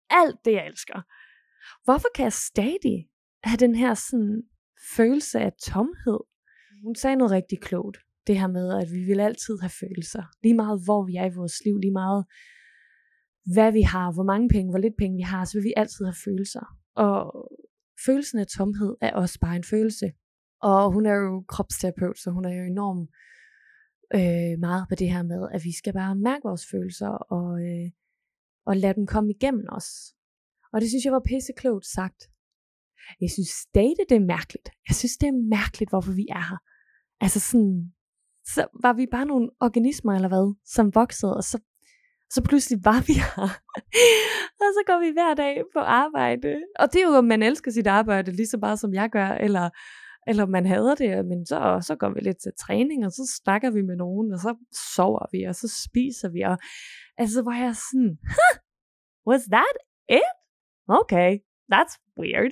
Alt 0.10 0.38
det, 0.46 0.54
jeg 0.54 0.68
elsker. 0.68 1.02
Hvorfor 1.84 2.08
kan 2.16 2.24
jeg 2.24 2.34
stadig 2.34 2.98
have 3.44 3.58
den 3.58 3.76
her 3.76 3.94
sådan 3.94 4.44
følelse 4.96 5.40
af 5.40 5.52
tomhed? 5.62 6.20
Hun 6.84 6.96
sagde 6.96 7.16
noget 7.16 7.32
rigtig 7.32 7.60
klogt. 7.62 7.98
Det 8.28 8.40
her 8.40 8.48
med, 8.48 8.82
at 8.82 8.88
vi 8.92 9.04
vil 9.04 9.20
altid 9.20 9.58
have 9.62 9.76
følelser. 9.84 10.24
Lige 10.44 10.54
meget, 10.54 10.82
hvor 10.86 11.06
vi 11.06 11.16
er 11.16 11.26
i 11.26 11.36
vores 11.36 11.58
liv. 11.66 11.78
Lige 11.78 11.92
meget, 11.92 12.26
hvad 13.54 13.72
vi 13.72 13.82
har, 13.82 14.12
hvor 14.12 14.24
mange 14.24 14.50
penge, 14.50 14.72
hvor 14.72 14.80
lidt 14.80 14.98
penge 14.98 15.18
vi 15.18 15.22
har, 15.22 15.46
så 15.46 15.58
vil 15.58 15.64
vi 15.64 15.74
altid 15.78 16.06
have 16.06 16.22
følelser. 16.26 16.66
Og 16.96 17.18
følelsen 18.06 18.40
af 18.40 18.48
tomhed 18.48 18.96
er 19.02 19.12
også 19.14 19.40
bare 19.40 19.56
en 19.56 19.64
følelse. 19.64 20.12
Og 20.62 20.92
hun 20.92 21.06
er 21.06 21.14
jo 21.14 21.44
kropsterapeut, 21.48 22.18
så 22.20 22.32
hun 22.32 22.46
er 22.46 22.54
jo 22.60 22.64
enormt 22.64 23.10
øh, 24.16 24.60
meget 24.60 24.86
på 24.90 24.96
det 24.96 25.10
her 25.14 25.24
med, 25.24 25.48
at 25.54 25.62
vi 25.64 25.74
skal 25.78 25.94
bare 25.94 26.16
mærke 26.16 26.44
vores 26.44 26.66
følelser 26.72 27.10
og, 27.38 27.50
øh, 27.68 27.92
og 28.66 28.78
lade 28.78 28.94
dem 28.94 29.08
komme 29.08 29.30
igennem 29.32 29.66
os. 29.72 29.88
Og 30.74 30.82
det 30.82 30.90
synes 30.90 31.06
jeg 31.06 31.14
var 31.14 31.30
pisse 31.30 31.54
klogt 31.58 31.86
sagt. 31.86 32.22
Jeg 33.22 33.30
synes 33.32 33.50
stadig, 33.68 34.06
det 34.10 34.16
er 34.16 34.32
mærkeligt. 34.36 34.70
Jeg 34.88 34.96
synes, 34.96 35.18
det 35.18 35.28
er 35.28 35.48
mærkeligt, 35.58 35.90
hvorfor 35.92 36.14
vi 36.22 36.26
er 36.30 36.46
her. 36.50 36.60
Altså 37.22 37.40
sådan, 37.40 37.94
så 38.54 38.68
var 38.84 38.94
vi 38.94 39.06
bare 39.12 39.26
nogle 39.26 39.50
organismer 39.60 40.14
eller 40.14 40.28
hvad, 40.28 40.56
som 40.66 40.96
voksede, 40.96 41.36
og 41.36 41.44
så 41.44 41.58
så 42.30 42.44
pludselig 42.44 42.80
var 42.86 43.02
vi 43.08 43.14
her. 43.14 43.50
og 44.62 44.70
så 44.78 44.82
går 44.88 45.00
vi 45.06 45.12
hver 45.14 45.34
dag 45.34 45.64
på 45.74 45.80
arbejde. 45.80 46.62
Og 46.80 46.94
det 46.94 47.02
er 47.02 47.06
jo, 47.06 47.14
om 47.14 47.26
man 47.26 47.44
elsker 47.44 47.72
sit 47.72 47.88
arbejde 47.88 48.32
lige 48.32 48.48
så 48.48 48.58
meget, 48.58 48.80
som 48.80 48.94
jeg 48.94 49.10
gør, 49.10 49.28
eller, 49.28 49.70
eller 50.28 50.46
man 50.46 50.66
hader 50.66 50.96
det, 50.96 51.26
men 51.26 51.46
så, 51.46 51.84
så 51.88 51.96
går 51.96 52.10
vi 52.10 52.20
lidt 52.20 52.38
til 52.38 52.52
træning, 52.58 53.06
og 53.06 53.12
så 53.12 53.40
snakker 53.44 53.72
vi 53.72 53.82
med 53.82 53.96
nogen, 53.96 54.34
og 54.34 54.40
så 54.40 54.56
sover 54.96 55.26
vi, 55.32 55.44
og 55.44 55.56
så 55.56 55.84
spiser 55.84 56.30
vi, 56.30 56.42
og 56.42 56.58
altså, 57.18 57.42
hvor 57.42 57.52
jeg 57.52 57.76
sådan, 57.76 58.18
huh, 58.36 58.56
was 59.30 59.44
that 59.44 59.76
it? 60.10 60.30
Okay, 60.88 61.40
that's 61.74 61.96
weird. 62.20 62.52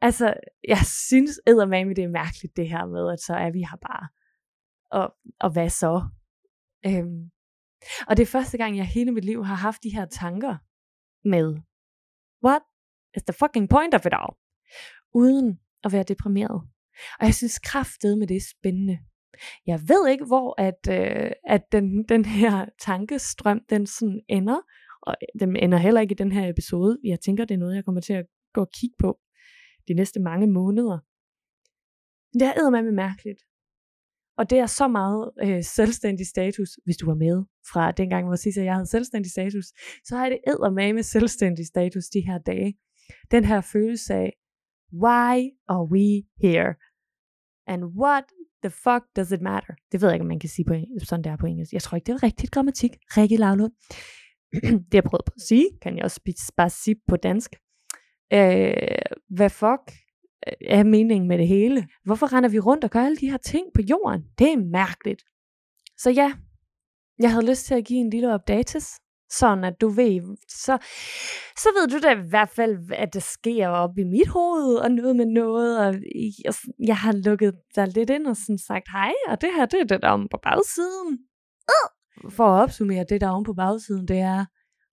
Altså, 0.00 0.34
jeg 0.68 0.78
synes 1.08 1.40
eddermame, 1.46 1.94
det 1.94 2.04
er 2.04 2.08
mærkeligt 2.08 2.56
det 2.56 2.68
her 2.68 2.86
med, 2.86 3.12
at 3.12 3.20
så 3.20 3.34
er 3.34 3.50
vi 3.50 3.58
her 3.58 3.76
bare. 3.76 4.08
Og, 4.90 5.14
og 5.40 5.52
hvad 5.52 5.70
så? 5.70 6.08
Øhm, 6.86 7.30
og 8.08 8.16
det 8.16 8.22
er 8.22 8.26
første 8.36 8.58
gang, 8.58 8.76
jeg 8.76 8.86
hele 8.86 9.12
mit 9.12 9.24
liv 9.24 9.44
har 9.44 9.54
haft 9.54 9.82
de 9.82 9.94
her 9.96 10.06
tanker 10.06 10.56
med, 11.28 11.56
what 12.44 12.62
is 13.16 13.22
the 13.22 13.32
fucking 13.32 13.68
point 13.68 13.94
of 13.94 14.06
it 14.06 14.12
all? 14.12 14.34
Uden 15.14 15.60
at 15.84 15.92
være 15.92 16.02
deprimeret. 16.02 16.62
Og 17.20 17.26
jeg 17.26 17.34
synes 17.34 17.58
kraftet 17.58 18.18
med 18.18 18.26
det 18.26 18.36
er 18.36 18.46
spændende. 18.58 18.98
Jeg 19.66 19.80
ved 19.88 20.08
ikke, 20.08 20.24
hvor 20.24 20.60
at, 20.60 20.82
øh, 20.90 21.30
at 21.48 21.62
den, 21.72 22.04
den 22.08 22.24
her 22.24 22.66
tankestrøm, 22.80 23.60
den 23.70 23.86
sådan 23.86 24.20
ender. 24.28 24.60
Og 25.02 25.16
den 25.40 25.56
ender 25.56 25.78
heller 25.78 26.00
ikke 26.00 26.12
i 26.12 26.22
den 26.22 26.32
her 26.32 26.48
episode. 26.48 26.98
Jeg 27.04 27.20
tænker, 27.20 27.44
det 27.44 27.54
er 27.54 27.58
noget, 27.58 27.76
jeg 27.76 27.84
kommer 27.84 28.00
til 28.00 28.12
at 28.12 28.26
gå 28.54 28.60
og 28.60 28.70
kigge 28.74 28.96
på 28.98 29.18
de 29.88 29.94
næste 29.94 30.20
mange 30.20 30.46
måneder. 30.46 30.98
Men 32.32 32.40
det 32.40 32.48
er 32.48 32.82
med 32.82 32.92
mærkeligt. 32.92 33.42
Og 34.38 34.50
det 34.50 34.58
er 34.58 34.66
så 34.66 34.88
meget 34.88 35.30
øh, 35.42 35.64
selvstændig 35.64 36.26
status, 36.26 36.70
hvis 36.84 36.96
du 36.96 37.06
var 37.06 37.14
med 37.14 37.44
fra 37.72 37.92
dengang, 37.92 38.26
hvor 38.26 38.36
Sisse 38.36 38.60
og 38.60 38.64
jeg 38.64 38.74
havde 38.74 38.86
selvstændig 38.86 39.30
status, 39.30 39.66
så 40.04 40.16
har 40.16 40.24
jeg 40.26 40.30
det 40.30 40.72
med 40.74 40.92
med 40.92 41.02
selvstændig 41.02 41.66
status 41.66 42.04
de 42.04 42.20
her 42.20 42.38
dage. 42.38 42.78
Den 43.30 43.44
her 43.44 43.60
følelse 43.60 44.14
af, 44.14 44.32
why 44.92 45.50
are 45.68 45.84
we 45.92 46.22
here? 46.42 46.74
And 47.66 47.84
what 47.84 48.24
the 48.62 48.70
fuck 48.70 49.02
does 49.16 49.32
it 49.32 49.40
matter? 49.40 49.74
Det 49.92 50.00
ved 50.00 50.08
jeg 50.08 50.14
ikke, 50.14 50.22
om 50.22 50.28
man 50.28 50.40
kan 50.40 50.48
sige 50.48 50.64
på, 50.64 50.74
sådan 51.02 51.24
der 51.24 51.36
på 51.36 51.46
engelsk. 51.46 51.72
Jeg 51.72 51.82
tror 51.82 51.96
ikke, 51.96 52.06
det 52.06 52.12
er 52.12 52.22
rigtigt 52.22 52.52
grammatik. 52.52 52.90
Rikke 53.16 53.36
Lavlund. 53.36 53.72
det 54.90 54.94
jeg 54.94 55.04
prøvede 55.04 55.24
på 55.26 55.32
at 55.36 55.42
sige, 55.42 55.66
kan 55.82 55.96
jeg 55.96 56.04
også 56.04 56.20
bare 56.56 56.70
sige 56.70 56.96
på 57.08 57.16
dansk. 57.16 57.50
Øh, 58.32 58.74
hvad 59.28 59.50
fuck 59.50 59.92
er 60.60 60.84
meningen 60.84 61.28
med 61.28 61.38
det 61.38 61.48
hele? 61.48 61.88
Hvorfor 62.04 62.32
render 62.32 62.50
vi 62.50 62.58
rundt 62.58 62.84
og 62.84 62.90
gør 62.90 63.00
alle 63.00 63.16
de 63.16 63.30
her 63.30 63.36
ting 63.36 63.66
på 63.74 63.82
jorden? 63.82 64.22
Det 64.38 64.52
er 64.52 64.56
mærkeligt. 64.56 65.22
Så 65.98 66.10
ja, 66.10 66.32
jeg 67.18 67.30
havde 67.30 67.46
lyst 67.50 67.66
til 67.66 67.74
at 67.74 67.84
give 67.84 67.98
en 67.98 68.10
lille 68.10 68.34
updates, 68.34 69.00
sådan 69.38 69.64
at 69.64 69.80
du 69.80 69.88
ved, 69.88 70.36
så, 70.48 70.78
så 71.56 71.68
ved 71.76 71.88
du 71.88 71.98
da 72.06 72.10
i 72.12 72.28
hvert 72.28 72.50
fald, 72.50 72.92
at 72.92 73.14
det 73.14 73.22
sker 73.22 73.68
op 73.68 73.98
i 73.98 74.04
mit 74.04 74.28
hoved, 74.28 74.74
og 74.74 74.90
noget 74.90 75.16
med 75.16 75.26
noget, 75.26 75.86
og 75.86 75.94
jeg, 76.44 76.54
jeg 76.86 76.96
har 76.96 77.12
lukket 77.12 77.54
dig 77.76 77.88
lidt 77.88 78.10
ind 78.10 78.26
og 78.26 78.36
sådan 78.36 78.58
sagt, 78.58 78.88
hej, 78.92 79.12
og 79.28 79.40
det 79.40 79.50
her, 79.56 79.66
det 79.66 79.80
er 79.80 79.84
det 79.84 80.02
der 80.02 80.08
om 80.08 80.28
på 80.30 80.38
bagsiden. 80.42 81.18
Uh! 81.72 81.88
For 82.30 82.44
at 82.44 82.62
opsummere, 82.62 83.04
det 83.08 83.20
der 83.20 83.28
om 83.28 83.44
på 83.44 83.54
bagsiden, 83.54 84.08
det 84.08 84.18
er, 84.18 84.44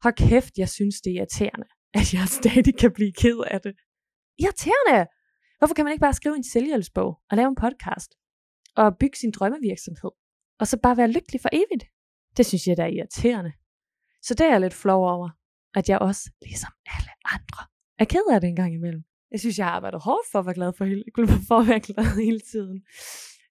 hold 0.03 0.13
kæft, 0.13 0.57
jeg 0.57 0.69
synes, 0.69 1.01
det 1.01 1.11
er 1.11 1.17
irriterende, 1.17 1.67
at 1.93 2.13
jeg 2.13 2.27
stadig 2.39 2.77
kan 2.77 2.91
blive 2.93 3.13
ked 3.21 3.39
af 3.51 3.61
det. 3.61 3.73
Irriterende! 4.39 5.07
Hvorfor 5.57 5.75
kan 5.75 5.85
man 5.85 5.91
ikke 5.91 6.01
bare 6.07 6.13
skrive 6.13 6.35
en 6.35 6.43
selvhjælpsbog 6.43 7.19
og 7.29 7.37
lave 7.37 7.47
en 7.47 7.55
podcast 7.55 8.11
og 8.75 8.97
bygge 8.99 9.17
sin 9.17 9.31
drømmevirksomhed 9.31 10.11
og 10.59 10.67
så 10.67 10.77
bare 10.83 10.97
være 10.97 11.11
lykkelig 11.11 11.41
for 11.41 11.49
evigt? 11.53 11.85
Det 12.37 12.45
synes 12.45 12.67
jeg, 12.67 12.77
der 12.77 12.83
er 12.83 12.87
irriterende. 12.87 13.51
Så 14.21 14.33
det 14.33 14.45
er 14.45 14.51
jeg 14.51 14.61
lidt 14.61 14.73
flov 14.73 15.09
over, 15.09 15.29
at 15.75 15.89
jeg 15.89 15.99
også, 15.99 16.31
ligesom 16.41 16.71
alle 16.85 17.11
andre, 17.25 17.61
er 17.99 18.05
ked 18.05 18.33
af 18.33 18.41
det 18.41 18.47
en 18.47 18.55
gang 18.55 18.73
imellem. 18.73 19.03
Jeg 19.31 19.39
synes, 19.39 19.57
jeg 19.57 19.65
har 19.65 19.73
arbejdet 19.73 20.01
hårdt 20.03 20.27
for 20.31 20.39
at 20.39 20.45
være 20.45 20.55
glad 20.55 20.73
for, 20.77 20.85
hele, 20.85 21.03
for 21.47 21.59
at 21.59 21.67
være 21.67 21.79
glad 21.79 22.23
hele 22.23 22.39
tiden. 22.39 22.81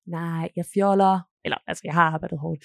Nej, 0.07 0.49
jeg 0.57 0.65
fjoller. 0.75 1.21
Eller, 1.45 1.59
altså, 1.67 1.83
jeg 1.85 1.95
har 1.95 2.03
arbejdet 2.03 2.39
hårdt. 2.39 2.65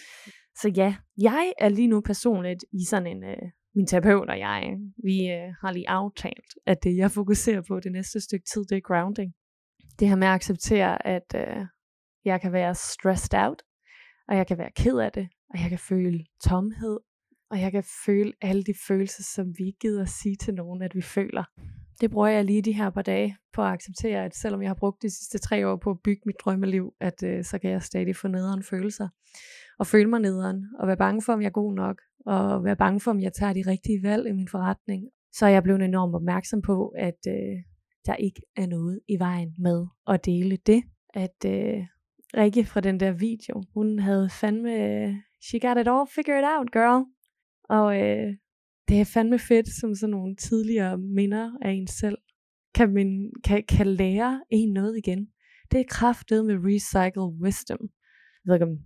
Så 0.62 0.70
ja, 0.70 0.95
jeg 1.18 1.54
er 1.58 1.70
lige 1.70 1.88
nu 1.88 2.01
personligt 2.01 2.66
i 2.74 2.86
sådan 2.86 3.08
en, 3.08 3.24
øh, 3.24 3.51
min 3.76 3.88
terapeut 3.88 4.30
og 4.30 4.39
jeg, 4.39 4.78
vi 5.04 5.28
øh, 5.28 5.54
har 5.62 5.72
lige 5.72 5.89
aftalt, 5.89 6.49
at 6.66 6.84
det 6.84 6.97
jeg 6.97 7.12
fokuserer 7.12 7.62
på 7.62 7.80
det 7.80 7.91
næste 7.91 8.22
stykke 8.22 8.45
tid, 8.54 8.66
det 8.66 8.78
er 8.78 8.82
grounding. 8.82 9.34
Det 9.99 10.10
her 10.10 10.16
med 10.16 10.28
at 10.28 10.34
acceptere, 10.34 11.08
at 11.08 11.36
øh, 11.36 11.66
jeg 12.26 12.41
kan 12.41 12.51
være 12.54 12.76
stressed 12.76 13.34
out, 13.34 13.62
og 14.28 14.38
jeg 14.38 14.47
kan 14.47 14.58
være 14.58 14.72
ked 14.76 14.97
af 14.97 15.12
det, 15.12 15.30
og 15.49 15.60
jeg 15.62 15.70
kan 15.70 15.80
føle 15.80 16.26
tomhed, 16.43 16.99
og 17.54 17.60
jeg 17.60 17.72
kan 17.72 17.84
føle 18.06 18.34
alle 18.41 18.64
de 18.64 18.74
følelser, 18.88 19.24
som 19.24 19.54
vi 19.58 19.66
ikke 19.66 19.80
gider 19.80 20.01
at 20.01 20.10
sige 20.10 20.36
til 20.36 20.54
nogen, 20.54 20.82
at 20.82 20.95
vi 20.95 21.01
føler. 21.01 21.43
Det 22.01 22.12
bruger 22.12 22.28
jeg 22.28 22.45
lige 22.45 22.62
de 22.62 22.72
her 22.72 22.89
par 22.89 23.01
dage 23.01 23.38
på 23.54 23.62
at 23.62 23.68
acceptere, 23.68 24.26
at 24.26 24.36
selvom 24.36 24.62
jeg 24.62 24.70
har 24.70 24.76
brugt 24.76 25.01
de 25.01 25.10
sidste 25.10 25.38
tre 25.38 25.68
år 25.68 25.76
på 25.76 25.89
at 25.89 25.97
bygge 26.04 26.22
mit 26.26 26.36
drømmeliv, 26.39 26.93
at 26.99 27.24
øh, 27.24 27.43
så 27.43 27.60
kan 27.60 27.72
jeg 27.72 27.84
stadig 27.84 28.16
få 28.16 28.28
nederen 28.28 28.64
følelser. 28.64 29.08
Og 29.80 29.88
føle 29.88 30.10
mig 30.10 30.20
nederen, 30.20 30.66
og 30.80 30.88
være 30.88 30.97
bange 30.97 31.22
for, 31.22 31.34
om 31.34 31.41
jeg 31.41 31.47
er 31.47 31.51
god 31.51 31.74
nok, 31.74 32.01
og 32.26 32.64
være 32.64 32.76
bange 32.76 32.99
for, 32.99 33.12
om 33.12 33.20
jeg 33.20 33.34
tager 33.34 33.54
de 33.54 33.64
rigtige 33.68 34.04
valg 34.04 34.28
i 34.28 34.32
min 34.32 34.47
forretning. 34.47 35.04
Så 35.34 35.45
er 35.45 35.49
jeg 35.49 35.64
blevet 35.64 35.82
enormt 35.82 36.16
opmærksom 36.16 36.62
på, 36.62 36.88
at 36.88 37.20
øh, 37.28 37.58
der 38.06 38.16
ikke 38.16 38.41
er 38.56 38.68
noget 38.68 38.99
i 39.08 39.20
vejen 39.20 39.54
med 39.58 39.86
at 40.08 40.26
dele 40.26 40.58
det. 40.58 40.84
At 41.14 41.45
øh, 41.45 41.84
Rikke 42.38 42.66
fra 42.66 42.82
den 42.82 42.99
der 42.99 43.12
video, 43.12 43.64
hun 43.74 43.99
havde 43.99 44.30
fandme, 44.30 44.72
øh, 44.74 45.14
she 45.41 45.60
got 45.60 45.78
it 45.78 45.88
all 45.88 46.08
figured 46.16 46.43
out, 46.58 46.72
girl. 46.72 47.06
Og 47.70 48.01
øh, 48.01 48.34
det 48.88 49.01
er 49.01 49.05
fandme 49.05 49.39
fedt, 49.39 49.68
som 49.68 49.95
sådan 49.95 50.11
nogle 50.11 50.36
tidligere 50.36 50.97
minder 50.97 51.51
af 51.61 51.72
en 51.72 51.88
selv, 51.88 52.18
kan, 52.76 52.93
min, 52.93 53.32
kan, 53.43 53.64
kan 53.70 53.88
lære 53.88 54.43
en 54.49 54.74
noget 54.74 54.97
igen. 54.97 55.28
Det 55.72 55.80
er 55.80 55.84
kraftet 55.89 56.45
med 56.45 56.55
recycle 56.57 57.43
wisdom. 57.43 57.89
Jeg 58.45 58.49
ved 58.49 58.55
ikke, 58.55 58.66
om 58.66 58.78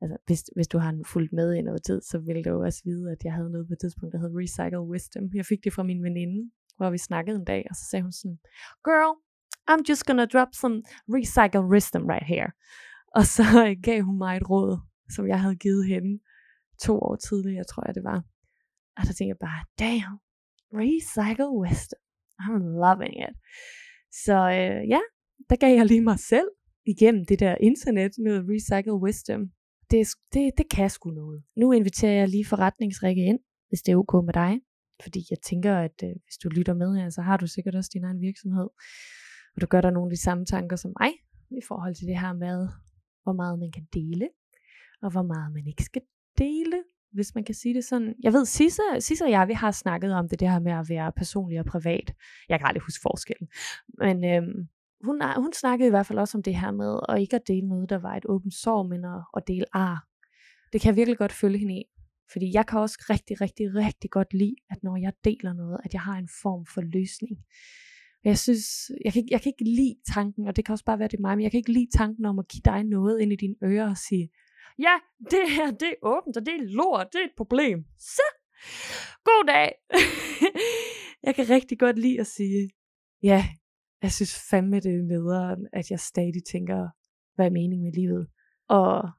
altså, 0.00 0.16
hvis, 0.26 0.42
hvis 0.56 0.68
du 0.68 0.78
har 0.78 0.98
fulgt 1.06 1.32
med 1.32 1.54
i 1.54 1.62
noget 1.62 1.82
tid, 1.82 2.00
så 2.02 2.18
vil 2.18 2.44
du 2.44 2.62
også 2.64 2.82
vide, 2.84 3.12
at 3.12 3.24
jeg 3.24 3.32
havde 3.32 3.50
noget 3.50 3.66
på 3.66 3.72
et 3.72 3.80
tidspunkt, 3.80 4.12
der 4.12 4.18
hed 4.18 4.36
Recycle 4.40 4.86
Wisdom. 4.92 5.24
Jeg 5.34 5.46
fik 5.46 5.64
det 5.64 5.72
fra 5.72 5.82
min 5.82 6.02
veninde, 6.02 6.50
hvor 6.76 6.90
vi 6.90 6.98
snakkede 6.98 7.36
en 7.36 7.44
dag, 7.44 7.66
og 7.70 7.76
så 7.76 7.84
sagde 7.90 8.02
hun 8.02 8.12
sådan, 8.12 8.38
Girl, 8.84 9.14
I'm 9.70 9.82
just 9.88 10.04
gonna 10.06 10.26
drop 10.34 10.52
some 10.62 10.82
recycle 11.16 11.64
wisdom 11.72 12.04
right 12.12 12.26
here. 12.26 12.50
Og 13.16 13.24
så 13.36 13.44
øh, 13.66 13.76
gav 13.82 14.02
hun 14.02 14.18
mig 14.18 14.36
et 14.36 14.50
råd, 14.50 14.78
som 15.14 15.28
jeg 15.28 15.40
havde 15.40 15.56
givet 15.56 15.86
hende 15.86 16.20
to 16.86 16.94
år 17.08 17.16
tidligere, 17.16 17.64
tror 17.64 17.84
jeg 17.86 17.94
det 17.94 18.04
var. 18.04 18.20
Og 18.96 19.02
så 19.06 19.12
tænkte 19.14 19.32
jeg 19.34 19.42
bare, 19.48 19.62
damn, 19.82 20.14
recycle 20.80 21.50
wisdom. 21.62 22.02
I'm 22.42 22.64
loving 22.84 23.16
it. 23.26 23.34
Så 24.24 24.36
øh, 24.58 24.80
ja, 24.94 25.00
der 25.50 25.56
gav 25.56 25.72
jeg 25.76 25.86
lige 25.86 26.04
mig 26.10 26.18
selv 26.18 26.48
igennem 26.86 27.24
det 27.24 27.38
der 27.40 27.54
internet 27.70 28.12
med 28.24 28.36
recycle 28.52 28.94
wisdom 29.04 29.42
det, 29.90 30.08
det, 30.32 30.52
det 30.58 30.66
kan 30.70 30.90
sgu 30.90 31.10
noget. 31.10 31.42
Nu 31.56 31.72
inviterer 31.72 32.12
jeg 32.12 32.28
lige 32.28 32.46
forretningsrække 32.46 33.22
ind, 33.22 33.38
hvis 33.68 33.82
det 33.82 33.92
er 33.92 33.96
ok 33.96 34.24
med 34.24 34.34
dig. 34.34 34.60
fordi 35.02 35.20
jeg 35.30 35.38
tænker, 35.50 35.74
at 35.86 35.98
øh, 36.04 36.14
hvis 36.24 36.38
du 36.42 36.48
lytter 36.48 36.74
med 36.74 36.90
her, 36.98 37.10
så 37.10 37.22
har 37.22 37.36
du 37.36 37.46
sikkert 37.46 37.74
også 37.74 37.90
din 37.94 38.04
egen 38.04 38.20
virksomhed, 38.20 38.68
og 39.54 39.60
du 39.60 39.66
gør 39.66 39.80
der 39.80 39.90
nogle 39.90 40.08
af 40.08 40.16
de 40.16 40.22
samme 40.22 40.44
tanker 40.46 40.76
som 40.76 40.92
mig, 41.00 41.12
i 41.50 41.62
forhold 41.68 41.94
til 41.94 42.06
det 42.06 42.18
her 42.18 42.32
med, 42.32 42.68
hvor 43.22 43.32
meget 43.32 43.58
man 43.58 43.72
kan 43.72 43.86
dele, 43.92 44.28
og 45.02 45.10
hvor 45.10 45.22
meget 45.22 45.52
man 45.52 45.66
ikke 45.66 45.84
skal 45.84 46.02
dele, 46.40 46.82
hvis 47.12 47.34
man 47.34 47.44
kan 47.44 47.54
sige 47.54 47.74
det 47.74 47.84
sådan. 47.84 48.14
Jeg 48.22 48.32
ved, 48.32 48.44
Sisse, 48.44 48.82
Sisse 48.98 49.24
og 49.24 49.30
jeg, 49.30 49.48
vi 49.48 49.52
har 49.52 49.70
snakket 49.70 50.14
om 50.14 50.28
det, 50.28 50.40
det 50.40 50.50
her 50.50 50.58
med 50.58 50.72
at 50.72 50.88
være 50.88 51.12
personlig 51.12 51.58
og 51.60 51.66
privat. 51.66 52.14
Jeg 52.48 52.58
kan 52.58 52.66
aldrig 52.66 52.82
huske 52.82 53.02
forskellen. 53.02 53.48
Men 53.98 54.24
øhm, 54.24 54.68
hun, 55.04 55.22
hun 55.36 55.52
snakkede 55.52 55.86
i 55.86 55.90
hvert 55.90 56.06
fald 56.06 56.18
også 56.18 56.38
om 56.38 56.42
det 56.42 56.56
her 56.56 56.70
med 56.70 57.00
at 57.08 57.20
ikke 57.20 57.36
at 57.36 57.48
dele 57.48 57.68
noget, 57.68 57.90
der 57.90 57.98
var 57.98 58.16
et 58.16 58.26
åbent 58.28 58.54
sår, 58.54 58.82
men 58.82 59.04
at, 59.04 59.22
at 59.36 59.42
dele 59.46 59.64
ar. 59.72 60.06
Det 60.72 60.80
kan 60.80 60.88
jeg 60.88 60.96
virkelig 60.96 61.18
godt 61.18 61.32
følge 61.32 61.58
hende 61.58 61.74
i. 61.74 61.84
Fordi 62.32 62.50
jeg 62.54 62.66
kan 62.66 62.78
også 62.78 63.06
rigtig, 63.10 63.40
rigtig, 63.40 63.74
rigtig 63.74 64.10
godt 64.10 64.34
lide, 64.34 64.56
at 64.70 64.82
når 64.82 64.96
jeg 64.96 65.12
deler 65.24 65.52
noget, 65.52 65.78
at 65.84 65.92
jeg 65.94 66.00
har 66.00 66.18
en 66.18 66.28
form 66.42 66.66
for 66.66 66.80
løsning. 66.80 67.38
Jeg 68.24 68.38
synes, 68.38 68.90
jeg 69.04 69.12
kan, 69.12 69.28
jeg 69.30 69.40
kan 69.42 69.52
ikke 69.52 69.64
lide 69.64 69.96
tanken, 70.14 70.46
og 70.46 70.56
det 70.56 70.64
kan 70.64 70.72
også 70.72 70.84
bare 70.84 70.98
være 70.98 71.08
det 71.08 71.20
mig, 71.20 71.36
men 71.36 71.42
jeg 71.42 71.50
kan 71.50 71.58
ikke 71.58 71.72
lide 71.72 71.90
tanken 71.98 72.24
om 72.24 72.38
at 72.38 72.48
give 72.48 72.62
dig 72.64 72.84
noget 72.84 73.20
ind 73.20 73.32
i 73.32 73.36
dine 73.36 73.54
ører 73.64 73.90
og 73.90 73.96
sige, 73.96 74.28
ja, 74.78 74.94
det 75.30 75.50
her, 75.56 75.70
det 75.70 75.88
er 75.88 75.94
åbent, 76.02 76.36
og 76.36 76.46
det 76.46 76.54
er 76.54 76.62
lort, 76.62 77.06
det 77.12 77.20
er 77.20 77.24
et 77.24 77.36
problem. 77.36 77.84
Så, 77.98 78.22
god 79.24 79.46
dag. 79.46 79.72
jeg 81.26 81.34
kan 81.34 81.50
rigtig 81.50 81.78
godt 81.78 81.98
lide 81.98 82.20
at 82.20 82.26
sige, 82.26 82.70
ja, 83.22 83.44
jeg 84.02 84.12
synes 84.12 84.48
fandme 84.50 84.80
det 84.80 84.94
er 84.94 85.02
nederen, 85.02 85.68
at 85.72 85.90
jeg 85.90 86.00
stadig 86.00 86.44
tænker, 86.50 86.88
hvad 87.34 87.46
er 87.46 87.50
meningen 87.50 87.84
med 87.84 87.92
livet? 87.92 88.28
Og 88.68 89.10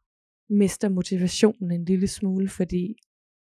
mister 0.49 0.89
motivationen 0.89 1.71
en 1.71 1.85
lille 1.85 2.07
smule, 2.07 2.49
fordi 2.49 2.95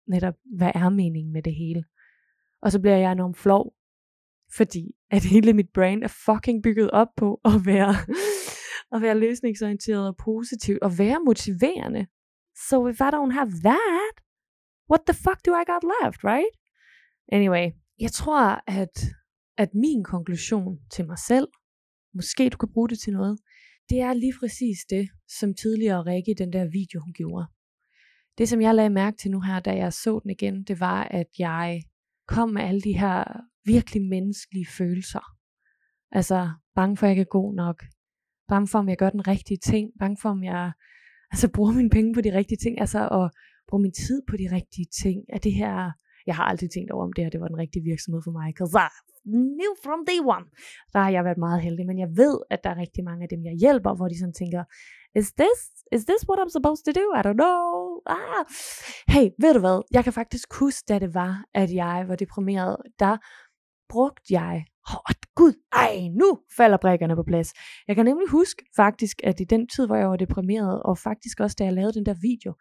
netop, 0.09 0.35
hvad 0.57 0.73
er 0.75 0.89
meningen 0.89 1.33
med 1.33 1.43
det 1.43 1.55
hele? 1.55 1.85
Og 2.63 2.73
så 2.73 2.81
bliver 2.81 2.97
jeg 2.97 3.13
enormt 3.13 3.37
flov, 3.37 3.75
fordi 4.57 4.95
at 5.11 5.25
hele 5.25 5.53
mit 5.53 5.71
brain 5.75 6.03
er 6.03 6.09
fucking 6.27 6.63
bygget 6.63 6.91
op 6.91 7.09
på 7.17 7.41
at 7.45 7.53
være, 7.67 7.95
at 8.93 9.03
være 9.03 9.19
løsningsorienteret 9.19 10.09
og 10.09 10.17
positivt 10.17 10.83
og 10.83 10.99
være 10.99 11.21
motiverende. 11.25 12.07
So 12.69 12.89
if 12.89 13.01
I 13.01 13.11
don't 13.17 13.33
have 13.33 13.51
that, 13.71 14.15
what 14.91 15.03
the 15.09 15.15
fuck 15.15 15.39
do 15.47 15.51
I 15.61 15.65
got 15.73 15.85
left, 15.95 16.25
right? 16.25 16.53
Anyway, 17.33 17.67
jeg 18.01 18.13
tror, 18.13 18.41
at, 18.67 18.97
at 19.57 19.75
min 19.75 20.05
konklusion 20.05 20.79
til 20.91 21.07
mig 21.07 21.19
selv, 21.19 21.49
måske 22.15 22.49
du 22.49 22.57
kan 22.57 22.73
bruge 22.73 22.89
det 22.89 22.99
til 22.99 23.13
noget, 23.13 23.39
det 23.89 24.01
er 24.01 24.13
lige 24.13 24.35
præcis 24.41 24.79
det, 24.91 25.09
som 25.39 25.55
tidligere 25.55 26.03
Rikke 26.03 26.31
i 26.31 26.35
den 26.35 26.53
der 26.53 26.65
video, 26.65 27.01
hun 27.01 27.13
gjorde. 27.13 27.47
Det, 28.39 28.49
som 28.49 28.61
jeg 28.61 28.75
lagde 28.75 28.91
mærke 28.91 29.17
til 29.17 29.31
nu 29.31 29.41
her, 29.41 29.61
da 29.61 29.77
jeg 29.77 29.93
så 29.93 30.21
den 30.23 30.31
igen, 30.31 30.65
det 30.65 30.81
var, 30.81 31.03
at 31.03 31.27
jeg 31.39 31.83
kom 32.29 32.49
med 32.49 32.63
alle 32.63 32.81
de 32.81 32.99
her 32.99 33.25
virkelig 33.65 34.03
menneskelige 34.03 34.67
følelser. 34.67 35.25
Altså, 36.13 36.51
bange 36.75 36.97
for, 36.97 37.07
at 37.07 37.09
jeg 37.09 37.13
ikke 37.13 37.21
er 37.21 37.39
god 37.41 37.55
nok. 37.55 37.85
Bange 38.49 38.69
for, 38.69 38.79
om 38.79 38.89
jeg 38.89 38.97
gør 38.97 39.11
den 39.11 39.29
rigtige 39.29 39.59
ting. 39.59 39.91
Bange 39.99 40.17
for, 40.23 40.29
om 40.29 40.45
jeg 40.45 40.73
altså, 41.31 41.49
bruger 41.55 41.73
mine 41.73 41.91
penge 41.91 42.15
på 42.15 42.21
de 42.21 42.37
rigtige 42.39 42.59
ting. 42.59 42.81
Altså, 42.81 43.09
at 43.09 43.31
bruge 43.69 43.83
min 43.83 43.93
tid 43.93 44.23
på 44.31 44.37
de 44.37 44.49
rigtige 44.57 44.87
ting. 45.03 45.25
Er 45.29 45.39
det 45.39 45.53
her... 45.53 45.93
Jeg 46.27 46.37
har 46.37 46.45
aldrig 46.45 46.71
tænkt 46.71 46.91
over, 46.91 47.05
om 47.05 47.13
det 47.13 47.25
her 47.25 47.31
det 47.31 47.41
var 47.41 47.49
den 47.49 47.59
rigtige 47.59 47.85
virksomhed 47.85 48.23
for 48.25 48.31
mig. 48.39 48.47
Because 48.55 48.73
I 48.79 48.89
knew 49.59 49.73
from 49.85 50.01
day 50.11 50.21
one. 50.37 50.47
Der 50.93 51.01
har 51.05 51.11
jeg 51.11 51.25
været 51.25 51.39
meget 51.39 51.61
heldig. 51.63 51.87
Men 51.87 51.99
jeg 51.99 52.11
ved, 52.23 52.37
at 52.51 52.65
der 52.65 52.71
er 52.71 52.79
rigtig 52.85 53.05
mange 53.05 53.23
af 53.23 53.29
dem, 53.29 53.41
jeg 53.45 53.55
hjælper, 53.65 53.95
hvor 53.95 54.09
de 54.09 54.19
sådan 54.19 54.39
tænker, 54.43 54.63
is 55.21 55.29
this, 55.43 55.59
is 55.97 56.05
this 56.11 56.23
what 56.29 56.39
I'm 56.43 56.53
supposed 56.57 56.85
to 56.87 56.93
do? 57.01 57.07
I 57.19 57.21
don't 57.27 57.41
know. 57.43 57.67
Ah. 58.17 58.45
Hey, 59.15 59.27
ved 59.43 59.55
du 59.55 59.61
hvad? 59.61 59.79
Jeg 59.97 60.05
kan 60.05 60.13
faktisk 60.13 60.49
huske, 60.61 60.85
da 60.89 60.99
det 60.99 61.15
var, 61.15 61.45
at 61.55 61.71
jeg 61.83 62.05
var 62.09 62.17
deprimeret. 62.17 62.77
Der 62.99 63.17
brugte 63.89 64.27
jeg 64.31 64.65
Åh, 64.91 64.97
oh, 65.09 65.15
gud, 65.35 65.53
ej, 65.73 65.95
nu 66.21 66.29
falder 66.57 66.79
brækkerne 66.85 67.17
på 67.17 67.23
plads. 67.23 67.49
Jeg 67.89 67.97
kan 67.97 68.05
nemlig 68.05 68.29
huske 68.29 68.65
faktisk, 68.77 69.17
at 69.25 69.41
i 69.41 69.45
den 69.45 69.69
tid, 69.69 69.87
hvor 69.87 69.97
jeg 69.97 70.09
var 70.09 70.17
deprimeret, 70.17 70.83
og 70.83 70.99
faktisk 70.99 71.41
også 71.41 71.57
da 71.59 71.65
jeg 71.65 71.73
lavede 71.73 71.93
den 71.93 72.07
der 72.07 72.15
video, 72.29 72.55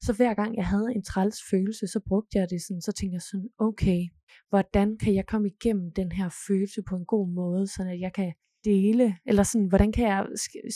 så 0.00 0.12
hver 0.12 0.34
gang 0.34 0.56
jeg 0.56 0.66
havde 0.66 0.88
en 0.96 1.02
træls 1.02 1.38
følelse, 1.50 1.86
så 1.86 2.00
brugte 2.08 2.38
jeg 2.38 2.50
det 2.50 2.60
sådan, 2.62 2.82
så 2.82 2.92
tænkte 2.92 3.14
jeg 3.14 3.22
sådan, 3.22 3.48
okay, 3.58 4.00
hvordan 4.48 4.98
kan 5.02 5.14
jeg 5.14 5.26
komme 5.26 5.48
igennem 5.48 5.92
den 5.96 6.12
her 6.12 6.28
følelse 6.48 6.82
på 6.88 6.96
en 6.96 7.06
god 7.06 7.28
måde, 7.28 7.66
så 7.66 7.82
at 7.82 8.00
jeg 8.00 8.12
kan 8.12 8.32
dele, 8.64 9.16
eller 9.26 9.42
sådan, 9.42 9.68
hvordan 9.72 9.92
kan 9.92 10.04
jeg 10.08 10.26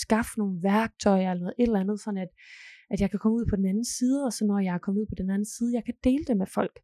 skaffe 0.05 0.33
nogle 0.39 0.63
værktøjer 0.63 1.31
eller 1.31 1.45
noget, 1.45 1.55
et 1.59 1.67
eller 1.67 1.81
andet, 1.81 2.01
sådan 2.01 2.23
at, 2.27 2.29
at 2.91 3.01
jeg 3.01 3.11
kan 3.11 3.19
komme 3.19 3.37
ud 3.39 3.47
på 3.51 3.57
den 3.57 3.67
anden 3.67 3.85
side, 3.85 4.25
og 4.27 4.33
så 4.33 4.45
når 4.45 4.59
jeg 4.59 4.75
er 4.75 4.85
kommet 4.85 5.01
ud 5.01 5.07
på 5.07 5.15
den 5.23 5.31
anden 5.31 5.51
side, 5.55 5.71
jeg 5.75 5.85
kan 5.85 5.95
dele 6.05 6.25
det 6.25 6.37
med 6.37 6.47
folk. 6.47 6.75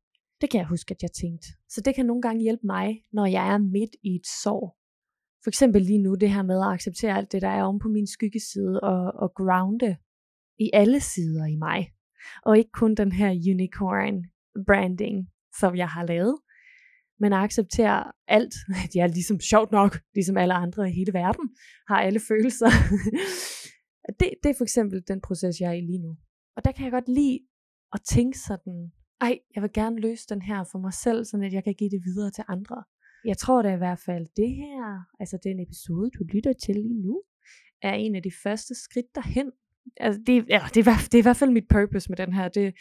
Det 0.40 0.50
kan 0.50 0.58
jeg 0.58 0.68
huske, 0.68 0.94
at 0.94 1.02
jeg 1.02 1.12
tænkte. 1.12 1.46
Så 1.68 1.80
det 1.80 1.94
kan 1.94 2.06
nogle 2.06 2.22
gange 2.22 2.42
hjælpe 2.42 2.66
mig, 2.66 3.02
når 3.12 3.26
jeg 3.26 3.54
er 3.54 3.58
midt 3.58 3.96
i 4.02 4.14
et 4.14 4.26
sorg. 4.42 4.76
For 5.44 5.50
eksempel 5.50 5.82
lige 5.82 6.02
nu 6.02 6.14
det 6.14 6.30
her 6.30 6.42
med 6.42 6.60
at 6.60 6.72
acceptere 6.72 7.16
alt 7.16 7.32
det, 7.32 7.42
der 7.42 7.48
er 7.48 7.62
om 7.62 7.78
på 7.78 7.88
min 7.88 8.06
skyggeside, 8.06 8.80
og, 8.80 9.12
og 9.22 9.34
grounde 9.34 9.96
i 10.58 10.70
alle 10.72 11.00
sider 11.00 11.46
i 11.46 11.56
mig. 11.56 11.92
Og 12.42 12.58
ikke 12.58 12.70
kun 12.72 12.94
den 12.94 13.12
her 13.12 13.30
unicorn 13.52 14.24
branding, 14.66 15.30
som 15.60 15.76
jeg 15.76 15.88
har 15.88 16.06
lavet, 16.06 16.36
men 17.20 17.32
at 17.32 17.38
acceptere 17.38 18.12
alt. 18.28 18.54
At 18.84 18.94
jeg 18.94 19.02
er 19.02 19.12
ligesom 19.18 19.40
sjovt 19.40 19.72
nok, 19.72 19.98
ligesom 20.14 20.36
alle 20.36 20.54
andre 20.54 20.88
i 20.90 20.92
hele 20.92 21.12
verden, 21.12 21.46
har 21.88 22.00
alle 22.00 22.20
følelser. 22.28 22.70
det, 24.20 24.28
det 24.42 24.48
er 24.50 24.58
for 24.58 24.64
eksempel 24.64 25.02
den 25.08 25.20
proces, 25.20 25.60
jeg 25.60 25.68
er 25.68 25.78
i 25.80 25.80
lige 25.80 26.02
nu. 26.06 26.16
Og 26.56 26.64
der 26.64 26.72
kan 26.72 26.84
jeg 26.84 26.92
godt 26.92 27.08
lide 27.08 27.38
at 27.92 28.00
tænke 28.08 28.38
sådan, 28.38 28.92
ej, 29.20 29.38
jeg 29.54 29.62
vil 29.62 29.72
gerne 29.74 30.00
løse 30.00 30.26
den 30.28 30.42
her 30.42 30.64
for 30.72 30.78
mig 30.78 30.92
selv, 30.92 31.24
så 31.24 31.36
at 31.44 31.52
jeg 31.52 31.64
kan 31.64 31.74
give 31.74 31.90
det 31.90 32.02
videre 32.04 32.30
til 32.30 32.44
andre. 32.48 32.84
Jeg 33.24 33.38
tror 33.38 33.62
da 33.62 33.74
i 33.74 33.76
hvert 33.76 33.98
fald, 33.98 34.26
det 34.36 34.50
her, 34.56 35.00
altså 35.20 35.38
den 35.44 35.60
episode, 35.60 36.10
du 36.10 36.24
lytter 36.34 36.52
til 36.52 36.74
lige 36.74 37.02
nu, 37.02 37.22
er 37.82 37.92
en 37.92 38.14
af 38.14 38.22
de 38.22 38.32
første 38.42 38.74
skridt 38.74 39.14
derhen. 39.14 39.52
Altså 39.96 40.20
det, 40.26 40.34
ja, 40.48 40.60
det, 40.74 40.86
er, 40.86 40.96
det 41.04 41.14
er 41.14 41.18
i 41.18 41.28
hvert 41.28 41.36
fald 41.36 41.50
mit 41.50 41.68
purpose 41.68 42.08
med 42.08 42.16
den 42.16 42.32
her. 42.32 42.48
Det, 42.48 42.74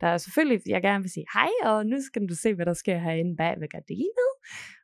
der 0.00 0.06
er 0.06 0.18
selvfølgelig, 0.18 0.60
jeg 0.66 0.82
gerne 0.82 1.02
vil 1.02 1.10
sige 1.10 1.26
hej, 1.34 1.50
og 1.64 1.86
nu 1.86 1.96
skal 2.02 2.28
du 2.28 2.34
se, 2.34 2.54
hvad 2.54 2.66
der 2.66 2.72
sker 2.74 2.98
herinde 2.98 3.36
bag 3.36 3.60
ved 3.60 3.68
gardinet. 3.68 4.30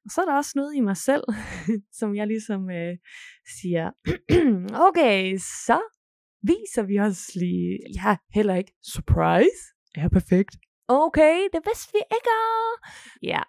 Og 0.04 0.10
så 0.10 0.20
er 0.20 0.24
der 0.24 0.36
også 0.36 0.52
noget 0.56 0.74
i 0.76 0.80
mig 0.80 0.96
selv, 0.96 1.24
som 1.98 2.14
jeg 2.14 2.26
ligesom 2.26 2.70
øh, 2.70 2.96
siger, 3.60 3.90
okay, 4.88 5.36
så 5.66 5.80
viser 6.42 6.82
vi 6.82 6.98
os 6.98 7.34
lige, 7.34 7.78
ja, 8.04 8.16
heller 8.34 8.54
ikke, 8.54 8.72
surprise, 8.82 9.62
er 9.94 10.08
perfekt 10.08 10.56
okay, 10.88 11.36
det 11.52 11.60
vidste 11.66 11.92
vi 11.92 12.00
ikke. 12.16 12.30
Ja, 13.22 13.42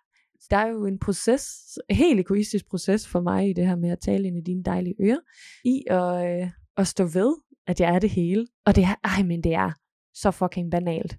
der 0.49 0.57
er 0.57 0.67
jo 0.67 0.85
en 0.85 0.99
proces, 0.99 1.45
helt 1.89 2.19
egoistisk 2.19 2.69
proces 2.69 3.07
for 3.07 3.21
mig 3.21 3.49
i 3.49 3.53
det 3.53 3.67
her 3.67 3.75
med 3.75 3.89
at 3.89 3.99
tale 3.99 4.27
ind 4.27 4.37
i 4.37 4.41
dine 4.41 4.63
dejlige 4.63 4.95
ører, 5.01 5.19
i 5.65 5.83
at, 5.87 6.41
øh, 6.41 6.51
at 6.77 6.87
stå 6.87 7.03
ved, 7.03 7.35
at 7.67 7.79
jeg 7.79 7.95
er 7.95 7.99
det 7.99 8.09
hele. 8.09 8.47
Og 8.65 8.75
det 8.75 8.83
er, 8.83 8.95
ej, 9.03 9.23
men 9.23 9.43
det 9.43 9.53
er 9.53 9.71
så 10.13 10.31
fucking 10.31 10.71
banalt. 10.71 11.15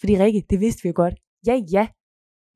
Fordi 0.00 0.18
Rikke, 0.22 0.42
det 0.50 0.60
vidste 0.60 0.82
vi 0.82 0.88
jo 0.88 0.92
godt. 0.96 1.14
Ja, 1.46 1.60
ja. 1.72 1.88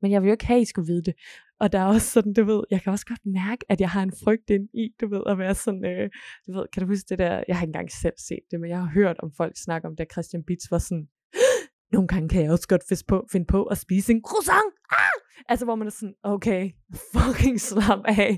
Men 0.01 0.11
jeg 0.11 0.21
vil 0.21 0.27
jo 0.27 0.33
ikke 0.33 0.45
have, 0.45 0.57
at 0.57 0.61
I 0.61 0.65
skulle 0.65 0.87
vide 0.87 1.03
det. 1.03 1.13
Og 1.59 1.71
der 1.71 1.79
er 1.79 1.85
også 1.85 2.11
sådan, 2.11 2.33
du 2.33 2.43
ved, 2.43 2.63
jeg 2.71 2.81
kan 2.81 2.91
også 2.91 3.05
godt 3.05 3.25
mærke, 3.25 3.65
at 3.69 3.81
jeg 3.81 3.89
har 3.89 4.03
en 4.03 4.13
frygt 4.23 4.49
ind 4.49 4.69
i, 4.73 4.89
du 5.01 5.07
ved, 5.07 5.21
at 5.27 5.37
være 5.37 5.55
sådan, 5.55 5.85
øh, 5.85 6.09
du 6.47 6.51
ved, 6.53 6.65
kan 6.73 6.81
du 6.81 6.87
huske 6.87 7.05
det 7.09 7.19
der, 7.19 7.43
jeg 7.47 7.55
har 7.55 7.63
ikke 7.63 7.69
engang 7.69 7.91
selv 7.91 8.13
set 8.17 8.45
det, 8.51 8.59
men 8.59 8.69
jeg 8.69 8.79
har 8.79 8.91
hørt 8.93 9.17
om 9.19 9.31
folk 9.37 9.53
snakke 9.57 9.87
om, 9.87 9.95
da 9.95 10.05
Christian 10.11 10.43
Bits 10.43 10.71
var 10.71 10.77
sådan, 10.77 11.07
nogle 11.91 12.07
gange 12.07 12.29
kan 12.29 12.43
jeg 12.43 12.51
også 12.51 12.67
godt 12.67 12.83
finde 12.89 13.03
på, 13.07 13.25
finde 13.31 13.45
på 13.45 13.63
at 13.63 13.77
spise 13.77 14.13
en 14.13 14.21
croissant. 14.27 14.73
Ah! 14.91 15.25
Altså, 15.49 15.65
hvor 15.65 15.75
man 15.75 15.87
er 15.87 15.91
sådan, 15.91 16.15
okay, 16.23 16.71
fucking 17.13 17.61
slap 17.61 17.99
af. 18.05 18.37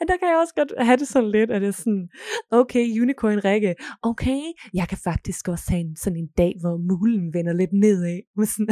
Og 0.00 0.08
der 0.08 0.16
kan 0.16 0.28
jeg 0.28 0.38
også 0.40 0.54
godt 0.54 0.72
have 0.78 0.96
det 0.96 1.08
sådan 1.08 1.30
lidt, 1.30 1.50
at 1.50 1.60
det 1.60 1.68
er 1.68 1.72
sådan, 1.72 2.08
okay, 2.50 3.00
unicorn 3.02 3.44
række, 3.44 3.74
okay, 4.02 4.40
jeg 4.74 4.88
kan 4.88 4.98
faktisk 5.04 5.48
også 5.48 5.64
have 5.68 5.80
en, 5.80 5.96
sådan 5.96 6.18
en 6.18 6.28
dag, 6.38 6.54
hvor 6.60 6.76
mulen 6.76 7.34
vender 7.34 7.52
lidt 7.52 7.72
nedad. 7.72 8.20
Og 8.38 8.46
sådan, 8.46 8.68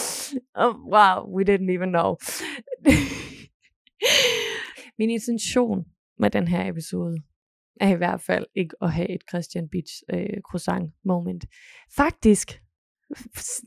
oh, 0.62 0.74
wow, 0.94 1.36
we 1.36 1.42
didn't 1.50 1.70
even 1.76 1.88
know. 1.88 2.16
Min 4.98 5.10
intention 5.10 5.84
med 6.18 6.30
den 6.30 6.48
her 6.48 6.70
episode 6.70 7.16
er 7.80 7.88
i 7.88 7.96
hvert 7.96 8.20
fald 8.20 8.46
ikke 8.54 8.74
at 8.82 8.92
have 8.92 9.10
et 9.10 9.20
Christian 9.28 9.68
Beach 9.68 10.02
øh, 10.14 10.40
croissant 10.50 10.92
moment. 11.04 11.44
Faktisk 11.96 12.61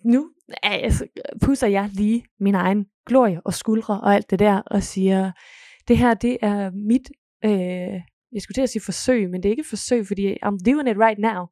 nu 0.06 0.32
altså, 0.64 1.08
pusser 1.42 1.68
jeg 1.68 1.90
lige 1.94 2.26
min 2.40 2.56
egen 2.56 2.86
glorie 3.06 3.42
og 3.46 3.54
skuldre 3.54 4.02
og 4.02 4.16
alt 4.16 4.30
det 4.30 4.40
der, 4.40 4.62
og 4.66 4.84
siger, 4.84 5.32
det 5.88 5.98
her, 5.98 6.14
det 6.14 6.38
er 6.42 6.72
mit, 6.72 7.12
øh, 7.46 8.02
jeg 8.32 8.42
skulle 8.42 8.56
til 8.56 8.62
at 8.62 8.70
sige 8.70 8.82
forsøg, 8.86 9.30
men 9.30 9.44
det 9.44 9.50
er 9.50 9.54
ikke 9.54 9.62
et 9.62 9.74
forsøg, 9.76 10.08
fordi 10.08 10.34
I'm 10.34 10.58
doing 10.66 10.90
it 10.90 10.98
right 10.98 11.20
now. 11.20 11.46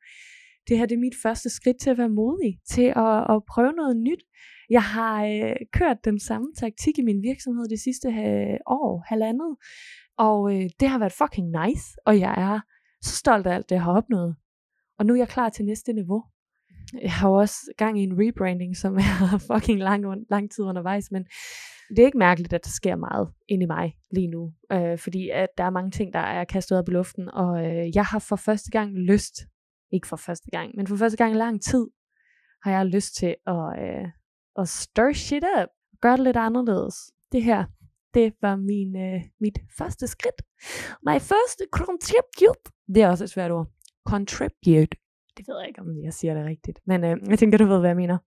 Det 0.67 0.77
her, 0.77 0.85
det 0.85 0.95
er 0.95 0.99
mit 0.99 1.15
første 1.23 1.49
skridt 1.49 1.77
til 1.81 1.89
at 1.89 1.97
være 1.97 2.09
modig, 2.09 2.59
til 2.69 2.87
at, 3.05 3.17
at 3.33 3.41
prøve 3.53 3.71
noget 3.71 3.97
nyt. 3.97 4.23
Jeg 4.69 4.83
har 4.83 5.25
øh, 5.25 5.55
kørt 5.73 6.05
den 6.05 6.19
samme 6.19 6.47
taktik 6.57 6.99
i 6.99 7.01
min 7.01 7.21
virksomhed 7.21 7.65
de 7.69 7.83
sidste 7.83 8.07
øh, 8.07 8.57
år, 8.67 9.03
halvandet, 9.07 9.55
og 10.17 10.39
øh, 10.53 10.69
det 10.79 10.87
har 10.89 10.99
været 10.99 11.11
fucking 11.21 11.47
nice, 11.59 11.85
og 12.05 12.19
jeg 12.19 12.33
er 12.37 12.59
så 13.01 13.15
stolt 13.15 13.47
af 13.47 13.55
alt 13.55 13.69
det, 13.69 13.75
jeg 13.75 13.83
har 13.83 13.93
opnået. 13.93 14.35
Og 14.99 15.05
nu 15.05 15.13
er 15.13 15.17
jeg 15.17 15.27
klar 15.27 15.49
til 15.49 15.65
næste 15.65 15.93
niveau 15.93 16.23
jeg 17.01 17.13
har 17.13 17.29
jo 17.29 17.35
også 17.35 17.73
gang 17.77 17.99
i 17.99 18.03
en 18.03 18.13
rebranding, 18.19 18.77
som 18.77 18.97
er 18.97 19.37
fucking 19.53 19.79
lang, 19.79 20.05
lang 20.29 20.51
tid 20.51 20.63
undervejs, 20.63 21.11
men 21.11 21.25
Det 21.89 21.99
er 21.99 22.05
ikke 22.05 22.17
mærkeligt, 22.17 22.53
at 22.53 22.63
der 22.63 22.69
sker 22.69 22.95
meget 22.95 23.29
inde 23.47 23.63
i 23.63 23.67
mig 23.67 23.97
lige 24.11 24.27
nu, 24.27 24.53
øh, 24.71 24.97
fordi 24.97 25.29
at 25.29 25.49
der 25.57 25.63
er 25.63 25.69
mange 25.69 25.91
ting, 25.91 26.13
der 26.13 26.19
er 26.19 26.43
kastet 26.43 26.77
op 26.77 26.89
i 26.89 26.91
luften, 26.91 27.29
og 27.33 27.65
øh, 27.65 27.95
jeg 27.95 28.05
har 28.05 28.19
for 28.19 28.35
første 28.35 28.71
gang 28.71 28.97
lyst, 28.97 29.35
ikke 29.91 30.07
for 30.07 30.15
første 30.15 30.49
gang, 30.51 30.71
men 30.75 30.87
for 30.87 30.95
første 30.95 31.17
gang 31.17 31.33
i 31.33 31.37
lang 31.37 31.61
tid, 31.61 31.87
har 32.63 32.71
jeg 32.71 32.85
lyst 32.85 33.15
til 33.15 33.35
at, 33.47 33.65
øh, 33.83 34.07
at 34.59 34.69
stir 34.69 35.13
shit 35.13 35.43
up, 35.61 35.69
gøre 36.01 36.17
det 36.17 36.23
lidt 36.23 36.37
anderledes. 36.37 36.95
Det 37.31 37.43
her, 37.43 37.65
det 38.13 38.33
var 38.41 38.55
min, 38.55 38.95
øh, 38.95 39.21
mit 39.39 39.59
første 39.77 40.07
skridt. 40.07 40.41
My 41.07 41.17
first 41.19 41.61
contribute. 41.71 42.63
Det 42.95 43.03
er 43.03 43.09
også 43.09 43.23
et 43.23 43.29
svært 43.29 43.51
ord. 43.51 43.67
Contribute. 44.07 45.02
Det 45.37 45.47
ved 45.47 45.59
jeg 45.59 45.67
ikke, 45.67 45.81
om 45.81 46.03
jeg 46.03 46.13
siger 46.13 46.33
det 46.33 46.45
rigtigt. 46.45 46.79
Men 46.87 47.03
øh, 47.03 47.17
jeg 47.29 47.39
tænker, 47.39 47.57
du 47.57 47.65
ved, 47.65 47.79
hvad 47.79 47.89
jeg 47.89 47.97
mener. 47.97 48.17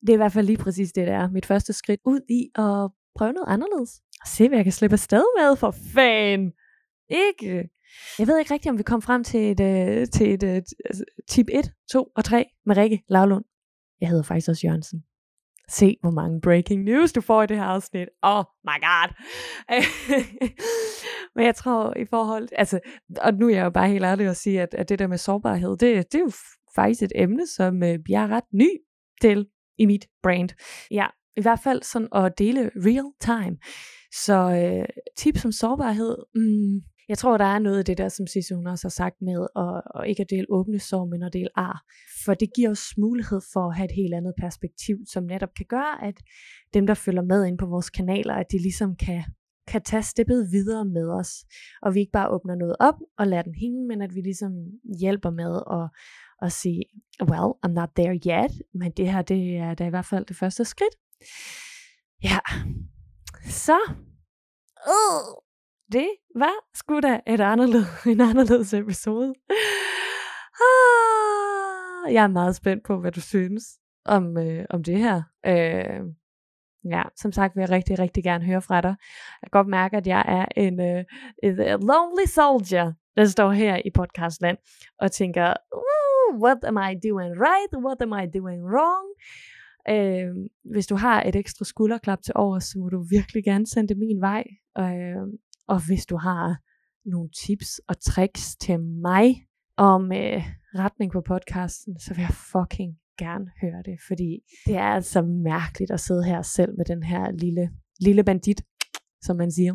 Det 0.00 0.08
er 0.08 0.14
i 0.14 0.16
hvert 0.16 0.32
fald 0.32 0.46
lige 0.46 0.58
præcis 0.58 0.92
det, 0.92 1.06
der 1.06 1.14
er. 1.14 1.30
Mit 1.30 1.46
første 1.46 1.72
skridt 1.72 2.00
ud 2.04 2.20
i 2.28 2.40
at 2.54 2.90
prøve 3.18 3.32
noget 3.32 3.48
anderledes. 3.48 4.02
Og 4.22 4.28
se, 4.28 4.48
hvad 4.48 4.58
jeg 4.58 4.64
kan 4.64 4.72
slippe 4.72 4.94
afsted 4.94 5.24
med, 5.38 5.56
for 5.56 5.70
fan. 5.94 6.52
Ikke? 7.08 7.70
Jeg 8.18 8.26
ved 8.26 8.38
ikke 8.38 8.54
rigtigt, 8.54 8.70
om 8.70 8.78
vi 8.78 8.82
kom 8.82 9.02
frem 9.02 9.24
til 9.24 9.50
et, 9.50 9.60
øh, 9.60 10.06
til 10.06 10.34
et 10.34 10.42
uh, 10.42 11.00
tip 11.28 11.48
1, 11.52 11.72
2 11.92 12.04
og 12.16 12.24
3 12.24 12.46
med 12.66 12.76
Rikke 12.76 13.02
Lavlund. 13.08 13.44
Jeg 14.00 14.08
hedder 14.08 14.22
faktisk 14.22 14.48
også 14.48 14.66
Jørgensen. 14.66 15.04
Se, 15.70 15.96
hvor 16.00 16.10
mange 16.10 16.40
breaking 16.40 16.84
news 16.84 17.12
du 17.12 17.20
får 17.20 17.42
i 17.42 17.46
det 17.46 17.56
her 17.56 17.64
afsnit. 17.64 18.08
Oh 18.22 18.44
my 18.64 18.78
god. 18.80 19.14
Men 21.34 21.44
jeg 21.44 21.54
tror 21.54 21.94
i 21.96 22.04
forhold, 22.04 22.48
altså, 22.52 22.80
og 23.20 23.34
nu 23.34 23.48
er 23.48 23.54
jeg 23.54 23.64
jo 23.64 23.70
bare 23.70 23.88
helt 23.88 24.04
ærlig 24.04 24.26
at 24.26 24.36
sige, 24.36 24.62
at, 24.62 24.74
at 24.74 24.88
det 24.88 24.98
der 24.98 25.06
med 25.06 25.18
sårbarhed, 25.18 25.70
det, 25.70 26.12
det 26.12 26.14
er 26.14 26.22
jo 26.22 26.32
faktisk 26.74 27.02
et 27.02 27.12
emne, 27.14 27.46
som 27.46 27.82
øh, 27.82 27.98
jeg 28.08 28.22
er 28.22 28.28
ret 28.28 28.44
ny 28.54 28.68
til 29.20 29.46
i 29.78 29.86
mit 29.86 30.06
brand. 30.22 30.48
Ja, 30.90 31.06
i 31.36 31.42
hvert 31.42 31.60
fald 31.64 31.82
sådan 31.82 32.08
at 32.14 32.38
dele 32.38 32.70
real 32.76 33.12
time. 33.20 33.56
Så 34.12 34.34
øh, 34.34 34.88
tips 35.16 35.44
om 35.44 35.52
sårbarhed, 35.52 36.16
mm, 36.34 36.80
jeg 37.10 37.18
tror, 37.18 37.36
der 37.36 37.44
er 37.44 37.58
noget 37.58 37.78
af 37.78 37.84
det 37.84 37.98
der, 37.98 38.08
som 38.08 38.26
Sisse 38.26 38.54
hun 38.54 38.66
også 38.66 38.84
har 38.84 38.90
sagt 38.90 39.22
med, 39.22 39.46
at, 39.56 39.82
at 39.94 40.08
ikke 40.08 40.20
at 40.20 40.30
dele 40.30 40.46
åbne 40.48 40.78
sår, 40.78 41.04
men 41.04 41.22
at 41.22 41.32
dele 41.32 41.48
ar. 41.54 41.84
For 42.24 42.34
det 42.34 42.48
giver 42.56 42.70
os 42.70 42.96
mulighed 42.98 43.40
for 43.52 43.68
at 43.68 43.76
have 43.76 43.84
et 43.84 43.94
helt 43.96 44.14
andet 44.14 44.34
perspektiv, 44.40 44.96
som 45.12 45.24
netop 45.24 45.54
kan 45.56 45.66
gøre, 45.68 46.04
at 46.04 46.14
dem, 46.74 46.86
der 46.86 46.94
følger 46.94 47.22
med 47.22 47.44
ind 47.46 47.58
på 47.58 47.66
vores 47.66 47.90
kanaler, 47.90 48.34
at 48.34 48.46
de 48.52 48.58
ligesom 48.58 48.96
kan, 48.96 49.22
kan 49.66 49.82
tage 49.82 50.02
steppet 50.02 50.48
videre 50.52 50.84
med 50.84 51.08
os. 51.10 51.30
Og 51.82 51.94
vi 51.94 52.00
ikke 52.00 52.12
bare 52.12 52.30
åbner 52.30 52.54
noget 52.54 52.76
op 52.80 52.98
og 53.18 53.26
lader 53.26 53.42
den 53.42 53.54
hænge, 53.54 53.86
men 53.88 54.02
at 54.02 54.14
vi 54.14 54.20
ligesom 54.20 54.52
hjælper 55.00 55.30
med 55.30 55.52
at, 55.78 55.86
at 56.46 56.52
sige, 56.52 56.82
well, 57.22 57.50
I'm 57.66 57.72
not 57.72 57.90
there 57.96 58.16
yet, 58.26 58.62
men 58.74 58.90
det 58.92 59.12
her, 59.12 59.22
det 59.22 59.56
er 59.56 59.74
da 59.74 59.86
i 59.86 59.90
hvert 59.90 60.06
fald 60.06 60.24
det 60.26 60.36
første 60.36 60.64
skridt. 60.64 60.94
Ja, 62.22 62.38
så, 63.44 63.78
uh, 64.86 65.49
det 65.92 66.10
var 66.34 66.76
sgu 66.76 67.00
da 67.00 67.20
et 67.26 67.40
anderledes, 67.40 68.06
en 68.12 68.20
anderledes 68.20 68.74
episode. 68.74 69.34
Ah, 70.54 72.14
jeg 72.14 72.24
er 72.24 72.28
meget 72.28 72.56
spændt 72.56 72.84
på, 72.86 73.00
hvad 73.00 73.12
du 73.12 73.20
synes 73.20 73.64
om, 74.04 74.38
øh, 74.38 74.64
om 74.70 74.84
det 74.84 74.98
her. 74.98 75.22
Øh, 75.46 76.00
ja, 76.90 77.02
som 77.16 77.32
sagt 77.32 77.56
vil 77.56 77.62
jeg 77.62 77.70
rigtig, 77.70 77.98
rigtig 77.98 78.24
gerne 78.24 78.44
høre 78.44 78.62
fra 78.62 78.80
dig. 78.80 78.94
Jeg 79.42 79.50
kan 79.50 79.58
godt 79.58 79.68
mærke, 79.68 79.96
at 79.96 80.06
jeg 80.06 80.24
er 80.28 80.46
en, 80.56 80.80
øh, 80.80 81.04
øh 81.44 81.56
lonely 81.58 82.26
soldier, 82.26 82.92
der 83.16 83.24
står 83.24 83.50
her 83.50 83.80
i 83.84 83.90
podcastland 83.94 84.58
og 84.98 85.12
tænker, 85.12 85.54
what 86.42 86.58
am 86.64 86.76
I 86.76 87.08
doing 87.08 87.32
right? 87.46 87.84
What 87.86 88.02
am 88.02 88.12
I 88.22 88.38
doing 88.38 88.62
wrong? 88.72 89.06
Øh, 89.88 90.48
hvis 90.72 90.86
du 90.86 90.96
har 90.96 91.22
et 91.22 91.36
ekstra 91.36 91.64
skulderklap 91.64 92.22
til 92.22 92.32
over, 92.36 92.58
så 92.58 92.78
må 92.78 92.88
du 92.88 93.04
virkelig 93.10 93.44
gerne 93.44 93.66
sende 93.66 93.88
det 93.88 93.98
min 93.98 94.20
vej. 94.20 94.44
Og, 94.74 94.96
Øh, 94.98 95.26
og 95.72 95.86
hvis 95.86 96.06
du 96.06 96.16
har 96.16 96.56
nogle 97.04 97.30
tips 97.44 97.80
og 97.88 98.00
tricks 98.00 98.56
til 98.56 98.80
mig 98.80 99.46
om 99.76 100.12
øh, 100.12 100.42
retning 100.74 101.12
på 101.12 101.20
podcasten, 101.20 102.00
så 102.00 102.14
vil 102.14 102.22
jeg 102.22 102.34
fucking 102.52 102.92
gerne 103.18 103.50
høre 103.62 103.82
det, 103.84 103.98
fordi 104.08 104.38
det 104.66 104.76
er 104.76 104.90
altså 104.98 105.22
mærkeligt 105.22 105.90
at 105.90 106.00
sidde 106.00 106.24
her 106.24 106.42
selv 106.42 106.76
med 106.76 106.84
den 106.84 107.02
her 107.02 107.30
lille, 107.30 107.70
lille 108.00 108.24
bandit, 108.24 108.62
som 109.22 109.36
man 109.36 109.52
siger. 109.52 109.74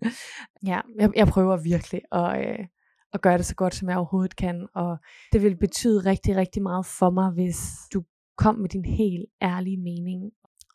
ja, 0.70 0.80
jeg, 1.00 1.10
jeg 1.16 1.26
prøver 1.26 1.56
virkelig 1.56 2.00
at, 2.12 2.48
øh, 2.48 2.66
at 3.12 3.20
gøre 3.20 3.38
det 3.38 3.46
så 3.46 3.54
godt, 3.54 3.74
som 3.74 3.88
jeg 3.88 3.96
overhovedet 3.96 4.36
kan, 4.36 4.68
og 4.74 4.96
det 5.32 5.42
vil 5.42 5.56
betyde 5.56 6.10
rigtig, 6.10 6.36
rigtig 6.36 6.62
meget 6.62 6.86
for 6.86 7.10
mig, 7.10 7.30
hvis 7.30 7.60
du 7.94 8.04
kom 8.36 8.54
med 8.54 8.68
din 8.68 8.84
helt 8.84 9.26
ærlige 9.42 9.78
mening. 9.78 10.30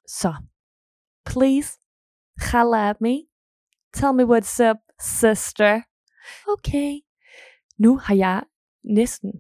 Så, 0.08 0.34
please, 1.26 1.70
holla 2.52 2.90
at 2.90 3.02
me. 3.02 3.37
Tell 3.94 4.14
me 4.14 4.24
what's 4.24 4.60
up, 4.70 4.78
sister. 5.00 5.82
Okay. 6.48 7.00
Nu 7.80 7.98
har 7.98 8.16
jeg 8.16 8.44
næsten 8.84 9.32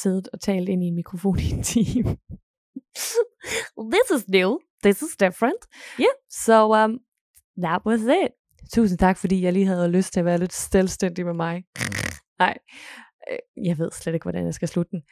siddet 0.00 0.28
og 0.32 0.40
talt 0.40 0.68
ind 0.68 0.84
i 0.84 0.86
en 0.86 0.94
mikrofon 0.94 1.38
i 1.38 1.50
en 1.50 1.62
time. 1.62 2.16
This 3.94 4.10
is 4.16 4.28
new. 4.28 4.58
This 4.82 5.02
is 5.02 5.16
different. 5.16 5.66
Yeah, 6.00 6.14
so 6.30 6.74
um, 6.84 6.98
that 7.62 7.80
was 7.86 8.00
it. 8.00 8.32
Tusind 8.72 8.98
tak, 8.98 9.16
fordi 9.16 9.42
jeg 9.42 9.52
lige 9.52 9.66
havde 9.66 9.88
lyst 9.88 10.12
til 10.12 10.20
at 10.20 10.26
være 10.26 10.38
lidt 10.38 10.52
selvstændig 10.52 11.26
med 11.26 11.34
mig. 11.34 11.64
Nej, 12.38 12.58
øh, 13.30 13.66
jeg 13.66 13.78
ved 13.78 13.90
slet 13.90 14.14
ikke, 14.14 14.24
hvordan 14.24 14.44
jeg 14.44 14.54
skal 14.54 14.68
slutte 14.68 14.90
den. 14.90 15.02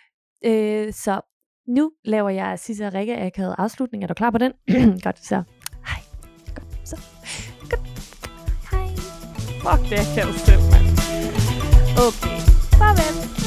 Øh, 0.45 0.93
så 0.93 1.21
nu 1.69 1.93
laver 2.05 2.31
jeg 2.31 2.59
Sisse 2.59 2.87
og 2.87 2.95
Rikke 2.95 3.17
akavet 3.19 3.55
afslutning. 3.59 4.03
Er 4.05 4.09
du 4.09 4.15
klar 4.15 4.31
på 4.31 4.39
den? 4.39 4.53
Godt, 5.05 5.25
så 5.25 5.43
hej. 5.87 6.03
Godt, 6.55 6.89
så. 6.89 7.20
Godt. 9.63 9.81
Hej. 9.81 9.81
Fuck, 9.81 9.91
det 9.91 9.99
er 9.99 10.15
kæmpe 10.15 10.71
mand. 10.71 10.87
Okay, 11.99 12.37
farvel. 12.79 13.40